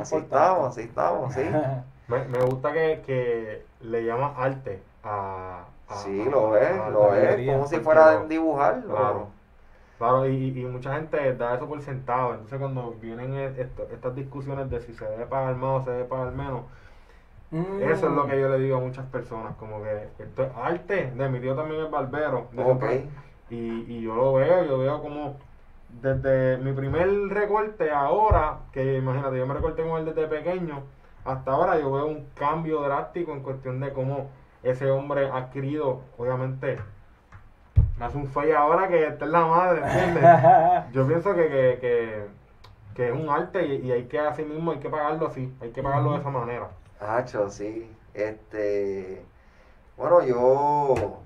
así 0.00 0.16
estamos, 0.16 0.68
así 0.68 0.82
estamos, 0.82 1.34
sí. 1.34 1.42
Me, 2.08 2.24
me 2.26 2.38
gusta 2.44 2.72
que, 2.72 3.02
que 3.06 3.64
le 3.82 4.04
llamas 4.04 4.32
arte 4.36 4.82
a... 5.04 5.64
a- 5.88 5.94
Sí, 5.94 6.22
a- 6.26 6.30
lo 6.30 6.56
es, 6.56 6.70
a- 6.80 6.90
lo 6.90 7.14
es, 7.14 7.46
como 7.46 7.66
si 7.66 7.78
fuera 7.80 8.14
lo- 8.14 8.20
a 8.20 8.24
dibujarlo. 8.24 8.94
Claro. 8.94 9.26
Claro, 9.98 10.26
y, 10.28 10.48
y 10.58 10.64
mucha 10.64 10.94
gente 10.96 11.34
da 11.36 11.54
eso 11.54 11.68
por 11.68 11.80
sentado. 11.82 12.32
Entonces, 12.32 12.58
cuando 12.58 12.92
vienen 13.00 13.34
e- 13.34 13.60
esto- 13.60 13.86
estas 13.92 14.14
discusiones 14.16 14.68
de 14.70 14.80
si 14.80 14.94
se 14.94 15.04
debe 15.06 15.26
pagar 15.26 15.54
más 15.56 15.82
o 15.82 15.84
se 15.84 15.90
debe 15.90 16.04
pagar 16.04 16.32
menos, 16.32 16.62
Mm. 17.50 17.82
eso 17.82 18.06
es 18.08 18.12
lo 18.14 18.26
que 18.26 18.40
yo 18.40 18.48
le 18.48 18.58
digo 18.58 18.78
a 18.78 18.80
muchas 18.80 19.04
personas. 19.06 19.54
Como 19.56 19.82
que 19.82 20.08
esto 20.18 20.42
es 20.44 20.48
arte. 20.56 21.10
De 21.14 21.28
mi 21.28 21.38
tío 21.40 21.54
también 21.54 21.82
es 21.84 21.90
barbero. 21.90 22.48
de 22.52 22.62
Ok. 22.62 22.66
siempre- 22.84 23.08
Y, 23.50 23.84
y 23.98 24.02
yo 24.02 24.14
lo 24.14 24.32
veo, 24.32 24.64
yo 24.64 24.78
veo 24.78 25.02
como 25.02 25.36
desde 25.88 26.56
mi 26.56 26.72
primer 26.72 27.06
recorte 27.28 27.90
ahora, 27.90 28.60
que 28.72 28.96
imagínate, 28.96 29.36
yo 29.36 29.46
me 29.46 29.52
recorté 29.54 29.82
con 29.86 29.98
él 29.98 30.06
desde 30.06 30.26
pequeño, 30.26 30.84
hasta 31.24 31.50
ahora 31.52 31.78
yo 31.78 31.90
veo 31.92 32.06
un 32.06 32.26
cambio 32.34 32.80
drástico 32.82 33.32
en 33.32 33.42
cuestión 33.42 33.80
de 33.80 33.92
cómo 33.92 34.30
ese 34.62 34.90
hombre 34.90 35.28
ha 35.28 35.36
adquirido, 35.36 36.00
obviamente, 36.18 36.78
me 37.98 38.04
hace 38.06 38.16
un 38.16 38.28
fey 38.28 38.52
ahora 38.52 38.88
que 38.88 39.06
está 39.06 39.24
en 39.24 39.32
la 39.32 39.46
madre, 39.46 39.82
¿entiendes? 39.82 40.24
Yo 40.92 41.06
pienso 41.06 41.34
que, 41.34 41.42
que, 41.48 41.78
que, 41.80 42.24
que 42.94 43.08
es 43.08 43.14
un 43.14 43.28
arte 43.28 43.66
y, 43.66 43.86
y 43.86 43.92
hay 43.92 44.04
que 44.04 44.18
así 44.20 44.44
mismo, 44.44 44.72
hay 44.72 44.78
que 44.78 44.88
pagarlo 44.90 45.26
así, 45.26 45.52
hay 45.60 45.70
que 45.70 45.82
pagarlo 45.82 46.12
de 46.12 46.18
esa 46.18 46.30
manera. 46.30 46.68
Hacho, 47.00 47.48
sí. 47.50 47.90
Este. 48.14 49.24
Bueno, 49.96 50.22
yo. 50.24 51.18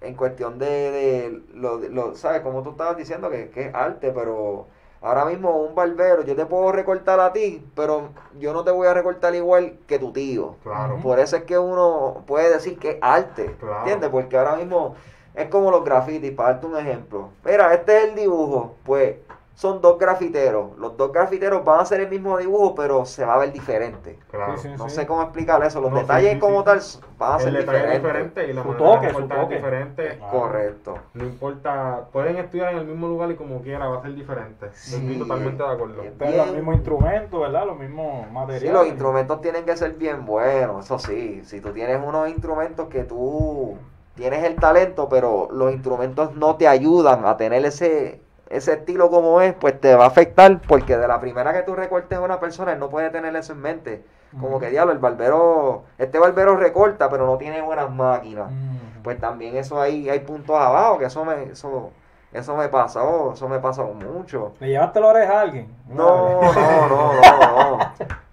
En 0.00 0.14
cuestión 0.14 0.58
de, 0.58 0.66
de 0.66 1.42
lo, 1.54 1.78
de- 1.78 1.90
lo- 1.90 2.14
¿sabes? 2.16 2.40
Como 2.42 2.62
tú 2.62 2.70
estabas 2.70 2.96
diciendo 2.96 3.30
que, 3.30 3.50
que 3.50 3.66
es 3.66 3.74
arte, 3.74 4.12
pero 4.12 4.66
ahora 5.02 5.24
mismo 5.24 5.56
un 5.56 5.74
barbero, 5.74 6.22
yo 6.24 6.36
te 6.36 6.46
puedo 6.46 6.72
recortar 6.72 7.20
a 7.20 7.32
ti, 7.32 7.64
pero 7.74 8.10
yo 8.38 8.52
no 8.52 8.64
te 8.64 8.70
voy 8.70 8.86
a 8.86 8.94
recortar 8.94 9.34
igual 9.34 9.78
que 9.86 9.98
tu 9.98 10.12
tío. 10.12 10.56
Claro. 10.62 10.98
Por 11.02 11.18
eso 11.18 11.36
es 11.36 11.44
que 11.44 11.58
uno 11.58 12.22
puede 12.26 12.50
decir 12.50 12.78
que 12.78 12.90
es 12.90 12.96
arte, 13.00 13.56
Claro. 13.58 13.78
¿entiendes? 13.80 14.10
Porque 14.10 14.36
ahora 14.36 14.56
mismo 14.56 14.94
es 15.34 15.48
como 15.48 15.70
los 15.70 15.84
grafitis, 15.84 16.32
para 16.32 16.50
darte 16.52 16.66
un 16.66 16.76
ejemplo. 16.76 17.28
Mira, 17.44 17.72
este 17.72 17.96
es 17.98 18.04
el 18.10 18.14
dibujo, 18.16 18.74
pues 18.84 19.16
son 19.60 19.82
dos 19.82 19.98
grafiteros. 19.98 20.74
Los 20.78 20.96
dos 20.96 21.12
grafiteros 21.12 21.62
van 21.66 21.80
a 21.80 21.82
hacer 21.82 22.00
el 22.00 22.08
mismo 22.08 22.38
dibujo, 22.38 22.74
pero 22.74 23.04
se 23.04 23.26
va 23.26 23.34
a 23.34 23.38
ver 23.40 23.52
diferente. 23.52 24.18
Claro. 24.30 24.56
Sí, 24.56 24.68
sí. 24.70 24.74
No 24.78 24.88
sé 24.88 25.06
cómo 25.06 25.20
explicar 25.20 25.62
eso. 25.62 25.82
Los 25.82 25.90
No, 25.90 25.96
sí, 25.98 26.02
detalles 26.02 26.32
sí, 26.32 26.38
como 26.38 26.60
sí. 26.60 26.64
tal 26.64 26.80
van 27.18 27.32
a 27.34 27.38
ser 27.40 27.48
El 27.48 27.56
diferentes. 27.58 27.92
diferente 28.02 28.48
y 28.48 28.52
la 28.54 28.62
Su 28.62 28.72
toque, 28.72 29.06
de 29.08 29.12
su 29.12 29.18
es 29.20 29.28
toque. 29.28 29.54
diferente. 29.56 30.16
Claro. 30.16 30.30
Correcto. 30.40 30.94
No 31.12 31.24
importa, 31.24 32.06
pueden 32.10 32.36
estudiar 32.38 32.72
en 32.72 32.78
el 32.78 32.86
mismo 32.86 33.08
lugar 33.08 33.30
y 33.32 33.36
como 33.36 33.60
quiera 33.60 33.86
va 33.86 33.98
a 33.98 34.02
ser 34.02 34.14
diferente. 34.14 34.66
Sí. 34.72 34.96
Estoy 34.96 35.18
totalmente 35.18 35.62
de 35.62 35.68
acuerdo. 35.68 36.02
Pero 36.18 36.36
los 36.38 36.52
mismos 36.54 36.74
instrumentos, 36.76 37.40
¿verdad? 37.42 37.66
Los 37.66 37.78
mismos 37.78 38.24
Sí, 38.26 38.32
materiales. 38.32 38.72
los 38.72 38.86
instrumentos 38.86 39.40
tienen 39.42 39.64
que 39.66 39.76
ser 39.76 39.92
bien 39.92 40.24
buenos, 40.24 40.86
eso 40.86 40.98
sí. 40.98 41.42
Si 41.44 41.60
tú 41.60 41.70
tienes 41.74 42.00
unos 42.02 42.30
instrumentos 42.30 42.88
que 42.88 43.04
tú 43.04 43.76
tienes 44.14 44.42
el 44.44 44.56
talento, 44.56 45.06
pero 45.10 45.48
los 45.52 45.70
instrumentos 45.70 46.34
no 46.34 46.56
te 46.56 46.66
ayudan 46.66 47.26
a 47.26 47.36
tener 47.36 47.62
ese, 47.66 48.22
ese 48.50 48.72
estilo 48.74 49.08
como 49.10 49.40
es, 49.40 49.54
pues 49.54 49.80
te 49.80 49.94
va 49.94 50.04
a 50.04 50.08
afectar 50.08 50.60
porque 50.66 50.96
de 50.96 51.08
la 51.08 51.20
primera 51.20 51.52
que 51.52 51.62
tú 51.62 51.74
recortes 51.74 52.18
a 52.18 52.20
una 52.20 52.40
persona, 52.40 52.72
él 52.72 52.80
no 52.80 52.90
puede 52.90 53.08
tener 53.10 53.34
eso 53.36 53.52
en 53.52 53.60
mente. 53.60 54.04
Como 54.38 54.60
que 54.60 54.70
diablo, 54.70 54.92
el 54.92 54.98
barbero, 54.98 55.84
este 55.98 56.18
barbero 56.18 56.56
recorta, 56.56 57.08
pero 57.08 57.26
no 57.26 57.36
tiene 57.36 57.62
buenas 57.62 57.90
máquinas. 57.90 58.50
Mm. 58.50 59.02
Pues 59.02 59.18
también 59.18 59.56
eso 59.56 59.80
ahí 59.80 60.08
hay 60.08 60.20
puntos 60.20 60.56
abajo, 60.56 60.98
que 60.98 61.06
eso 61.06 61.24
me, 61.24 61.44
eso, 61.44 61.90
eso 62.32 62.56
me 62.56 62.68
pasó, 62.68 63.32
eso 63.34 63.48
me 63.48 63.58
pasó 63.58 63.84
mucho. 63.86 64.52
¿Le 64.60 64.68
llevaste 64.68 65.00
la 65.00 65.06
oreja 65.08 65.32
a 65.32 65.40
alguien? 65.40 65.66
No, 65.88 66.40
no, 66.40 66.52
no, 66.52 66.88
no, 66.88 67.78
no. 67.78 67.78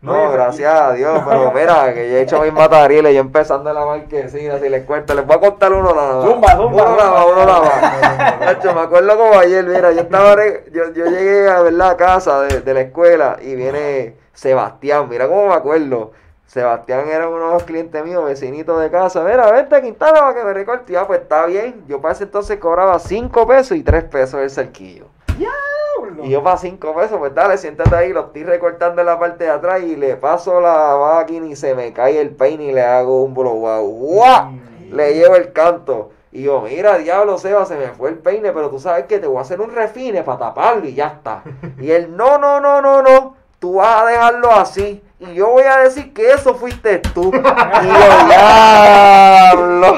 No, 0.01 0.31
gracias 0.33 0.71
a 0.71 0.93
Dios, 0.93 1.23
pero 1.27 1.51
mira, 1.55 1.93
que 1.93 2.09
yo 2.11 2.17
he 2.17 2.21
hecho 2.21 2.41
mis 2.41 2.53
matariles, 2.53 3.13
yo 3.15 3.21
empezando 3.21 3.71
en 3.71 3.75
la 3.75 3.85
marquesina, 3.85 4.59
si 4.59 4.69
les 4.69 4.85
cuento, 4.85 5.15
les 5.15 5.25
voy 5.25 5.37
a 5.37 5.39
contar 5.39 5.73
uno 5.73 5.95
nada 5.95 6.15
más. 6.15 6.25
Zumba, 6.25 6.55
zumba, 6.55 6.83
Uno 6.83 6.95
nada 6.95 7.11
más, 7.11 7.25
uno 7.25 7.45
nada 7.45 7.59
más. 7.59 8.39
Nacho, 8.39 8.73
me 8.75 8.81
acuerdo 8.81 9.17
como 9.17 9.39
ayer, 9.39 9.65
mira, 9.65 9.91
yo 9.91 10.01
estaba, 10.01 10.35
yo, 10.71 10.93
yo 10.93 11.05
llegué 11.05 11.49
a 11.49 11.61
ver 11.61 11.73
la 11.73 11.97
casa 11.97 12.41
de, 12.41 12.61
de 12.61 12.73
la 12.75 12.81
escuela 12.81 13.37
y 13.41 13.55
viene 13.55 14.15
Sebastián, 14.33 15.09
mira 15.09 15.27
cómo 15.27 15.47
me 15.47 15.55
acuerdo. 15.55 16.11
Sebastián 16.47 17.09
era 17.09 17.27
uno 17.27 17.47
de 17.47 17.53
los 17.53 17.63
clientes 17.63 18.03
míos, 18.05 18.23
vecinito 18.23 18.79
de 18.79 18.89
casa. 18.89 19.21
Mira, 19.23 19.51
vente 19.51 19.81
Quintana 19.81 20.19
para 20.21 20.33
que 20.33 20.43
me 20.45 20.53
recorte. 20.53 20.93
Ya, 20.93 21.05
pues 21.05 21.21
está 21.21 21.45
bien. 21.45 21.83
Yo 21.87 22.01
para 22.01 22.13
ese 22.13 22.23
entonces 22.23 22.57
cobraba 22.57 22.97
5 22.99 23.45
pesos 23.45 23.77
y 23.77 23.83
3 23.83 24.05
pesos 24.05 24.39
el 24.39 24.49
cerquillo. 24.49 25.07
Diablo. 25.37 26.23
Y 26.23 26.29
yo 26.29 26.41
para 26.41 26.57
5 26.57 26.95
pesos, 26.95 27.17
pues 27.17 27.35
dale, 27.35 27.57
siéntate 27.57 27.93
ahí, 27.93 28.13
lo 28.13 28.27
estoy 28.27 28.45
recortando 28.45 29.01
en 29.01 29.07
la 29.07 29.19
parte 29.19 29.43
de 29.43 29.49
atrás 29.49 29.81
y 29.81 29.97
le 29.97 30.15
paso 30.15 30.61
la 30.61 30.97
máquina 30.97 31.47
y 31.47 31.55
se 31.57 31.75
me 31.75 31.91
cae 31.91 32.21
el 32.21 32.29
peine 32.29 32.63
y 32.63 32.71
le 32.71 32.81
hago 32.81 33.23
un 33.23 33.33
blowout. 33.33 33.99
¡Guau! 33.99 34.51
Le 34.89 35.13
llevo 35.15 35.35
el 35.35 35.51
canto. 35.51 36.11
Y 36.31 36.43
yo, 36.43 36.61
mira, 36.61 36.97
diablo, 36.97 37.37
Seba, 37.37 37.65
se 37.65 37.75
me 37.75 37.87
fue 37.87 38.09
el 38.09 38.19
peine, 38.19 38.53
pero 38.53 38.69
tú 38.69 38.79
sabes 38.79 39.05
que 39.05 39.19
te 39.19 39.27
voy 39.27 39.39
a 39.39 39.41
hacer 39.41 39.59
un 39.59 39.73
refine 39.73 40.23
para 40.23 40.39
taparlo 40.39 40.87
y 40.87 40.93
ya 40.93 41.07
está. 41.07 41.43
Y 41.79 41.91
él, 41.91 42.15
no, 42.15 42.37
no, 42.37 42.61
no, 42.61 42.81
no, 42.81 43.01
no, 43.01 43.35
tú 43.59 43.75
vas 43.75 44.03
a 44.03 44.05
dejarlo 44.05 44.51
así. 44.51 45.03
Y 45.19 45.33
yo 45.33 45.49
voy 45.49 45.63
a 45.63 45.77
decir 45.77 46.13
que 46.13 46.31
eso 46.31 46.53
fuiste 46.55 46.99
tú. 46.99 47.31
Y 47.41 47.87
yo, 47.87 48.27
diablo. 48.27 49.97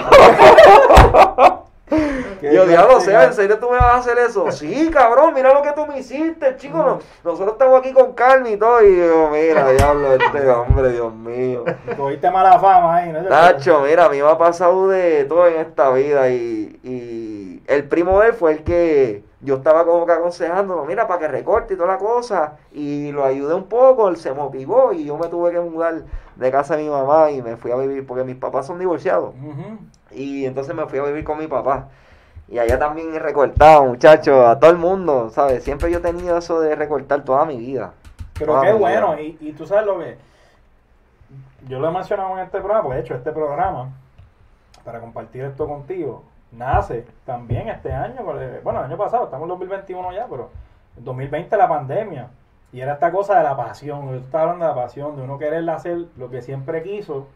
Yo, 2.42 2.66
diablo, 2.66 3.02
Seba, 3.02 3.26
¿en 3.26 3.34
serio 3.34 3.58
tú 3.60 3.70
me 3.70 3.78
vas 3.78 3.84
a 3.94 3.96
hacer 3.98 4.18
eso? 4.20 4.50
Sí, 4.52 4.90
cabrón, 4.94 5.34
mira 5.34 5.54
lo 5.54 5.62
que 5.62 5.72
tú 5.74 5.86
me 5.88 6.00
hiciste, 6.00 6.56
chico. 6.58 6.78
no- 6.78 7.00
nosotros 7.24 7.54
estamos 7.54 7.80
aquí 7.80 7.92
con 7.92 8.14
Carmen 8.14 8.54
y 8.54 8.58
todo. 8.58 8.82
Y 8.84 8.96
yo, 8.98 9.30
mira, 9.32 9.70
diablo, 9.72 10.14
este 10.14 10.50
hombre, 10.50 10.94
Dios 10.94 11.14
mío. 11.14 11.66
Cogiste 11.98 12.32
mala 12.32 12.58
fama 12.60 12.96
ahí, 12.98 13.12
¿no? 13.12 13.22
Nacho, 13.24 13.82
mira, 13.82 14.06
a 14.06 14.10
mí 14.10 14.22
me 14.22 14.30
ha 14.30 14.38
pasado 14.38 14.88
de 14.88 15.26
todo 15.26 15.48
en 15.48 15.56
esta 15.60 15.90
vida 15.92 16.30
y, 16.30 16.80
y 16.84 17.62
el 17.68 17.84
primo 17.90 18.20
de 18.22 18.28
él 18.28 18.34
fue 18.34 18.54
el 18.54 18.64
que 18.64 19.24
yo 19.42 19.56
estaba 19.56 19.86
como 19.86 20.06
que 20.06 20.12
aconsejándolo, 20.12 20.86
mira, 20.86 21.08
para 21.08 21.22
que 21.22 21.28
recorte 21.30 21.74
y 21.74 21.78
toda 21.78 21.94
la 21.94 21.98
cosa 21.98 22.58
y 22.74 23.12
lo 23.12 23.24
ayudé 23.24 23.54
un 23.54 23.66
poco, 23.66 24.10
él 24.10 24.18
se 24.18 24.34
motivó 24.34 24.92
y 24.92 25.06
yo 25.06 25.18
me 25.18 25.28
tuve 25.28 25.52
que 25.52 25.60
mudar 25.60 26.04
de 26.36 26.52
casa 26.52 26.76
de 26.76 26.84
mi 26.84 26.90
mamá 26.90 27.32
y 27.32 27.42
me 27.42 27.56
fui 27.56 27.72
a 27.72 27.76
vivir 27.76 28.06
porque 28.06 28.24
mis 28.24 28.36
papás 28.36 28.68
son 28.68 28.80
divorciados 28.80 29.34
y 30.12 30.46
entonces 30.46 30.76
me 30.76 30.86
fui 30.88 31.00
a 31.00 31.04
vivir 31.04 31.24
con 31.24 31.38
mi 31.38 31.48
papá. 31.48 31.88
Y 32.48 32.58
allá 32.58 32.80
también 32.80 33.14
he 33.14 33.20
recortado, 33.20 33.86
muchachos, 33.86 34.46
a 34.48 34.60
todo 34.60 34.72
el 34.72 34.78
mundo, 34.78 35.30
¿sabes? 35.30 35.64
Siempre 35.64 35.92
yo 35.92 36.00
he 36.00 36.02
tenido 36.02 36.36
eso 36.38 36.60
de 36.60 36.76
recortar 36.76 37.24
toda 37.24 37.46
mi 37.46 37.58
vida. 37.58 37.94
Pero 38.40 38.60
qué 38.62 38.74
bueno, 38.74 39.16
vida. 39.16 39.22
y, 39.22 39.38
y 39.40 39.54
tú 39.54 39.68
sabes 39.68 39.86
lo 39.86 40.00
que. 40.00 40.18
Yo 41.68 41.80
lo 41.80 41.90
he 41.90 41.92
mencionado 41.92 42.36
en 42.38 42.46
este 42.46 42.58
programa, 42.58 42.86
pues 42.86 42.96
de 42.96 43.02
hecho, 43.04 43.14
este 43.14 43.32
programa, 43.32 43.92
para 44.84 45.00
compartir 45.00 45.44
esto 45.44 45.68
contigo, 45.68 46.24
nace 46.52 47.06
también 47.26 47.70
este 47.70 47.92
año, 47.92 48.24
bueno, 48.24 48.80
el 48.80 48.86
año 48.86 48.98
pasado, 48.98 49.26
estamos 49.26 49.46
en 49.46 49.50
2021 49.50 50.14
ya, 50.14 50.28
pero 50.28 50.50
en 50.98 51.04
2020 51.04 51.58
la 51.58 51.68
pandemia, 51.68 52.28
y 52.72 52.82
era 52.82 52.94
esta 52.94 53.12
cosa 53.12 53.38
de 53.38 53.44
la 53.44 53.56
pasión, 53.56 54.10
yo 54.10 54.18
estaba 54.18 54.44
hablando 54.44 54.66
de 54.66 54.72
la 54.72 54.76
pasión, 54.76 55.16
de 55.16 55.24
uno 55.24 55.38
querer 55.38 55.68
hacer 55.70 56.06
lo 56.18 56.30
que 56.30 56.42
siempre 56.42 56.84
quiso, 56.84 57.28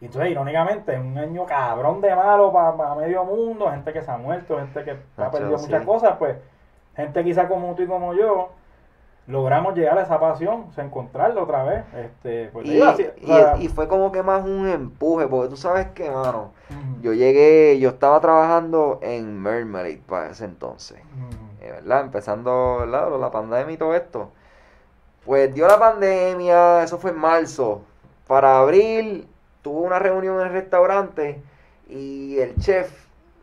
y 0.00 0.06
entonces, 0.06 0.30
irónicamente, 0.30 0.94
es 0.94 1.00
un 1.00 1.18
año 1.18 1.44
cabrón 1.44 2.00
de 2.00 2.14
malo 2.14 2.52
para 2.52 2.94
medio 2.94 3.24
mundo, 3.24 3.70
gente 3.70 3.92
que 3.92 4.02
se 4.02 4.10
ha 4.10 4.16
muerto, 4.16 4.56
gente 4.58 4.84
que 4.84 4.96
ha 5.16 5.30
perdido 5.30 5.58
sí. 5.58 5.66
muchas 5.66 5.84
cosas, 5.84 6.16
pues, 6.18 6.36
gente 6.94 7.24
quizá 7.24 7.48
como 7.48 7.74
tú 7.74 7.82
y 7.82 7.86
como 7.86 8.14
yo, 8.14 8.50
logramos 9.28 9.74
llegar 9.74 9.98
a 9.98 10.02
esa 10.02 10.18
pasión, 10.18 10.64
o 10.70 10.72
sea, 10.72 10.84
encontrarla 10.84 11.42
otra 11.42 11.62
vez. 11.62 11.84
Este, 11.94 12.48
pues, 12.50 12.66
Y, 12.66 12.80
así, 12.80 13.06
y- 13.60 13.68
fue 13.68 13.86
como 13.86 14.10
que 14.10 14.22
más 14.22 14.42
un 14.44 14.66
empuje, 14.66 15.26
porque 15.28 15.50
tú 15.50 15.56
sabes 15.56 15.88
que, 15.88 16.10
mano, 16.10 16.52
yo 17.02 17.12
llegué, 17.12 17.78
yo 17.78 17.90
estaba 17.90 18.18
trabajando 18.20 18.98
en 19.02 19.40
Mermaid 19.40 20.00
para 20.00 20.30
ese 20.30 20.46
entonces, 20.46 20.98
eh, 21.60 21.70
¿verdad? 21.70 22.00
Empezando, 22.00 22.78
¿verdad? 22.80 23.10
La 23.20 23.30
pandemia 23.30 23.74
y 23.74 23.76
todo 23.76 23.94
esto. 23.94 24.30
Pues 25.26 25.52
dio 25.54 25.68
la 25.68 25.78
pandemia, 25.78 26.82
eso 26.82 26.98
fue 26.98 27.10
en 27.10 27.18
marzo. 27.18 27.82
Para 28.26 28.60
abril 28.60 29.28
tuve 29.60 29.86
una 29.86 29.98
reunión 29.98 30.40
en 30.40 30.46
el 30.46 30.52
restaurante 30.54 31.42
y 31.86 32.38
el 32.38 32.56
chef, 32.56 32.90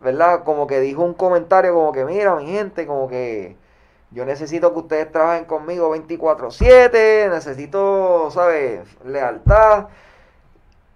¿verdad? 0.02 0.44
Como 0.44 0.66
que 0.66 0.80
dijo 0.80 1.04
un 1.04 1.14
comentario 1.14 1.76
como 1.76 1.92
que, 1.92 2.06
mira, 2.06 2.36
mi 2.38 2.48
gente, 2.48 2.88
como 2.88 3.08
que 3.08 3.56
yo 4.12 4.26
necesito 4.26 4.74
que 4.74 4.80
ustedes 4.80 5.12
trabajen 5.12 5.46
conmigo 5.46 5.90
24/7, 5.96 7.30
necesito, 7.30 8.30
¿sabes? 8.32 8.82
Lealtad. 9.06 9.88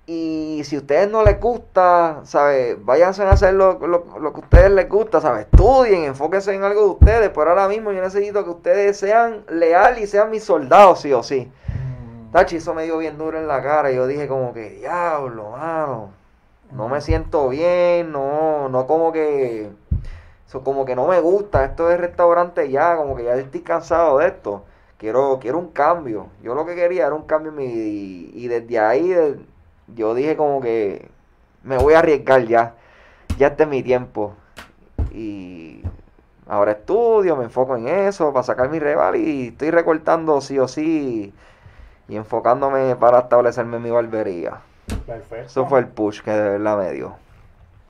Y 0.05 0.61
si 0.63 0.75
a 0.75 0.79
ustedes 0.79 1.07
no 1.11 1.21
les 1.23 1.39
gusta, 1.39 2.21
¿sabes? 2.23 2.83
Váyanse 2.83 3.21
a 3.21 3.31
hacer 3.31 3.53
lo, 3.53 3.77
lo, 3.79 4.05
lo 4.19 4.33
que 4.33 4.39
a 4.39 4.43
ustedes 4.43 4.71
les 4.71 4.89
gusta, 4.89 5.21
¿sabes? 5.21 5.45
Estudien, 5.45 6.05
enfóquense 6.05 6.51
en 6.53 6.63
algo 6.63 6.81
de 6.81 6.89
ustedes. 6.89 7.29
Pero 7.29 7.49
ahora 7.51 7.67
mismo 7.67 7.91
yo 7.91 8.01
necesito 8.01 8.43
que 8.43 8.49
ustedes 8.49 8.97
sean 8.97 9.43
leales 9.49 10.03
y 10.03 10.07
sean 10.07 10.31
mis 10.31 10.43
soldados, 10.43 11.01
sí 11.01 11.13
o 11.13 11.21
sí. 11.21 11.51
ujú. 11.67 12.31
Tachi, 12.31 12.55
eso 12.55 12.73
me 12.73 12.85
dio 12.85 12.97
bien 12.97 13.19
duro 13.19 13.37
en 13.37 13.47
la 13.47 13.61
cara. 13.61 13.91
Y 13.91 13.95
yo 13.97 14.07
dije 14.07 14.27
como 14.27 14.51
que, 14.51 14.71
diablo, 14.71 15.51
mano. 15.51 16.09
No 16.71 16.87
me 16.87 17.01
siento 17.01 17.49
bien, 17.49 18.11
no, 18.11 18.69
no 18.69 18.87
como 18.87 19.11
que... 19.11 19.69
Eso 20.49 20.63
como 20.63 20.83
que 20.83 20.95
no 20.95 21.05
me 21.05 21.19
gusta 21.19 21.63
esto 21.63 21.87
de 21.89 21.97
restaurante 21.97 22.71
ya, 22.71 22.97
como 22.97 23.15
que 23.15 23.23
ya 23.23 23.35
estoy 23.35 23.61
cansado 23.61 24.17
de 24.17 24.29
esto. 24.29 24.63
Quiero, 24.97 25.37
quiero 25.39 25.59
un 25.59 25.67
cambio. 25.69 26.25
Yo 26.41 26.55
lo 26.55 26.65
que 26.65 26.73
quería 26.73 27.05
era 27.05 27.13
un 27.13 27.21
cambio 27.27 27.51
en 27.51 27.57
mi 27.57 27.67
vida. 27.67 27.85
Y, 27.85 28.31
y 28.33 28.47
desde 28.47 28.79
ahí 28.79 29.09
de- 29.09 29.39
yo 29.93 30.15
dije 30.15 30.35
como 30.35 30.59
que 30.59 31.07
me 31.61 31.77
voy 31.77 31.93
a 31.93 31.99
arriesgar 31.99 32.45
ya. 32.45 32.73
Ya 33.37 33.49
este 33.49 33.61
es 33.61 33.69
mi 33.69 33.83
tiempo. 33.83 34.33
Y 35.11 35.83
ahora 36.47 36.71
estudio, 36.71 37.35
me 37.35 37.43
enfoco 37.43 37.77
en 37.77 37.87
eso 37.87 38.33
para 38.33 38.41
sacar 38.41 38.69
mi 38.69 38.79
rival 38.79 39.17
y 39.17 39.49
estoy 39.49 39.69
recortando 39.69 40.41
sí 40.41 40.57
o 40.57 40.67
sí 40.67 41.31
y 42.07 42.15
enfocándome 42.15 42.95
para 42.95 43.19
establecerme 43.19 43.77
en 43.77 43.83
mi 43.83 43.91
barbería. 43.91 44.61
Perfecto. 45.05 45.45
Eso 45.45 45.67
fue 45.67 45.77
el 45.77 45.87
push 45.89 46.21
que 46.23 46.31
de 46.31 46.57
verdad 46.57 46.75
me 46.79 46.91
dio. 46.91 47.13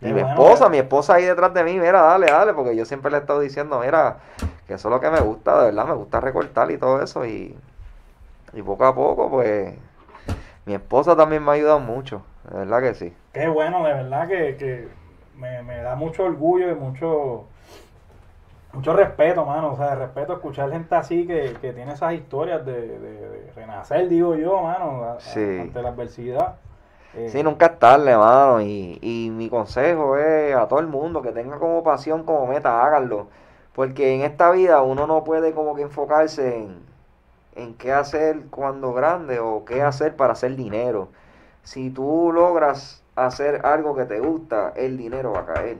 Y 0.01 0.13
mi 0.13 0.21
esposa, 0.21 0.69
mi 0.69 0.77
esposa 0.77 1.15
ahí 1.15 1.25
detrás 1.25 1.53
de 1.53 1.63
mí, 1.63 1.73
mira, 1.79 2.01
dale, 2.01 2.27
dale, 2.27 2.53
porque 2.53 2.75
yo 2.75 2.85
siempre 2.85 3.11
le 3.11 3.17
he 3.17 3.19
estado 3.19 3.41
diciendo, 3.41 3.79
mira, 3.83 4.17
que 4.65 4.75
eso 4.75 4.87
es 4.87 4.93
lo 4.93 5.01
que 5.01 5.09
me 5.09 5.19
gusta, 5.19 5.59
de 5.59 5.65
verdad, 5.65 5.85
me 5.87 5.93
gusta 5.93 6.19
recortar 6.21 6.71
y 6.71 6.77
todo 6.77 7.01
eso. 7.01 7.25
Y, 7.25 7.57
y 8.53 8.61
poco 8.61 8.85
a 8.85 8.95
poco, 8.95 9.29
pues, 9.29 9.73
mi 10.65 10.73
esposa 10.73 11.15
también 11.17 11.43
me 11.43 11.51
ha 11.51 11.53
ayudado 11.55 11.79
mucho, 11.79 12.21
de 12.49 12.59
verdad 12.59 12.79
que 12.81 12.93
sí. 12.93 13.13
Qué 13.33 13.47
bueno, 13.49 13.83
de 13.83 13.93
verdad 13.93 14.27
que, 14.27 14.55
que 14.57 14.87
me, 15.35 15.61
me 15.63 15.81
da 15.81 15.95
mucho 15.95 16.23
orgullo 16.23 16.69
y 16.71 16.75
mucho 16.75 17.45
mucho 18.71 18.93
respeto, 18.93 19.45
mano. 19.45 19.73
O 19.73 19.77
sea, 19.77 19.89
de 19.89 19.95
respeto 19.95 20.33
escuchar 20.33 20.69
gente 20.71 20.93
así 20.95 21.25
que, 21.25 21.55
que 21.59 21.73
tiene 21.73 21.93
esas 21.93 22.13
historias 22.13 22.65
de, 22.65 22.73
de- 22.99 22.99
de 22.99 23.51
renacer, 23.55 24.07
digo 24.07 24.35
yo, 24.35 24.61
mano, 24.61 25.03
a- 25.03 25.13
a- 25.13 25.19
Sí. 25.19 25.57
ante 25.59 25.81
la 25.81 25.89
adversidad. 25.89 26.55
Eh, 27.13 27.29
Sí, 27.29 27.43
nunca 27.43 27.67
es 27.67 27.79
tarde, 27.79 28.17
mano. 28.17 28.61
Y, 28.61 28.97
y 29.01 29.29
mi 29.31 29.49
consejo 29.49 30.17
es 30.17 30.55
a 30.55 30.67
todo 30.67 30.79
el 30.79 30.87
mundo 30.87 31.21
que 31.21 31.31
tenga 31.31 31.59
como 31.59 31.83
pasión, 31.83 32.23
como 32.23 32.47
meta, 32.47 32.83
háganlo. 32.85 33.27
Porque 33.73 34.15
en 34.15 34.21
esta 34.21 34.51
vida 34.51 34.81
uno 34.81 35.07
no 35.07 35.23
puede 35.23 35.53
como 35.53 35.75
que 35.75 35.83
enfocarse 35.83 36.57
en, 36.57 36.79
en 37.55 37.75
qué 37.75 37.93
hacer 37.93 38.47
cuando 38.51 38.93
grande 38.93 39.39
o 39.39 39.65
qué 39.65 39.81
hacer 39.83 40.15
para 40.15 40.33
hacer 40.33 40.55
dinero. 40.55 41.09
Si 41.63 41.89
tú 41.91 42.31
logras 42.33 43.03
hacer 43.15 43.65
algo 43.65 43.95
que 43.95 44.05
te 44.05 44.19
gusta, 44.19 44.73
el 44.75 44.97
dinero 44.97 45.33
va 45.33 45.41
a 45.41 45.45
caer. 45.47 45.79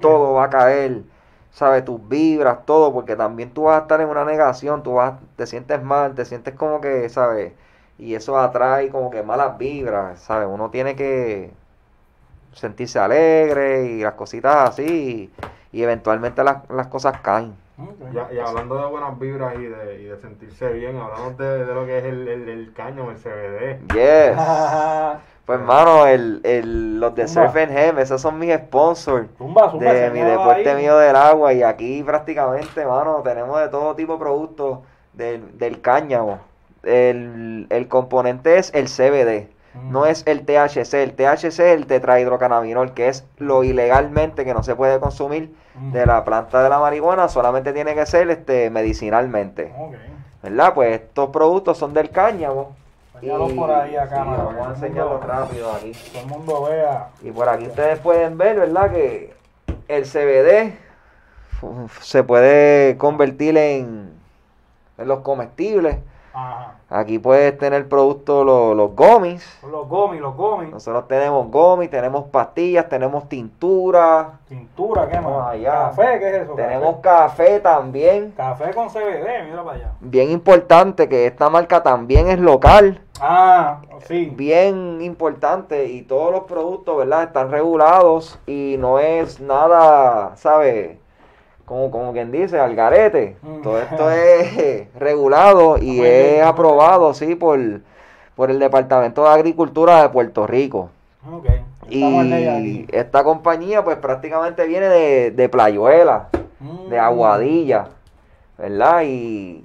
Todo 0.00 0.34
va 0.34 0.44
a 0.44 0.50
caer. 0.50 1.02
¿Sabes? 1.50 1.84
Tus 1.84 2.06
vibras, 2.08 2.66
todo, 2.66 2.92
porque 2.92 3.16
también 3.16 3.52
tú 3.54 3.64
vas 3.64 3.78
a 3.78 3.82
estar 3.82 4.00
en 4.00 4.08
una 4.08 4.24
negación, 4.24 4.82
tú 4.82 4.94
vas, 4.94 5.14
te 5.36 5.46
sientes 5.46 5.82
mal, 5.82 6.14
te 6.14 6.24
sientes 6.24 6.54
como 6.54 6.80
que, 6.80 7.08
¿sabes? 7.08 7.52
Y 7.98 8.14
eso 8.14 8.38
atrae 8.38 8.90
como 8.90 9.10
que 9.10 9.22
malas 9.22 9.56
vibras, 9.58 10.20
¿sabes? 10.20 10.48
Uno 10.50 10.70
tiene 10.70 10.96
que 10.96 11.50
sentirse 12.52 12.98
alegre 12.98 13.86
y 13.86 14.02
las 14.02 14.14
cositas 14.14 14.70
así, 14.70 15.30
y, 15.72 15.78
y 15.78 15.82
eventualmente 15.82 16.42
las, 16.44 16.68
las 16.70 16.86
cosas 16.88 17.20
caen. 17.20 17.54
Ya- 18.12 18.28
y 18.32 18.38
hablando 18.38 18.76
de 18.78 18.86
buenas 18.86 19.18
vibras 19.18 19.54
y 19.56 19.64
de, 19.66 20.00
y 20.02 20.04
de 20.04 20.16
sentirse 20.18 20.72
bien, 20.72 20.96
hablamos 20.96 21.36
de, 21.36 21.64
de 21.64 21.74
lo 21.74 21.84
que 21.84 21.98
es 21.98 22.04
el, 22.04 22.28
el, 22.28 22.48
el 22.48 22.72
cáñamo, 22.72 23.10
el 23.10 23.16
CBD. 23.16 23.78
Yes. 23.92 24.36
Pues 25.44 25.58
hermano, 25.60 26.06
el, 26.06 26.40
el, 26.42 26.98
los 27.00 27.14
de. 27.14 27.28
Surf 27.28 27.54
and 27.56 27.70
Hem, 27.76 27.98
esos 27.98 28.18
son 28.18 28.38
mis 28.38 28.54
sponsors. 28.54 29.28
Zumba, 29.36 29.70
zumba, 29.70 29.92
de 29.92 30.10
mi 30.10 30.20
deporte 30.20 30.70
ahí. 30.70 30.76
mío 30.82 30.96
del 30.96 31.14
agua 31.16 31.52
y 31.52 31.62
aquí 31.62 32.02
prácticamente, 32.02 32.86
mano, 32.86 33.20
tenemos 33.22 33.60
de 33.60 33.68
todo 33.68 33.94
tipo 33.94 34.14
de 34.14 34.18
productos 34.20 34.78
del, 35.12 35.58
del 35.58 35.82
cáñamo. 35.82 36.38
El, 36.86 37.66
el 37.70 37.88
componente 37.88 38.58
es 38.58 38.72
el 38.74 38.86
CBD, 38.88 39.48
Mm. 39.74 39.90
no 39.90 40.06
es 40.06 40.22
el 40.26 40.44
THC. 40.46 41.02
El 41.02 41.14
THC 41.14 41.44
es 41.48 41.58
el 41.58 41.86
tetrahidrocannabinol, 41.86 42.94
que 42.94 43.08
es 43.08 43.24
lo 43.38 43.64
ilegalmente 43.64 44.44
que 44.44 44.54
no 44.54 44.62
se 44.62 44.76
puede 44.76 45.00
consumir 45.00 45.52
Mm. 45.74 45.90
de 45.92 46.06
la 46.06 46.24
planta 46.24 46.62
de 46.62 46.68
la 46.68 46.78
marihuana, 46.78 47.28
solamente 47.28 47.72
tiene 47.72 47.94
que 47.96 48.06
ser 48.06 48.30
este 48.30 48.70
medicinalmente. 48.70 49.72
¿Verdad? 50.44 50.74
Pues 50.74 51.00
estos 51.00 51.30
productos 51.30 51.76
son 51.78 51.92
del 51.92 52.10
cáñamo. 52.10 52.76
Enséñalo 53.14 53.48
por 53.56 53.70
ahí 53.72 53.96
a 53.96 54.06
sí, 54.06 54.14
vamos 54.14 54.66
a 54.66 54.70
enseñarlo 54.70 55.10
mundo- 55.18 55.26
rápido 55.26 55.72
aquí. 55.72 55.92
Todo 56.12 56.22
el 56.22 56.28
mundo 56.28 56.62
vea. 56.70 57.08
Y 57.22 57.30
por 57.32 57.48
aquí 57.48 57.66
ustedes 57.66 57.98
pueden 57.98 58.36
ver, 58.38 58.56
¿verdad? 58.60 58.90
Que 58.92 59.34
el 59.88 60.04
CBD 60.04 60.74
se 62.00 62.22
puede 62.22 62.96
convertir 62.98 63.56
en, 63.56 64.10
en 64.98 65.08
los 65.08 65.20
comestibles. 65.20 65.96
Ajá. 66.34 66.74
Aquí 66.90 67.18
puedes 67.18 67.56
tener 67.58 67.88
productos, 67.88 68.44
los, 68.44 68.76
los 68.76 68.94
gomis. 68.94 69.58
Los 69.68 69.88
gomis, 69.88 70.20
los 70.20 70.36
gomis. 70.36 70.70
Nosotros 70.70 71.08
tenemos 71.08 71.50
gomis, 71.50 71.88
tenemos 71.90 72.24
pastillas, 72.24 72.88
tenemos 72.88 73.28
tintura, 73.28 74.38
Cintura, 74.48 75.08
¿qué 75.08 75.20
más? 75.20 75.48
allá. 75.48 75.72
Café, 75.90 76.18
¿qué 76.18 76.28
es 76.28 76.42
eso? 76.42 76.52
tenemos 76.54 76.96
café 77.00 77.60
también. 77.60 78.32
Café, 78.36 78.64
Café 78.64 78.74
con 78.74 78.88
CBD, 78.88 79.44
mira 79.46 79.64
para 79.64 79.76
allá. 79.76 79.92
Bien 80.00 80.30
importante 80.30 81.08
que 81.08 81.26
esta 81.26 81.48
marca 81.48 81.82
también 81.82 82.28
es 82.28 82.38
local. 82.38 83.00
Ah, 83.20 83.80
sí. 84.06 84.32
Bien 84.34 85.00
importante 85.00 85.86
y 85.86 86.02
todos 86.02 86.32
los 86.32 86.44
productos, 86.44 86.96
¿verdad? 86.98 87.24
Están 87.24 87.50
regulados 87.50 88.38
y 88.46 88.76
no 88.78 88.98
es 88.98 89.40
nada, 89.40 90.36
¿sabes? 90.36 90.98
Como, 91.64 91.90
como 91.90 92.12
quien 92.12 92.30
dice, 92.30 92.58
al 92.58 92.74
garete. 92.74 93.36
Mm. 93.42 93.62
Todo 93.62 93.80
esto 93.80 94.10
es 94.12 94.86
regulado 94.98 95.78
y 95.78 95.98
Muy 95.98 96.06
es 96.06 96.32
bien. 96.34 96.44
aprobado, 96.44 97.14
sí, 97.14 97.34
por, 97.34 97.58
por 98.36 98.50
el 98.50 98.58
Departamento 98.58 99.22
de 99.24 99.30
Agricultura 99.30 100.02
de 100.02 100.08
Puerto 100.10 100.46
Rico. 100.46 100.90
Ok. 101.30 101.46
Estamos 101.90 102.24
en 102.24 102.32
ella 102.32 102.58
Y 102.60 102.86
esta 102.90 103.22
compañía 103.24 103.84
pues 103.84 103.96
prácticamente 103.98 104.66
viene 104.66 104.88
de, 104.88 105.30
de 105.30 105.48
Playuela, 105.48 106.28
Mm. 106.60 106.88
de 106.88 106.98
Aguadilla, 106.98 107.88
¿verdad? 108.56 109.02
Y 109.04 109.62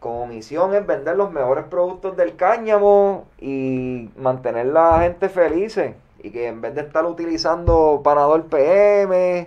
como 0.00 0.26
misión 0.26 0.72
es 0.74 0.86
vender 0.86 1.16
los 1.16 1.30
mejores 1.32 1.64
productos 1.64 2.16
del 2.16 2.36
cáñamo 2.36 3.24
y 3.38 4.08
mantener 4.16 4.66
la 4.66 5.00
gente 5.00 5.28
felices. 5.28 5.94
Y 6.26 6.30
que 6.32 6.48
en 6.48 6.60
vez 6.60 6.74
de 6.74 6.80
estar 6.80 7.06
utilizando 7.06 8.00
Panadol 8.02 8.42
PM. 8.46 9.46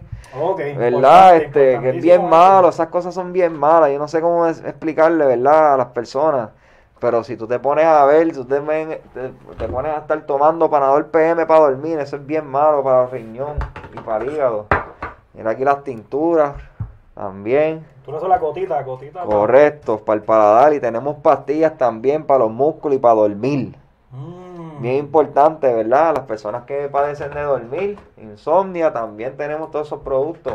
¿verdad? 0.77 1.35
Este, 1.35 1.77
que 1.81 1.89
es 1.89 2.01
bien 2.01 2.29
malo, 2.29 2.69
esas 2.69 2.87
cosas 2.87 3.13
son 3.13 3.33
bien 3.33 3.51
malas. 3.53 3.91
Yo 3.91 3.99
no 3.99 4.07
sé 4.07 4.21
cómo 4.21 4.47
es- 4.47 4.63
explicarle, 4.63 5.25
¿verdad? 5.25 5.73
A 5.73 5.77
las 5.77 5.87
personas. 5.87 6.51
Pero 7.01 7.21
si 7.25 7.35
tú 7.35 7.47
te 7.47 7.59
pones 7.59 7.83
a 7.85 8.05
ver, 8.05 8.27
si 8.27 8.33
tú 8.33 8.45
te, 8.45 8.61
te, 8.61 9.31
te 9.57 9.67
pones 9.67 9.91
a 9.93 9.97
estar 9.97 10.21
tomando 10.21 10.69
Panadol 10.69 11.07
PM 11.07 11.45
para 11.45 11.59
dormir, 11.61 11.99
eso 11.99 12.15
es 12.15 12.25
bien 12.25 12.47
malo 12.47 12.81
para 12.81 13.03
el 13.03 13.11
riñón 13.11 13.57
y 13.93 13.99
para 13.99 14.23
el 14.23 14.31
hígado. 14.31 14.67
Mira 15.33 15.51
aquí 15.51 15.65
las 15.65 15.83
tinturas 15.83 16.53
también. 17.13 17.85
Tú 18.05 18.11
le 18.11 18.17
haces 18.17 18.29
la 18.29 18.37
gotita, 18.37 18.75
la 18.75 18.83
gotita. 18.83 19.23
Correcto, 19.23 19.99
para 19.99 20.15
el 20.17 20.23
paladar. 20.23 20.73
Y 20.73 20.79
tenemos 20.79 21.17
pastillas 21.17 21.77
también 21.77 22.23
para 22.23 22.39
los 22.39 22.51
músculos 22.51 22.95
y 22.97 22.99
para 23.01 23.15
dormir. 23.15 23.75
Mm. 24.11 24.48
Bien 24.79 24.95
importante, 24.95 25.73
¿verdad? 25.73 26.15
Las 26.15 26.25
personas 26.25 26.63
que 26.63 26.87
padecen 26.87 27.31
de 27.31 27.41
dormir, 27.41 27.99
insomnia, 28.17 28.93
también 28.93 29.35
tenemos 29.35 29.71
todos 29.71 29.87
esos 29.87 30.01
productos. 30.01 30.53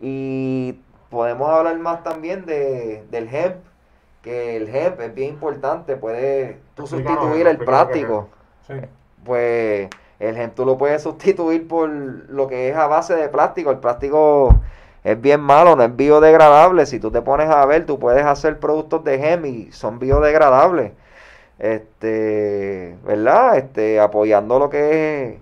Y 0.00 0.80
podemos 1.10 1.48
hablar 1.48 1.78
más 1.78 2.02
también 2.02 2.44
de, 2.44 3.04
del 3.10 3.32
hemp, 3.32 3.56
que 4.22 4.56
el 4.56 4.74
hemp 4.74 5.00
es 5.00 5.14
bien 5.14 5.34
importante, 5.34 5.96
puede 5.96 6.58
tú 6.74 6.82
Explícanos 6.82 7.20
sustituir 7.20 7.46
el 7.46 7.58
plástico. 7.58 8.28
Sí. 8.66 8.74
Pues 9.24 9.90
el 10.18 10.36
hemp 10.36 10.54
tú 10.54 10.64
lo 10.64 10.76
puedes 10.76 11.02
sustituir 11.02 11.68
por 11.68 11.88
lo 11.88 12.48
que 12.48 12.70
es 12.70 12.76
a 12.76 12.88
base 12.88 13.14
de 13.14 13.28
plástico. 13.28 13.70
El 13.70 13.78
plástico 13.78 14.56
es 15.04 15.20
bien 15.20 15.40
malo, 15.40 15.76
no 15.76 15.84
es 15.84 15.94
biodegradable. 15.94 16.84
Si 16.86 16.98
tú 16.98 17.12
te 17.12 17.22
pones 17.22 17.48
a 17.48 17.64
ver, 17.64 17.86
tú 17.86 18.00
puedes 18.00 18.24
hacer 18.24 18.58
productos 18.58 19.04
de 19.04 19.14
hemp 19.14 19.46
y 19.46 19.70
son 19.70 20.00
biodegradables 20.00 20.92
este, 21.58 22.96
¿verdad? 23.04 23.56
Este, 23.58 24.00
apoyando 24.00 24.58
lo 24.58 24.70
que 24.70 25.28
es 25.34 25.40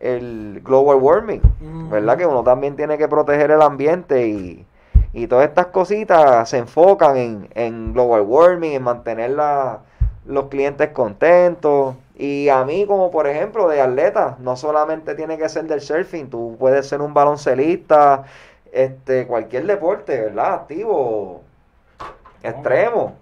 el 0.00 0.60
global 0.64 0.96
warming, 0.98 1.40
Mm. 1.60 1.90
¿verdad? 1.90 2.18
Que 2.18 2.26
uno 2.26 2.42
también 2.42 2.76
tiene 2.76 2.98
que 2.98 3.08
proteger 3.08 3.50
el 3.50 3.62
ambiente 3.62 4.26
y, 4.26 4.66
y 5.12 5.26
todas 5.26 5.48
estas 5.48 5.66
cositas 5.66 6.48
se 6.48 6.58
enfocan 6.58 7.16
en, 7.16 7.48
en 7.54 7.92
global 7.94 8.22
warming, 8.22 8.72
en 8.72 8.82
mantener 8.82 9.30
la- 9.30 9.80
los 10.26 10.46
clientes 10.46 10.88
contentos. 10.90 11.94
Y 12.16 12.48
a 12.48 12.64
mí, 12.64 12.86
como 12.86 13.10
por 13.10 13.26
ejemplo, 13.26 13.68
de 13.68 13.80
atleta, 13.80 14.36
no 14.40 14.56
solamente 14.56 15.14
tiene 15.14 15.36
que 15.38 15.48
ser 15.48 15.64
del 15.64 15.80
surfing, 15.80 16.28
tú 16.30 16.56
puedes 16.58 16.86
ser 16.88 17.00
un 17.00 17.12
baloncelista, 17.14 18.24
este, 18.72 19.26
cualquier 19.26 19.66
deporte, 19.66 20.20
¿verdad? 20.20 20.54
Activo, 20.54 21.40
extremo. 22.42 23.14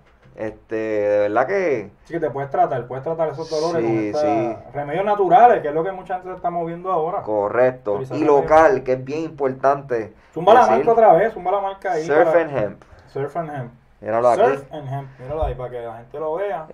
Este, 0.43 0.75
de 0.75 1.19
verdad 1.29 1.47
que 1.47 1.91
Sí, 2.05 2.15
que 2.15 2.21
te 2.21 2.31
puedes 2.31 2.51
tratar, 2.51 2.87
puedes 2.87 3.05
tratar 3.05 3.29
esos 3.29 3.49
dolores 3.49 3.85
con 3.85 3.99
Sí, 3.99 4.07
esta- 4.09 4.21
sí. 4.21 4.57
remedios 4.75 5.05
naturales, 5.05 5.63
que 5.63 5.69
es 5.69 5.75
lo 5.75 5.85
que 5.85 5.93
mucha 5.93 6.15
gente 6.15 6.31
se 6.31 6.37
está 6.37 6.51
moviendo 6.51 6.91
ahora. 6.91 7.23
correcto. 7.23 8.01
Y 8.13 8.25
local, 8.25 8.83
que 8.83 8.95
es 8.95 9.05
bien 9.05 9.21
importante. 9.23 10.13
Zumba 10.35 10.55
la 10.55 10.61
decir, 10.61 10.77
marca 10.79 10.93
otra 10.93 11.13
vez, 11.13 11.33
zumba 11.33 11.53
la 11.53 11.61
marca 11.61 11.93
ahí. 11.93 12.05
Surf 12.05 12.25
para- 12.29 12.41
and 12.41 12.57
Hemp. 12.59 12.83
Surf 13.09 13.37
and 13.37 13.51
Hemp. 13.51 13.73
Míralo 14.01 14.29
aquí. 14.31 14.41
Surf 14.43 14.73
and 14.73 14.89
Hemp, 14.93 15.09
míralo 15.21 15.45
ahí 15.45 15.55
para 15.55 15.71
que 15.71 15.81
la 15.81 15.97
gente 15.99 16.19
lo 16.19 16.35
vea, 16.35 16.67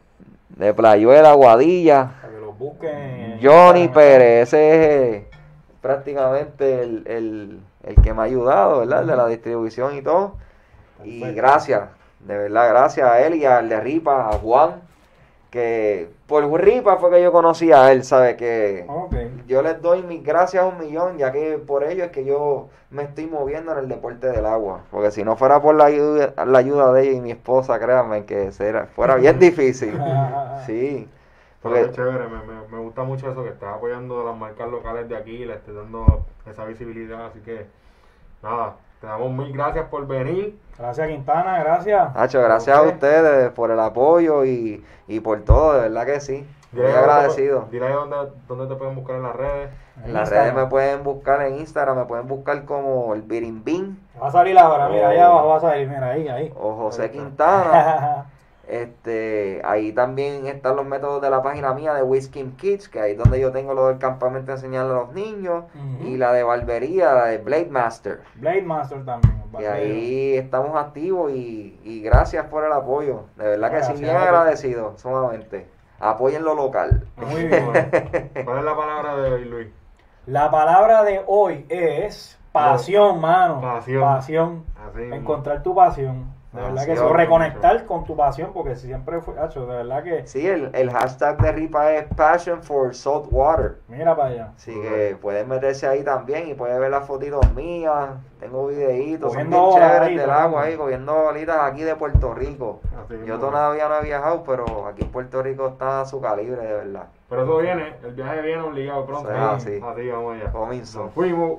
De 0.48 0.72
Playuela, 0.74 1.32
Guadilla. 1.34 2.10
para 2.22 2.32
que 2.32 2.40
lo 2.40 2.52
busquen. 2.52 2.94
en 2.96 3.38
Johnny. 3.42 3.88
Pérez, 3.88 4.48
ese 4.48 4.70
es 4.70 4.86
eh, 5.22 5.28
prácticamente 5.82 6.82
el, 6.82 7.04
el, 7.06 7.60
el 7.84 7.94
que 8.02 8.14
me 8.14 8.22
ha 8.22 8.24
ayudado, 8.24 8.80
¿verdad? 8.80 9.02
El 9.02 9.06
de 9.08 9.16
la 9.16 9.26
distribución 9.26 9.94
y 9.96 10.02
todo. 10.02 10.36
Y 11.04 11.20
Perfecto. 11.20 11.42
gracias, 11.42 11.88
de 12.20 12.36
verdad, 12.38 12.68
gracias 12.70 13.08
a 13.10 13.20
él 13.26 13.34
y 13.36 13.44
al 13.44 13.68
de 13.68 13.80
Ripa, 13.80 14.28
a 14.28 14.32
Juan, 14.38 14.82
que 15.50 16.10
por 16.26 16.44
Ripa 16.62 16.96
fue 16.98 17.10
que 17.10 17.22
yo 17.22 17.32
conocí 17.32 17.72
a 17.72 17.92
él, 17.92 18.04
¿sabe? 18.04 18.36
Que 18.36 18.86
Ok. 18.88 19.14
yo 19.46 19.62
les 19.62 19.80
doy 19.82 20.02
mis 20.02 20.22
gracias 20.24 20.62
a 20.64 20.66
un 20.66 20.78
millón, 20.78 21.18
ya 21.18 21.32
que 21.32 21.58
por 21.58 21.84
ello 21.84 22.04
es 22.04 22.10
que 22.10 22.24
yo 22.24 22.68
me 22.90 23.04
estoy 23.04 23.26
moviendo 23.26 23.72
en 23.72 23.78
el 23.78 23.88
deporte 23.88 24.28
del 24.28 24.46
agua. 24.46 24.82
Porque 24.90 25.10
si 25.10 25.24
no 25.24 25.36
fuera 25.36 25.60
por 25.62 25.74
la 25.76 25.86
ayuda, 25.86 26.34
la 26.46 26.58
ayuda 26.58 26.92
de 26.92 27.02
ella 27.02 27.12
y 27.12 27.20
mi 27.20 27.30
esposa, 27.32 27.78
créanme 27.78 28.24
que 28.26 28.52
será, 28.52 28.86
fuera 28.86 29.16
bien 29.16 29.38
difícil. 29.40 29.98
Sí. 30.66 31.08
Pero 31.62 31.74
Porque, 31.74 31.80
es 31.80 31.92
chévere, 31.92 32.28
me, 32.28 32.38
me, 32.42 32.68
me 32.68 32.78
gusta 32.78 33.02
mucho 33.04 33.30
eso, 33.30 33.42
que 33.42 33.50
estás 33.50 33.74
apoyando 33.76 34.20
a 34.20 34.24
las 34.30 34.36
marcas 34.36 34.68
locales 34.70 35.08
de 35.08 35.16
aquí, 35.16 35.44
le 35.44 35.54
estés 35.54 35.74
dando 35.74 36.24
esa 36.46 36.64
visibilidad, 36.64 37.26
así 37.26 37.40
que 37.40 37.66
nada, 38.42 38.76
te 39.00 39.06
damos 39.06 39.30
mil 39.32 39.52
gracias 39.52 39.86
por 39.88 40.06
venir. 40.06 40.58
Gracias 40.78 41.08
Quintana, 41.08 41.58
gracias. 41.62 42.14
Nacho, 42.14 42.40
gracias 42.42 42.76
a 42.76 42.82
ustedes 42.82 43.50
por 43.52 43.70
el 43.70 43.80
apoyo 43.80 44.44
y, 44.44 44.84
y 45.06 45.20
por 45.20 45.40
todo, 45.42 45.74
de 45.74 45.80
verdad 45.82 46.06
que 46.06 46.20
sí. 46.20 46.46
Muy 46.70 46.84
agradecido. 46.84 47.66
Dile 47.70 47.86
ahí 47.86 47.92
dónde, 47.94 48.16
dónde 48.46 48.66
te 48.66 48.74
pueden 48.74 48.94
buscar 48.94 49.16
en 49.16 49.22
las 49.22 49.34
redes. 49.36 49.70
En 50.04 50.12
las 50.12 50.28
redes 50.28 50.54
me 50.54 50.66
pueden 50.66 51.02
buscar 51.02 51.40
en 51.42 51.56
Instagram, 51.58 51.96
me 51.96 52.04
pueden 52.04 52.28
buscar 52.28 52.64
como 52.66 53.14
el 53.14 53.22
Birimbín 53.22 53.98
Va 54.22 54.28
a 54.28 54.30
salir 54.30 54.56
ahora, 54.58 54.88
mira, 54.88 55.08
ahí 55.08 55.18
Oh. 55.18 55.24
abajo 55.24 55.48
va 55.48 55.56
a 55.56 55.60
salir, 55.60 55.88
mira, 55.88 56.06
ahí, 56.10 56.28
ahí. 56.28 56.52
o 56.56 56.74
José. 56.74 57.10
Quintana. 57.10 58.26
Este, 58.68 59.62
ahí 59.64 59.92
también 59.92 60.46
están 60.46 60.76
los 60.76 60.84
métodos 60.84 61.22
de 61.22 61.30
la 61.30 61.42
página 61.42 61.72
mía 61.72 61.94
de 61.94 62.02
Whisky 62.02 62.44
Kids, 62.58 62.88
que 62.90 63.00
ahí 63.00 63.12
es 63.12 63.18
donde 63.18 63.40
yo 63.40 63.50
tengo 63.50 63.72
lo 63.72 63.88
del 63.88 63.98
campamento 63.98 64.52
de 64.52 64.58
enseñarle 64.58 64.92
a 64.92 64.96
los 64.96 65.12
niños, 65.14 65.64
y 66.04 66.18
la 66.18 66.32
de 66.32 66.42
barbería, 66.42 67.14
la 67.14 67.24
de 67.26 67.38
Blade 67.38 67.70
Master. 67.70 68.20
Blade 68.34 68.62
Master 68.62 69.04
también. 69.06 69.42
Y 69.58 69.64
ahí 69.64 70.36
estamos 70.36 70.76
activos 70.76 71.32
y, 71.32 71.80
y 71.82 72.02
gracias 72.02 72.44
por 72.46 72.64
el 72.64 72.72
apoyo. 72.72 73.24
De 73.36 73.44
verdad 73.44 73.70
que 73.70 73.82
sí, 73.82 73.92
bien 73.94 74.16
agradecido, 74.16 74.92
sumamente. 74.98 75.66
Apoyen 75.98 76.44
lo 76.44 76.54
local. 76.54 77.06
Muy 77.16 77.44
bien. 77.46 77.64
¿Cuál 78.44 78.58
es 78.58 78.64
la 78.64 78.76
palabra 78.76 79.16
de 79.16 79.32
hoy, 79.32 79.44
Luis? 79.46 79.68
La 80.26 80.50
palabra 80.50 81.04
de 81.04 81.22
hoy 81.26 81.64
es 81.70 82.38
pasión, 82.52 83.20
mano. 83.20 83.62
Pasión. 83.62 84.02
Pasión. 84.02 84.64
Así. 84.76 85.02
Encontrar 85.02 85.62
tu 85.62 85.74
pasión. 85.74 86.37
De 86.52 86.62
verdad 86.62 86.86
que 86.86 86.92
eso, 86.94 87.12
reconectar 87.12 87.84
con 87.84 88.04
tu 88.06 88.16
pasión, 88.16 88.52
porque 88.54 88.74
siempre 88.74 89.20
fue, 89.20 89.38
hacho, 89.38 89.66
de 89.66 89.76
verdad 89.76 90.02
que, 90.02 90.26
Sí, 90.26 90.46
el, 90.46 90.70
el 90.72 90.90
hashtag 90.90 91.36
de 91.42 91.52
Ripa 91.52 91.92
es 91.92 92.06
Passion 92.14 92.62
for 92.62 92.94
Salt 92.94 93.26
Water. 93.30 93.76
mira 93.86 94.16
para 94.16 94.30
allá. 94.30 94.52
Así 94.56 94.72
que 94.72 95.16
pueden 95.20 95.46
meterse 95.46 95.86
ahí 95.86 96.02
también 96.02 96.48
y 96.48 96.54
pueden 96.54 96.80
ver 96.80 96.90
las 96.90 97.06
fotitos 97.06 97.54
mías. 97.54 98.10
Tengo 98.40 98.68
videitos, 98.68 99.34
son 99.34 99.50
bien 99.50 99.62
chéveres 99.72 100.00
ahí, 100.00 100.16
del 100.16 100.30
agua 100.30 100.62
ahí, 100.62 100.76
cogiendo 100.76 101.14
bolitas 101.14 101.58
aquí 101.60 101.82
de 101.82 101.94
Puerto 101.96 102.32
Rico. 102.32 102.80
Así. 103.04 103.14
Yo 103.26 103.38
todavía 103.38 103.86
no 103.88 103.96
he 103.96 104.04
viajado, 104.04 104.42
pero 104.44 104.86
aquí 104.86 105.02
en 105.02 105.10
Puerto 105.10 105.42
Rico 105.42 105.68
está 105.68 106.00
a 106.00 106.06
su 106.06 106.18
calibre, 106.18 106.62
de 106.62 106.72
verdad. 106.72 107.08
Pero 107.28 107.42
eso 107.42 107.58
viene, 107.58 107.94
el 108.02 108.14
viaje 108.14 108.40
viene 108.40 108.62
obligado 108.62 109.04
pronto. 109.04 109.28
Sí, 109.28 109.34
así. 109.36 109.70
así. 109.76 109.80
Así 109.84 110.08
vamos 110.08 110.36
allá. 110.36 111.10
Fuimos. 111.12 111.58